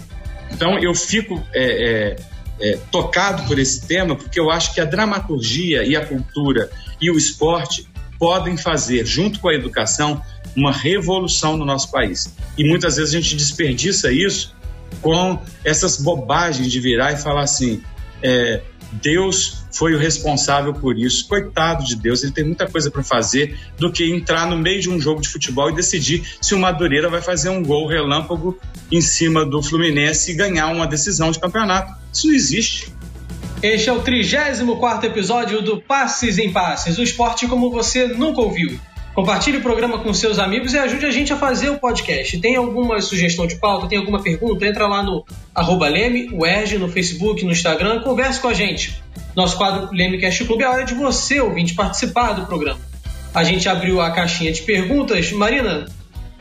Então 0.51 0.77
eu 0.79 0.93
fico 0.93 1.41
é, 1.53 2.15
é 2.15 2.31
é, 2.61 2.77
tocado 2.91 3.43
por 3.47 3.57
esse 3.57 3.85
tema, 3.87 4.15
porque 4.15 4.39
eu 4.39 4.51
acho 4.51 4.73
que 4.73 4.79
a 4.79 4.85
dramaturgia 4.85 5.83
e 5.83 5.95
a 5.95 6.05
cultura 6.05 6.69
e 7.01 7.09
o 7.09 7.17
esporte 7.17 7.87
podem 8.19 8.55
fazer, 8.55 9.05
junto 9.05 9.39
com 9.39 9.49
a 9.49 9.53
educação, 9.53 10.21
uma 10.55 10.71
revolução 10.71 11.57
no 11.57 11.65
nosso 11.65 11.91
país. 11.91 12.33
E 12.57 12.63
muitas 12.63 12.97
vezes 12.97 13.15
a 13.15 13.19
gente 13.19 13.35
desperdiça 13.35 14.11
isso 14.11 14.55
com 15.01 15.39
essas 15.63 15.97
bobagens 15.97 16.71
de 16.71 16.79
virar 16.79 17.11
e 17.13 17.17
falar 17.17 17.43
assim: 17.43 17.81
é, 18.21 18.61
Deus 18.91 19.63
foi 19.71 19.93
o 19.93 19.97
responsável 19.97 20.73
por 20.73 20.97
isso. 20.97 21.27
Coitado 21.27 21.83
de 21.83 21.95
Deus, 21.95 22.23
ele 22.23 22.33
tem 22.33 22.43
muita 22.43 22.67
coisa 22.67 22.91
para 22.91 23.03
fazer 23.03 23.57
do 23.77 23.91
que 23.91 24.03
entrar 24.11 24.47
no 24.47 24.57
meio 24.57 24.81
de 24.81 24.89
um 24.89 24.99
jogo 24.99 25.21
de 25.21 25.29
futebol 25.29 25.69
e 25.69 25.75
decidir 25.75 26.23
se 26.41 26.53
o 26.53 26.59
Madureira 26.59 27.09
vai 27.09 27.21
fazer 27.21 27.49
um 27.49 27.63
gol 27.63 27.87
relâmpago 27.87 28.57
em 28.91 29.01
cima 29.01 29.45
do 29.45 29.63
Fluminense 29.63 30.31
e 30.31 30.35
ganhar 30.35 30.67
uma 30.67 30.85
decisão 30.85 31.31
de 31.31 31.39
campeonato. 31.39 31.93
Isso 32.11 32.27
não 32.27 32.33
existe. 32.33 32.93
Este 33.63 33.89
é 33.89 33.93
o 33.93 34.01
34 34.01 35.07
episódio 35.07 35.61
do 35.61 35.79
Passes 35.79 36.37
em 36.37 36.51
Passes, 36.51 36.97
o 36.97 37.03
esporte 37.03 37.47
como 37.47 37.69
você 37.69 38.07
nunca 38.07 38.41
ouviu. 38.41 38.79
Compartilhe 39.13 39.57
o 39.57 39.61
programa 39.61 39.99
com 39.99 40.13
seus 40.13 40.39
amigos 40.39 40.73
e 40.73 40.77
ajude 40.77 41.05
a 41.05 41.11
gente 41.11 41.33
a 41.33 41.37
fazer 41.37 41.69
o 41.69 41.77
podcast. 41.77 42.39
Tem 42.39 42.55
alguma 42.55 43.01
sugestão 43.01 43.45
de 43.45 43.57
pauta, 43.57 43.87
tem 43.87 43.97
alguma 43.97 44.21
pergunta? 44.21 44.65
Entra 44.65 44.87
lá 44.87 45.03
no 45.03 45.25
arroba 45.53 45.89
Leme, 45.89 46.29
no 46.79 46.87
Facebook, 46.87 47.43
no 47.43 47.51
Instagram, 47.51 48.01
converse 48.01 48.39
com 48.39 48.47
a 48.47 48.53
gente. 48.53 49.03
Nosso 49.35 49.57
quadro 49.57 49.89
Lemecast 49.91 50.45
Clube 50.45 50.63
é 50.63 50.65
a 50.65 50.71
hora 50.71 50.85
de 50.85 50.93
você, 50.93 51.41
ouvinte, 51.41 51.73
participar 51.73 52.33
do 52.33 52.45
programa. 52.45 52.79
A 53.33 53.43
gente 53.43 53.67
abriu 53.67 53.99
a 53.99 54.11
caixinha 54.11 54.51
de 54.51 54.61
perguntas. 54.61 55.31
Marina, 55.33 55.85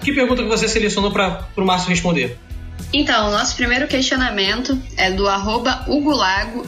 que 0.01 0.13
pergunta 0.13 0.43
que 0.43 0.49
você 0.49 0.69
selecionou 0.69 1.11
para 1.11 1.49
o 1.57 1.65
Márcio 1.65 1.89
responder? 1.89 2.39
Então, 2.93 3.29
o 3.29 3.31
nosso 3.31 3.55
primeiro 3.57 3.87
questionamento 3.87 4.77
é 4.97 5.11
do 5.11 5.29
arroba 5.29 5.85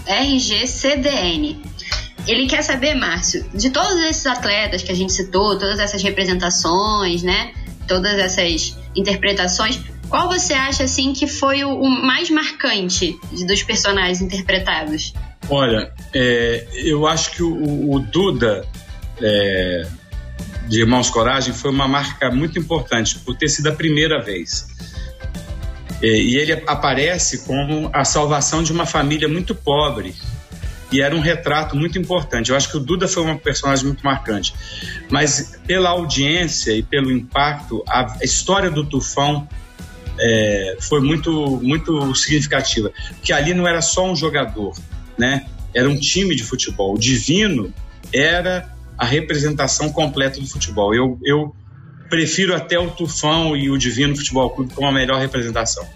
RGCDN. 0.07 1.61
Ele 2.27 2.47
quer 2.47 2.63
saber, 2.63 2.95
Márcio, 2.95 3.45
de 3.53 3.71
todos 3.71 3.97
esses 4.05 4.27
atletas 4.27 4.83
que 4.83 4.93
a 4.93 4.95
gente 4.95 5.13
citou, 5.13 5.59
todas 5.59 5.79
essas 5.79 6.03
representações, 6.03 7.23
né? 7.23 7.53
Todas 7.89 8.17
essas 8.19 8.79
interpretações, 8.95 9.81
qual 10.09 10.29
você 10.29 10.53
acha 10.53 10.85
assim 10.85 11.13
que 11.13 11.27
foi 11.27 11.65
o, 11.65 11.83
mais 11.85 12.31
marcante 12.31 13.19
dos 13.47 13.63
personagens 13.63 14.21
interpretados? 14.21 15.13
Olha, 15.49 15.93
é, 16.15 16.67
eu 16.75 17.07
acho 17.07 17.33
que 17.33 17.43
o, 17.43 17.91
o 17.91 17.99
Duda 17.99 18.65
é, 19.21 19.87
de 20.69 20.81
Irmãos 20.81 21.11
Coragem 21.11 21.53
foi 21.53 21.71
uma 21.71 21.89
marca 21.89 22.31
muito 22.31 22.59
importante 22.59 23.19
por 23.19 23.37
ter 23.37 23.49
sido 23.49 23.69
a 23.69 23.73
primeira 23.73 24.23
vez. 24.23 24.69
É, 26.01 26.07
e 26.07 26.37
ele 26.37 26.53
aparece 26.67 27.45
como 27.45 27.91
a 27.93 28.05
salvação 28.05 28.63
de 28.63 28.71
uma 28.71 28.87
família 28.87 29.29
muito 29.29 29.55
pobre 29.55 30.15
e 30.93 31.01
era 31.01 31.17
um 31.17 31.21
retrato 31.21 31.75
muito 31.77 31.99
importante. 31.99 32.51
Eu 32.51 32.57
acho 32.57 32.71
que 32.71 32.77
o 32.77 32.81
Duda 32.81 33.09
foi 33.09 33.23
uma 33.23 33.37
personagem 33.37 33.87
muito 33.87 34.05
marcante, 34.05 34.55
mas 35.11 35.59
pela 35.67 35.89
audiência 35.89 36.73
e 36.73 36.83
pelo 36.83 37.11
impacto, 37.11 37.83
a 37.89 38.19
história 38.23 38.71
do 38.71 38.85
Tufão 38.85 39.49
é, 40.21 40.77
foi 40.81 41.01
muito 41.01 41.61
muito 41.63 42.15
significativa, 42.15 42.93
porque 43.17 43.33
ali 43.33 43.55
não 43.55 43.67
era 43.67 43.81
só 43.81 44.11
um 44.11 44.15
jogador, 44.15 44.77
né? 45.19 45.47
Era 45.75 45.89
um 45.89 45.99
time 45.99 46.37
de 46.37 46.45
futebol. 46.45 46.95
O 46.95 46.99
Divino 46.99 47.73
era 48.13 48.71
a 48.99 49.07
representação 49.07 49.91
completa 49.91 50.39
do 50.39 50.47
futebol. 50.47 50.95
Eu, 50.95 51.19
eu 51.25 51.57
prefiro 52.11 52.55
até 52.55 52.79
o 52.79 52.91
Tufão 52.91 53.57
e 53.57 53.71
o 53.71 53.79
Divino 53.79 54.15
Futebol 54.15 54.51
Clube 54.51 54.75
como 54.75 54.87
a 54.87 54.93
melhor 54.93 55.19
representação. 55.19 55.87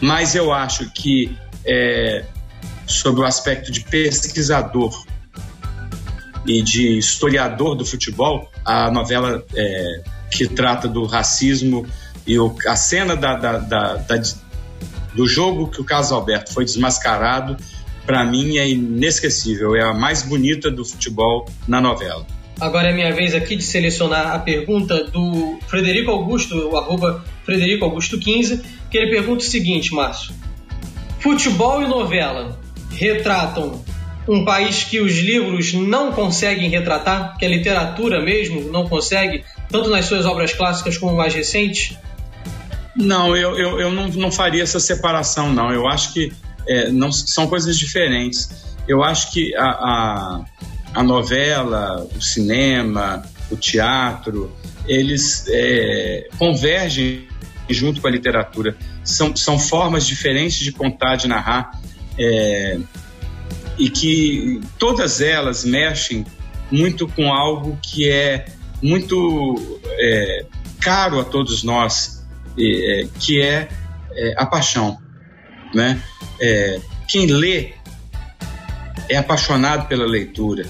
Mas 0.00 0.34
eu 0.34 0.52
acho 0.52 0.90
que 0.90 1.36
é, 1.64 2.24
sobre 2.92 3.22
o 3.22 3.24
aspecto 3.24 3.72
de 3.72 3.80
pesquisador 3.80 5.04
e 6.46 6.62
de 6.62 6.98
historiador 6.98 7.76
do 7.76 7.84
futebol, 7.84 8.50
a 8.64 8.90
novela 8.90 9.44
é, 9.54 10.02
que 10.30 10.46
trata 10.48 10.88
do 10.88 11.04
racismo 11.04 11.86
e 12.26 12.38
o, 12.38 12.54
a 12.66 12.76
cena 12.76 13.16
da, 13.16 13.36
da, 13.36 13.58
da, 13.58 14.22
do 15.14 15.26
jogo 15.26 15.68
que 15.68 15.80
o 15.80 15.84
Carlos 15.84 16.12
Alberto 16.12 16.52
foi 16.52 16.64
desmascarado, 16.64 17.56
para 18.06 18.24
mim 18.24 18.58
é 18.58 18.68
inesquecível, 18.68 19.76
é 19.76 19.82
a 19.82 19.92
mais 19.92 20.22
bonita 20.22 20.70
do 20.70 20.84
futebol 20.84 21.48
na 21.66 21.80
novela. 21.80 22.26
Agora 22.60 22.90
é 22.90 22.92
minha 22.92 23.12
vez 23.12 23.34
aqui 23.34 23.56
de 23.56 23.62
selecionar 23.62 24.32
a 24.32 24.38
pergunta 24.38 25.04
do 25.04 25.58
Frederico 25.66 26.10
Augusto, 26.10 26.56
o 26.56 26.76
arroba 26.76 27.24
Frederico 27.44 27.84
Augusto 27.84 28.18
15, 28.18 28.62
que 28.90 28.98
ele 28.98 29.10
pergunta 29.10 29.42
o 29.42 29.46
seguinte, 29.46 29.92
Márcio. 29.94 30.34
Futebol 31.18 31.82
e 31.82 31.88
novela 31.88 32.60
retratam 32.94 33.82
um 34.28 34.44
país 34.44 34.84
que 34.84 35.00
os 35.00 35.18
livros 35.18 35.72
não 35.72 36.12
conseguem 36.12 36.68
retratar, 36.68 37.36
que 37.36 37.44
a 37.44 37.48
literatura 37.48 38.22
mesmo 38.22 38.70
não 38.70 38.88
consegue, 38.88 39.44
tanto 39.68 39.90
nas 39.90 40.06
suas 40.06 40.24
obras 40.26 40.52
clássicas 40.52 40.96
como 40.96 41.16
mais 41.16 41.34
recentes? 41.34 41.96
Não, 42.94 43.36
eu, 43.36 43.58
eu, 43.58 43.80
eu 43.80 43.90
não, 43.90 44.08
não 44.08 44.30
faria 44.30 44.62
essa 44.62 44.78
separação, 44.78 45.52
não. 45.52 45.72
Eu 45.72 45.88
acho 45.88 46.12
que 46.12 46.32
é, 46.68 46.90
não, 46.90 47.10
são 47.10 47.46
coisas 47.46 47.76
diferentes. 47.78 48.76
Eu 48.86 49.02
acho 49.02 49.32
que 49.32 49.54
a, 49.56 49.64
a, 49.64 50.44
a 50.94 51.02
novela, 51.02 52.06
o 52.14 52.20
cinema, 52.20 53.22
o 53.50 53.56
teatro, 53.56 54.52
eles 54.86 55.46
é, 55.48 56.28
convergem 56.38 57.26
junto 57.68 58.00
com 58.00 58.06
a 58.06 58.10
literatura. 58.10 58.76
São, 59.02 59.34
são 59.34 59.58
formas 59.58 60.06
diferentes 60.06 60.58
de 60.58 60.70
contar, 60.70 61.16
de 61.16 61.26
narrar 61.26 61.80
é, 62.18 62.78
e 63.78 63.90
que 63.90 64.60
todas 64.78 65.20
elas 65.20 65.64
mexem 65.64 66.24
muito 66.70 67.06
com 67.08 67.32
algo 67.32 67.78
que 67.82 68.08
é 68.08 68.46
muito 68.82 69.80
é, 69.86 70.46
caro 70.80 71.20
a 71.20 71.24
todos 71.24 71.62
nós, 71.62 72.24
é, 72.58 73.06
que 73.20 73.40
é, 73.40 73.68
é, 74.12 74.34
a 74.36 74.46
paixão. 74.46 74.98
Né? 75.74 76.02
É, 76.40 76.80
quem 77.08 77.26
lê 77.26 77.74
é 79.08 79.16
apaixonado 79.16 79.86
pela 79.88 80.06
leitura. 80.06 80.66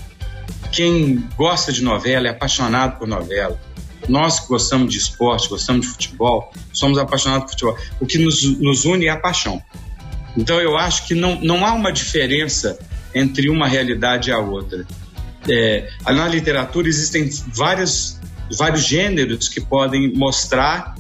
Quem 0.70 1.28
gosta 1.36 1.72
de 1.72 1.82
novela 1.82 2.26
é 2.26 2.30
apaixonado 2.30 2.98
por 2.98 3.06
novela. 3.06 3.60
Nós 4.08 4.40
que 4.40 4.48
gostamos 4.48 4.92
de 4.92 4.98
esporte, 4.98 5.48
gostamos 5.48 5.86
de 5.86 5.92
futebol, 5.92 6.52
somos 6.72 6.98
apaixonados 6.98 7.44
por 7.44 7.50
futebol. 7.52 7.78
O 8.00 8.06
que 8.06 8.18
nos, 8.18 8.42
nos 8.58 8.84
une 8.84 9.06
é 9.06 9.10
a 9.10 9.16
paixão. 9.16 9.62
Então 10.36 10.60
eu 10.60 10.76
acho 10.76 11.06
que 11.06 11.14
não, 11.14 11.40
não 11.40 11.64
há 11.66 11.72
uma 11.72 11.92
diferença 11.92 12.78
entre 13.14 13.48
uma 13.50 13.68
realidade 13.68 14.30
e 14.30 14.32
a 14.32 14.38
outra. 14.38 14.86
É, 15.48 15.88
na 16.06 16.28
literatura 16.28 16.88
existem 16.88 17.28
vários, 17.48 18.18
vários 18.56 18.82
gêneros 18.82 19.48
que 19.48 19.60
podem 19.60 20.12
mostrar 20.14 20.94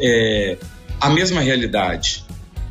é, 0.00 0.58
a 1.00 1.10
mesma 1.10 1.40
realidade, 1.40 2.24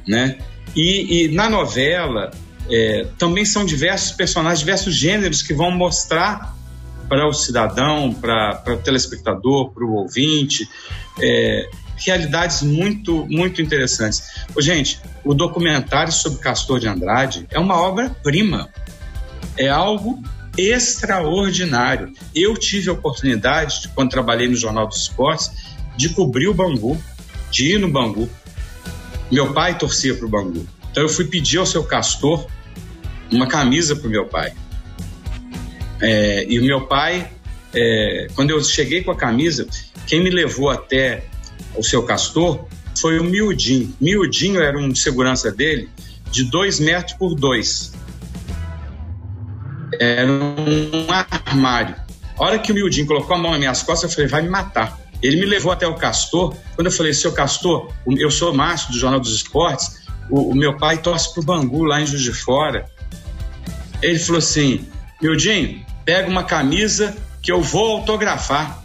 né? 0.08 0.38
E, 0.76 1.26
e 1.26 1.28
na 1.30 1.50
novela 1.50 2.32
é, 2.70 3.08
também 3.18 3.46
são 3.46 3.66
diversos 3.66 4.12
personagens, 4.12 4.60
diversos 4.60 4.96
gêneros 4.96 5.42
que 5.42 5.54
vão 5.54 5.72
mostrar 5.72 6.56
para 7.08 7.28
o 7.28 7.34
cidadão, 7.34 8.14
para 8.14 8.64
o 8.68 8.78
telespectador, 8.78 9.72
para 9.72 9.86
o 9.86 9.94
ouvinte, 9.94 10.68
é, 11.22 11.70
realidades 11.98 12.62
muito, 12.62 13.26
muito 13.30 13.62
interessantes. 13.62 14.46
Ô, 14.56 14.62
gente, 14.62 15.00
o 15.24 15.34
documentário 15.34 16.12
sobre 16.12 16.40
Castor 16.40 16.80
de 16.80 16.88
Andrade 16.88 17.48
é 17.50 17.60
uma 17.60 17.76
obra-prima. 17.76 18.70
É 19.58 19.70
algo 19.70 20.22
extraordinário. 20.58 22.14
Eu 22.34 22.56
tive 22.56 22.90
a 22.90 22.94
oportunidade, 22.94 23.90
quando 23.94 24.10
trabalhei 24.10 24.48
no 24.48 24.56
Jornal 24.56 24.88
dos 24.88 25.02
Esportes, 25.02 25.52
de 25.96 26.10
cobrir 26.10 26.48
o 26.48 26.54
Bangu, 26.54 27.02
de 27.52 27.74
ir 27.74 27.80
no 27.80 27.90
Bangu. 27.90 28.30
Meu 29.32 29.54
pai 29.54 29.78
torcia 29.78 30.14
para 30.16 30.26
o 30.26 30.30
Bangu. 30.30 30.68
Então 30.92 31.04
eu 31.04 31.10
fui 31.10 31.26
pedir 31.26 31.58
ao 31.58 31.66
seu 31.66 31.84
Castor 31.84 32.48
uma 33.32 33.48
camisa 33.48 33.96
para 33.96 34.08
o 34.08 34.10
meu 34.10 34.26
pai. 34.26 34.54
É, 36.02 36.46
e 36.48 36.60
o 36.60 36.64
meu 36.64 36.88
pai, 36.88 37.30
é, 37.74 38.28
quando 38.36 38.52
eu 38.52 38.64
cheguei 38.64 39.04
com 39.04 39.12
a 39.12 39.16
camisa, 39.16 39.68
quem 40.06 40.22
me 40.22 40.30
levou 40.30 40.70
até 40.70 41.26
o 41.78 41.84
seu 41.84 42.04
Castor 42.04 42.66
foi 43.00 43.20
o 43.20 43.24
Miudinho. 43.24 43.94
Miudinho 44.00 44.62
era 44.62 44.78
um 44.78 44.90
de 44.90 45.00
segurança 45.00 45.52
dele 45.52 45.90
de 46.32 46.44
dois 46.44 46.80
metros 46.80 47.18
por 47.18 47.36
dois. 47.36 47.94
Era 50.00 50.32
um 50.32 51.08
armário. 51.10 51.96
A 52.38 52.44
hora 52.44 52.60
que 52.60 52.72
o 52.72 52.76
Miudinho 52.76 53.08
colocou 53.08 53.36
a 53.36 53.40
mão 53.40 53.52
nas 53.52 53.60
minhas 53.60 53.84
costas, 53.84 54.10
eu 54.10 54.16
falei, 54.16 54.30
vai 54.30 54.42
me 54.42 54.50
matar. 54.50 55.00
Ele 55.22 55.38
me 55.38 55.46
levou 55.46 55.72
até 55.72 55.88
o 55.88 55.96
Castor. 55.96 56.56
Quando 56.76 56.88
eu 56.88 56.92
falei, 56.92 57.14
seu 57.14 57.32
Castor, 57.32 57.92
eu 58.06 58.30
sou 58.30 58.54
Márcio 58.54 58.92
do 58.92 59.00
Jornal 59.00 59.20
dos 59.20 59.34
Esportes, 59.34 60.06
o, 60.30 60.52
o 60.52 60.56
meu 60.56 60.78
pai 60.78 60.98
torce 60.98 61.34
pro 61.34 61.44
Bangu 61.44 61.84
lá 61.84 62.02
em 62.02 62.06
Juiz 62.06 62.22
de 62.22 62.34
Fora. 62.34 62.86
Ele 64.02 64.20
falou 64.20 64.40
assim, 64.40 64.86
Miudinho, 65.22 65.86
pega 66.04 66.30
uma 66.30 66.44
camisa 66.44 67.16
que 67.42 67.52
eu 67.52 67.62
vou 67.62 67.98
autografar. 67.98 68.84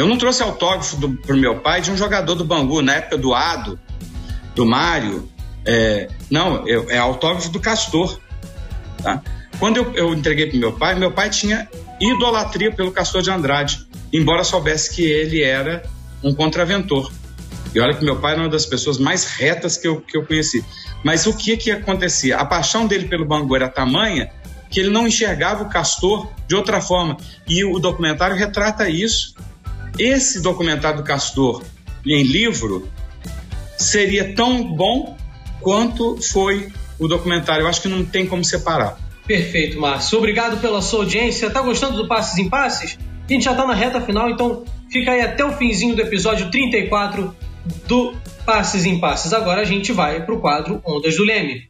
Eu 0.00 0.08
não 0.08 0.16
trouxe 0.16 0.42
autógrafo 0.42 0.96
do, 0.96 1.10
pro 1.10 1.36
meu 1.36 1.60
pai 1.60 1.82
de 1.82 1.90
um 1.90 1.96
jogador 1.96 2.34
do 2.34 2.42
Bangu, 2.42 2.80
na 2.80 2.94
época 2.94 3.18
do 3.18 3.34
Ado, 3.34 3.78
do 4.54 4.64
Mário. 4.64 5.28
É, 5.62 6.08
não, 6.30 6.66
eu, 6.66 6.90
é 6.90 6.96
autógrafo 6.96 7.50
do 7.50 7.60
Castor. 7.60 8.18
Tá? 9.02 9.20
Quando 9.58 9.76
eu, 9.76 9.92
eu 9.92 10.14
entreguei 10.14 10.46
pro 10.46 10.58
meu 10.58 10.72
pai, 10.72 10.94
meu 10.94 11.12
pai 11.12 11.28
tinha 11.28 11.68
idolatria 12.00 12.72
pelo 12.72 12.90
Castor 12.90 13.20
de 13.20 13.30
Andrade, 13.30 13.86
embora 14.10 14.42
soubesse 14.42 14.94
que 14.94 15.02
ele 15.02 15.42
era 15.42 15.82
um 16.24 16.34
contraventor. 16.34 17.12
E 17.74 17.78
olha 17.78 17.92
que 17.92 18.02
meu 18.02 18.16
pai 18.16 18.32
era 18.32 18.40
uma 18.40 18.48
das 18.48 18.64
pessoas 18.64 18.96
mais 18.96 19.26
retas 19.26 19.76
que 19.76 19.86
eu, 19.86 20.00
que 20.00 20.16
eu 20.16 20.24
conheci. 20.24 20.64
Mas 21.04 21.26
o 21.26 21.36
que 21.36 21.58
que 21.58 21.70
acontecia? 21.70 22.38
A 22.38 22.46
paixão 22.46 22.86
dele 22.86 23.06
pelo 23.06 23.26
Bangu 23.26 23.54
era 23.54 23.68
tamanha 23.68 24.30
que 24.70 24.80
ele 24.80 24.88
não 24.88 25.06
enxergava 25.06 25.62
o 25.62 25.68
Castor 25.68 26.26
de 26.48 26.56
outra 26.56 26.80
forma. 26.80 27.18
E 27.46 27.62
o 27.66 27.78
documentário 27.78 28.34
retrata 28.34 28.88
isso. 28.88 29.34
Esse 29.98 30.40
documentário 30.40 30.98
do 30.98 31.04
Castor 31.04 31.62
em 32.06 32.22
livro 32.22 32.88
seria 33.76 34.34
tão 34.34 34.62
bom 34.74 35.16
quanto 35.60 36.18
foi 36.22 36.68
o 36.98 37.08
documentário. 37.08 37.62
Eu 37.62 37.68
acho 37.68 37.82
que 37.82 37.88
não 37.88 38.04
tem 38.04 38.26
como 38.26 38.44
separar. 38.44 38.98
Perfeito, 39.26 39.80
Márcio. 39.80 40.18
Obrigado 40.18 40.60
pela 40.60 40.82
sua 40.82 41.00
audiência. 41.00 41.50
Tá 41.50 41.62
gostando 41.62 41.96
do 41.96 42.08
Passes 42.08 42.38
em 42.38 42.48
Passes? 42.48 42.98
A 43.28 43.32
gente 43.32 43.44
já 43.44 43.54
tá 43.54 43.66
na 43.66 43.74
reta 43.74 44.00
final, 44.00 44.28
então 44.28 44.64
fica 44.90 45.12
aí 45.12 45.20
até 45.20 45.44
o 45.44 45.52
finzinho 45.52 45.94
do 45.94 46.02
episódio 46.02 46.50
34 46.50 47.34
do 47.86 48.14
Passes 48.44 48.84
em 48.84 48.98
Passes. 48.98 49.32
Agora 49.32 49.60
a 49.60 49.64
gente 49.64 49.92
vai 49.92 50.24
pro 50.24 50.40
quadro 50.40 50.80
Ondas 50.84 51.16
do 51.16 51.22
Leme. 51.22 51.68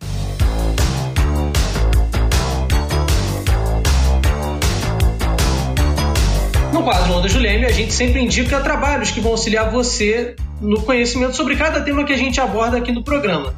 No 6.72 6.84
quadro 6.84 7.14
Ondas 7.14 7.32
do 7.32 7.40
a 7.40 7.72
gente 7.72 7.92
sempre 7.92 8.20
indica 8.20 8.60
trabalhos 8.60 9.10
que 9.10 9.20
vão 9.20 9.32
auxiliar 9.32 9.70
você 9.70 10.36
no 10.60 10.82
conhecimento 10.82 11.34
sobre 11.34 11.56
cada 11.56 11.80
tema 11.80 12.04
que 12.04 12.12
a 12.12 12.16
gente 12.16 12.40
aborda 12.40 12.78
aqui 12.78 12.92
no 12.92 13.02
programa. 13.02 13.54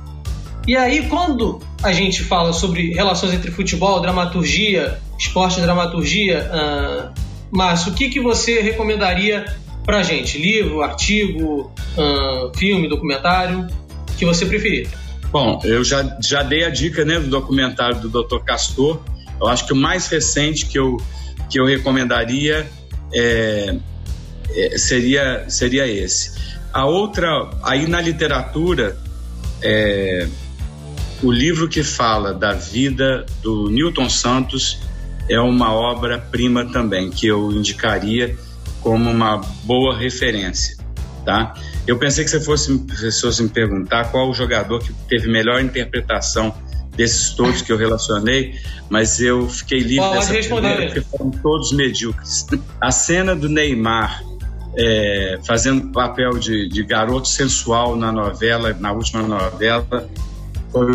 E 0.67 0.77
aí, 0.77 1.09
quando 1.09 1.61
a 1.83 1.93
gente 1.93 2.23
fala 2.23 2.53
sobre 2.53 2.93
relações 2.95 3.35
entre 3.35 3.51
futebol, 3.51 4.01
dramaturgia, 4.01 4.99
esporte 5.19 5.59
e 5.59 5.63
dramaturgia, 5.63 6.51
uh, 6.51 7.21
Márcio, 7.51 7.93
o 7.93 7.95
que, 7.95 8.09
que 8.09 8.21
você 8.21 8.61
recomendaria 8.63 9.45
pra 9.85 10.03
gente? 10.03 10.39
Livro, 10.39 10.81
artigo, 10.81 11.73
uh, 11.97 12.57
filme, 12.57 12.89
documentário, 12.89 13.67
que 14.17 14.25
você 14.25 14.47
preferir? 14.47 14.89
Bom, 15.31 15.61
eu 15.65 15.83
já, 15.83 16.17
já 16.23 16.43
dei 16.43 16.65
a 16.65 16.71
dica 16.71 17.05
né, 17.05 17.19
do 17.19 17.29
documentário 17.29 18.01
do 18.01 18.09
Dr. 18.09 18.39
Castor. 18.45 19.01
Eu 19.41 19.49
acho 19.49 19.67
que 19.67 19.73
o 19.73 19.77
mais 19.77 20.07
recente 20.07 20.67
que 20.67 20.79
eu, 20.79 20.97
que 21.51 21.59
eu 21.59 21.67
recomendaria 21.67 22.67
é, 23.15 23.77
é, 24.55 24.79
seria, 24.79 25.45
seria 25.49 25.87
esse. 25.87 26.33
A 26.73 26.87
outra, 26.87 27.51
aí 27.63 27.87
na 27.87 28.01
literatura, 28.01 28.97
é, 29.63 30.27
o 31.23 31.31
livro 31.31 31.69
que 31.69 31.83
fala 31.83 32.33
da 32.33 32.53
vida 32.53 33.27
do 33.43 33.71
Newton 33.71 34.09
Santos 34.09 34.81
é 35.29 35.39
uma 35.39 35.73
obra-prima 35.73 36.71
também, 36.73 37.11
que 37.11 37.27
eu 37.27 37.53
indicaria 37.53 38.37
como 38.81 39.11
uma 39.11 39.39
boa 39.65 39.97
referência, 39.97 40.77
tá? 41.25 41.55
Eu 41.87 41.99
pensei 41.99 42.25
que 42.25 42.31
você 42.31 42.41
fosse, 42.41 42.73
você 42.89 43.21
fosse 43.21 43.43
me 43.43 43.49
perguntar 43.49 44.11
qual 44.11 44.29
o 44.29 44.35
jogador 44.35 44.81
que 44.81 44.93
teve 45.09 45.29
melhor 45.29 45.61
interpretação 45.61 46.55
desses 46.97 47.31
todos 47.31 47.63
que 47.63 47.73
eu 47.73 47.77
relacionei, 47.77 48.55
mas 48.89 49.21
eu 49.21 49.49
fiquei 49.49 49.79
livre 49.81 49.97
Pode 49.97 50.21
dessa 50.21 50.33
responder. 50.33 50.87
porque 50.87 51.01
foram 51.01 51.31
todos 51.31 51.73
medíocres. 51.73 52.47
A 52.81 52.91
cena 52.91 53.35
do 53.35 53.49
Neymar 53.49 54.23
é, 54.77 55.39
fazendo 55.45 55.93
papel 55.93 56.39
de, 56.39 56.69
de 56.69 56.83
garoto 56.83 57.29
sensual 57.29 57.97
na 57.97 58.11
novela, 58.11 58.75
na 58.79 58.93
última 58.93 59.23
novela, 59.23 60.09
foi 60.71 60.91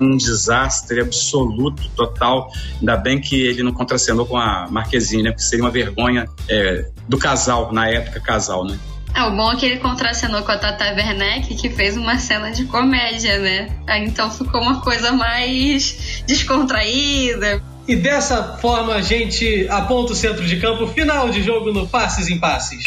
um 0.00 0.16
desastre 0.16 1.00
absoluto, 1.00 1.88
total. 1.96 2.48
Ainda 2.78 2.96
bem 2.96 3.20
que 3.20 3.42
ele 3.42 3.62
não 3.62 3.72
contracenou 3.72 4.24
com 4.24 4.36
a 4.36 4.68
Marquezine, 4.70 5.24
né? 5.24 5.30
Porque 5.30 5.42
seria 5.42 5.64
uma 5.64 5.70
vergonha 5.70 6.28
é, 6.48 6.88
do 7.08 7.18
casal, 7.18 7.72
na 7.72 7.88
época 7.88 8.20
casal, 8.20 8.64
né? 8.64 8.78
É, 9.16 9.22
o 9.22 9.30
bom 9.30 9.50
é 9.50 9.56
que 9.56 9.64
ele 9.64 9.78
contracenou 9.78 10.42
com 10.42 10.52
a 10.52 10.58
Tata 10.58 10.84
Werneck, 10.84 11.54
que 11.54 11.70
fez 11.70 11.96
uma 11.96 12.18
cena 12.18 12.50
de 12.50 12.66
comédia, 12.66 13.38
né? 13.38 13.70
Aí 13.86 14.04
então 14.04 14.30
ficou 14.30 14.60
uma 14.60 14.82
coisa 14.82 15.10
mais 15.10 16.22
descontraída. 16.26 17.62
E 17.88 17.96
dessa 17.96 18.58
forma 18.58 18.94
a 18.94 19.00
gente 19.00 19.66
aponta 19.70 20.12
o 20.12 20.14
centro 20.14 20.44
de 20.44 20.60
campo, 20.60 20.86
final 20.88 21.30
de 21.30 21.42
jogo 21.42 21.72
no 21.72 21.88
Passes 21.88 22.28
em 22.28 22.38
Passes. 22.38 22.82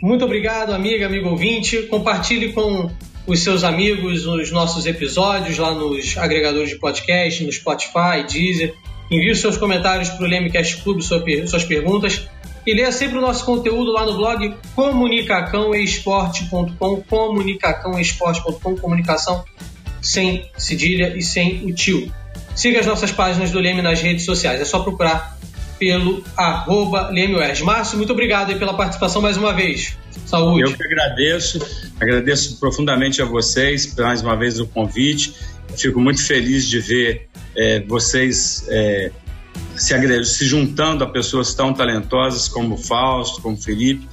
Muito 0.00 0.24
obrigado, 0.24 0.72
amiga, 0.72 1.04
amigo 1.04 1.28
ouvinte. 1.28 1.82
Compartilhe 1.82 2.54
com 2.54 2.90
os 3.26 3.40
seus 3.40 3.64
amigos 3.64 4.24
os 4.24 4.50
nossos 4.50 4.86
episódios 4.86 5.58
lá 5.58 5.74
nos 5.74 6.16
agregadores 6.16 6.70
de 6.70 6.76
podcast, 6.76 7.44
no 7.44 7.52
Spotify, 7.52 8.24
Deezer. 8.26 8.74
Envie 9.10 9.32
os 9.32 9.40
seus 9.40 9.58
comentários 9.58 10.08
para 10.08 10.24
o 10.24 10.28
Lemecast 10.28 10.82
Clube, 10.82 11.02
suas 11.02 11.64
perguntas. 11.64 12.26
E 12.66 12.74
leia 12.74 12.90
sempre 12.92 13.18
o 13.18 13.20
nosso 13.20 13.44
conteúdo 13.44 13.92
lá 13.92 14.04
no 14.04 14.16
blog 14.16 14.54
comunicacãoesporte.com, 14.74 17.02
comunicacãoesporte.com, 17.02 18.76
comunicação 18.76 19.44
sem 20.02 20.50
cedilha 20.56 21.16
e 21.16 21.22
sem 21.22 21.64
o 21.64 21.72
tio. 21.74 22.12
Siga 22.54 22.80
as 22.80 22.86
nossas 22.86 23.12
páginas 23.12 23.50
do 23.50 23.60
Leme 23.60 23.82
nas 23.82 24.00
redes 24.00 24.24
sociais. 24.24 24.58
É 24.60 24.64
só 24.64 24.80
procurar 24.80 25.38
pelo 25.78 26.24
arroba 26.36 27.12
Márcio, 27.64 27.96
muito 27.96 28.12
obrigado 28.12 28.56
pela 28.58 28.74
participação 28.74 29.22
mais 29.22 29.36
uma 29.36 29.52
vez. 29.52 29.96
Saúde. 30.26 30.62
Eu 30.62 30.76
que 30.76 30.84
agradeço, 30.84 31.58
agradeço 32.00 32.58
profundamente 32.58 33.22
a 33.22 33.24
vocês 33.24 33.94
mais 33.96 34.22
uma 34.22 34.36
vez 34.36 34.58
o 34.58 34.66
convite. 34.66 35.34
Fico 35.76 36.00
muito 36.00 36.26
feliz 36.26 36.68
de 36.68 36.80
ver 36.80 37.28
é, 37.56 37.80
vocês 37.80 38.66
é, 38.68 39.12
se, 39.76 40.24
se 40.24 40.46
juntando 40.46 41.04
a 41.04 41.06
pessoas 41.06 41.54
tão 41.54 41.72
talentosas 41.72 42.48
como 42.48 42.76
Fausto, 42.76 43.40
como 43.40 43.56
Felipe. 43.56 44.08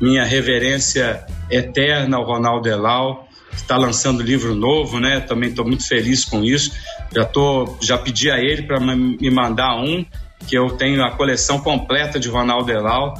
Minha 0.00 0.24
reverência 0.24 1.24
eterna 1.50 2.16
ao 2.16 2.24
Ronaldo 2.24 2.68
Elal, 2.68 3.28
que 3.50 3.56
está 3.56 3.76
lançando 3.76 4.22
livro 4.22 4.54
novo, 4.54 5.00
né? 5.00 5.20
Também 5.20 5.50
estou 5.50 5.66
muito 5.66 5.86
feliz 5.86 6.24
com 6.24 6.44
isso. 6.44 6.72
Já, 7.14 7.24
tô, 7.24 7.76
já 7.80 7.98
pedi 7.98 8.30
a 8.30 8.38
ele 8.38 8.62
para 8.62 8.78
me 8.80 9.30
mandar 9.30 9.76
um 9.76 10.04
que 10.46 10.56
eu 10.56 10.70
tenho 10.70 11.04
a 11.04 11.10
coleção 11.10 11.60
completa 11.60 12.20
de 12.20 12.28
Ronaldo 12.28 12.70
Elal, 12.70 13.14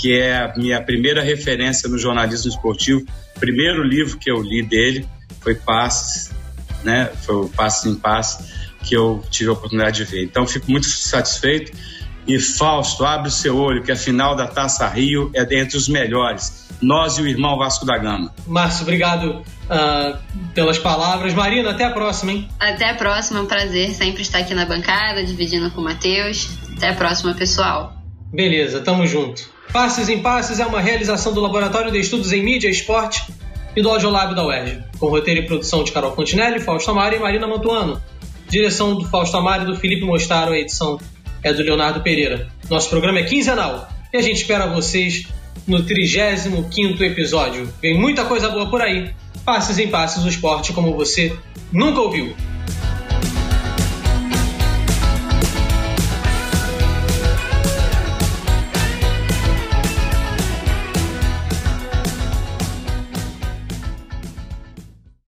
que 0.00 0.14
é 0.18 0.36
a 0.36 0.54
minha 0.56 0.82
primeira 0.82 1.22
referência 1.22 1.88
no 1.88 1.98
jornalismo 1.98 2.48
esportivo. 2.48 3.04
Primeiro 3.38 3.82
livro 3.82 4.18
que 4.18 4.30
eu 4.30 4.40
li 4.40 4.62
dele 4.62 5.06
foi 5.40 5.54
Passes, 5.54 6.30
né? 6.82 7.10
Foi 7.22 7.36
o 7.36 7.48
Passes 7.48 7.84
em 7.86 7.94
Passes. 7.94 8.71
Que 8.82 8.94
eu 8.94 9.22
tive 9.30 9.50
a 9.50 9.52
oportunidade 9.52 10.04
de 10.04 10.04
ver. 10.04 10.24
Então, 10.24 10.46
fico 10.46 10.70
muito 10.70 10.86
satisfeito. 10.86 11.72
E 12.26 12.38
Fausto, 12.38 13.04
abre 13.04 13.28
o 13.28 13.30
seu 13.30 13.56
olho, 13.56 13.82
que 13.82 13.90
a 13.90 13.96
final 13.96 14.36
da 14.36 14.46
Taça 14.46 14.86
Rio 14.86 15.30
é 15.34 15.42
entre 15.58 15.76
os 15.76 15.88
melhores. 15.88 16.68
Nós 16.80 17.18
e 17.18 17.22
o 17.22 17.26
irmão 17.26 17.58
Vasco 17.58 17.84
da 17.84 17.98
Gama. 17.98 18.32
Márcio, 18.46 18.82
obrigado 18.82 19.42
uh, 19.42 20.18
pelas 20.54 20.78
palavras. 20.78 21.34
Marina, 21.34 21.70
até 21.70 21.84
a 21.84 21.90
próxima, 21.90 22.32
hein? 22.32 22.48
Até 22.60 22.90
a 22.90 22.94
próxima, 22.94 23.40
é 23.40 23.42
um 23.42 23.46
prazer 23.46 23.90
sempre 23.90 24.22
estar 24.22 24.38
aqui 24.38 24.54
na 24.54 24.66
bancada, 24.66 25.24
dividindo 25.24 25.70
com 25.70 25.80
o 25.80 25.84
Matheus. 25.84 26.48
Até 26.76 26.90
a 26.90 26.94
próxima, 26.94 27.34
pessoal. 27.34 27.92
Beleza, 28.32 28.80
tamo 28.80 29.06
junto. 29.06 29.50
Passes 29.72 30.08
em 30.08 30.20
Passes 30.20 30.60
é 30.60 30.66
uma 30.66 30.80
realização 30.80 31.32
do 31.32 31.40
Laboratório 31.40 31.90
de 31.90 31.98
Estudos 31.98 32.32
em 32.32 32.42
Mídia 32.42 32.68
e 32.68 32.72
Esporte 32.72 33.24
e 33.74 33.82
do 33.82 33.88
Audiolab 33.88 34.34
da 34.34 34.44
UERJ, 34.44 34.84
com 34.98 35.08
roteiro 35.08 35.40
e 35.40 35.46
produção 35.46 35.82
de 35.82 35.92
Carol 35.92 36.12
Continelli, 36.12 36.60
Fausto 36.60 36.90
Amari 36.90 37.16
e 37.16 37.18
Marina 37.18 37.46
Mantuano. 37.46 38.00
Direção 38.52 38.94
do 38.94 39.06
Fausto 39.06 39.34
Amari 39.38 39.62
e 39.62 39.66
do 39.66 39.74
Felipe 39.74 40.04
Mostaro, 40.04 40.52
a 40.52 40.58
edição 40.58 41.00
é 41.42 41.54
do 41.54 41.62
Leonardo 41.62 42.02
Pereira. 42.02 42.48
Nosso 42.68 42.90
programa 42.90 43.18
é 43.18 43.22
quinzenal 43.22 43.88
e 44.12 44.16
a 44.18 44.20
gente 44.20 44.42
espera 44.42 44.66
vocês 44.66 45.26
no 45.66 45.82
35 45.82 47.02
episódio. 47.02 47.72
Vem 47.80 47.98
muita 47.98 48.26
coisa 48.26 48.50
boa 48.50 48.68
por 48.68 48.82
aí. 48.82 49.10
Passes 49.42 49.78
em 49.78 49.88
passes 49.88 50.22
o 50.22 50.28
esporte 50.28 50.74
como 50.74 50.94
você 50.94 51.34
nunca 51.72 52.02
ouviu. 52.02 52.36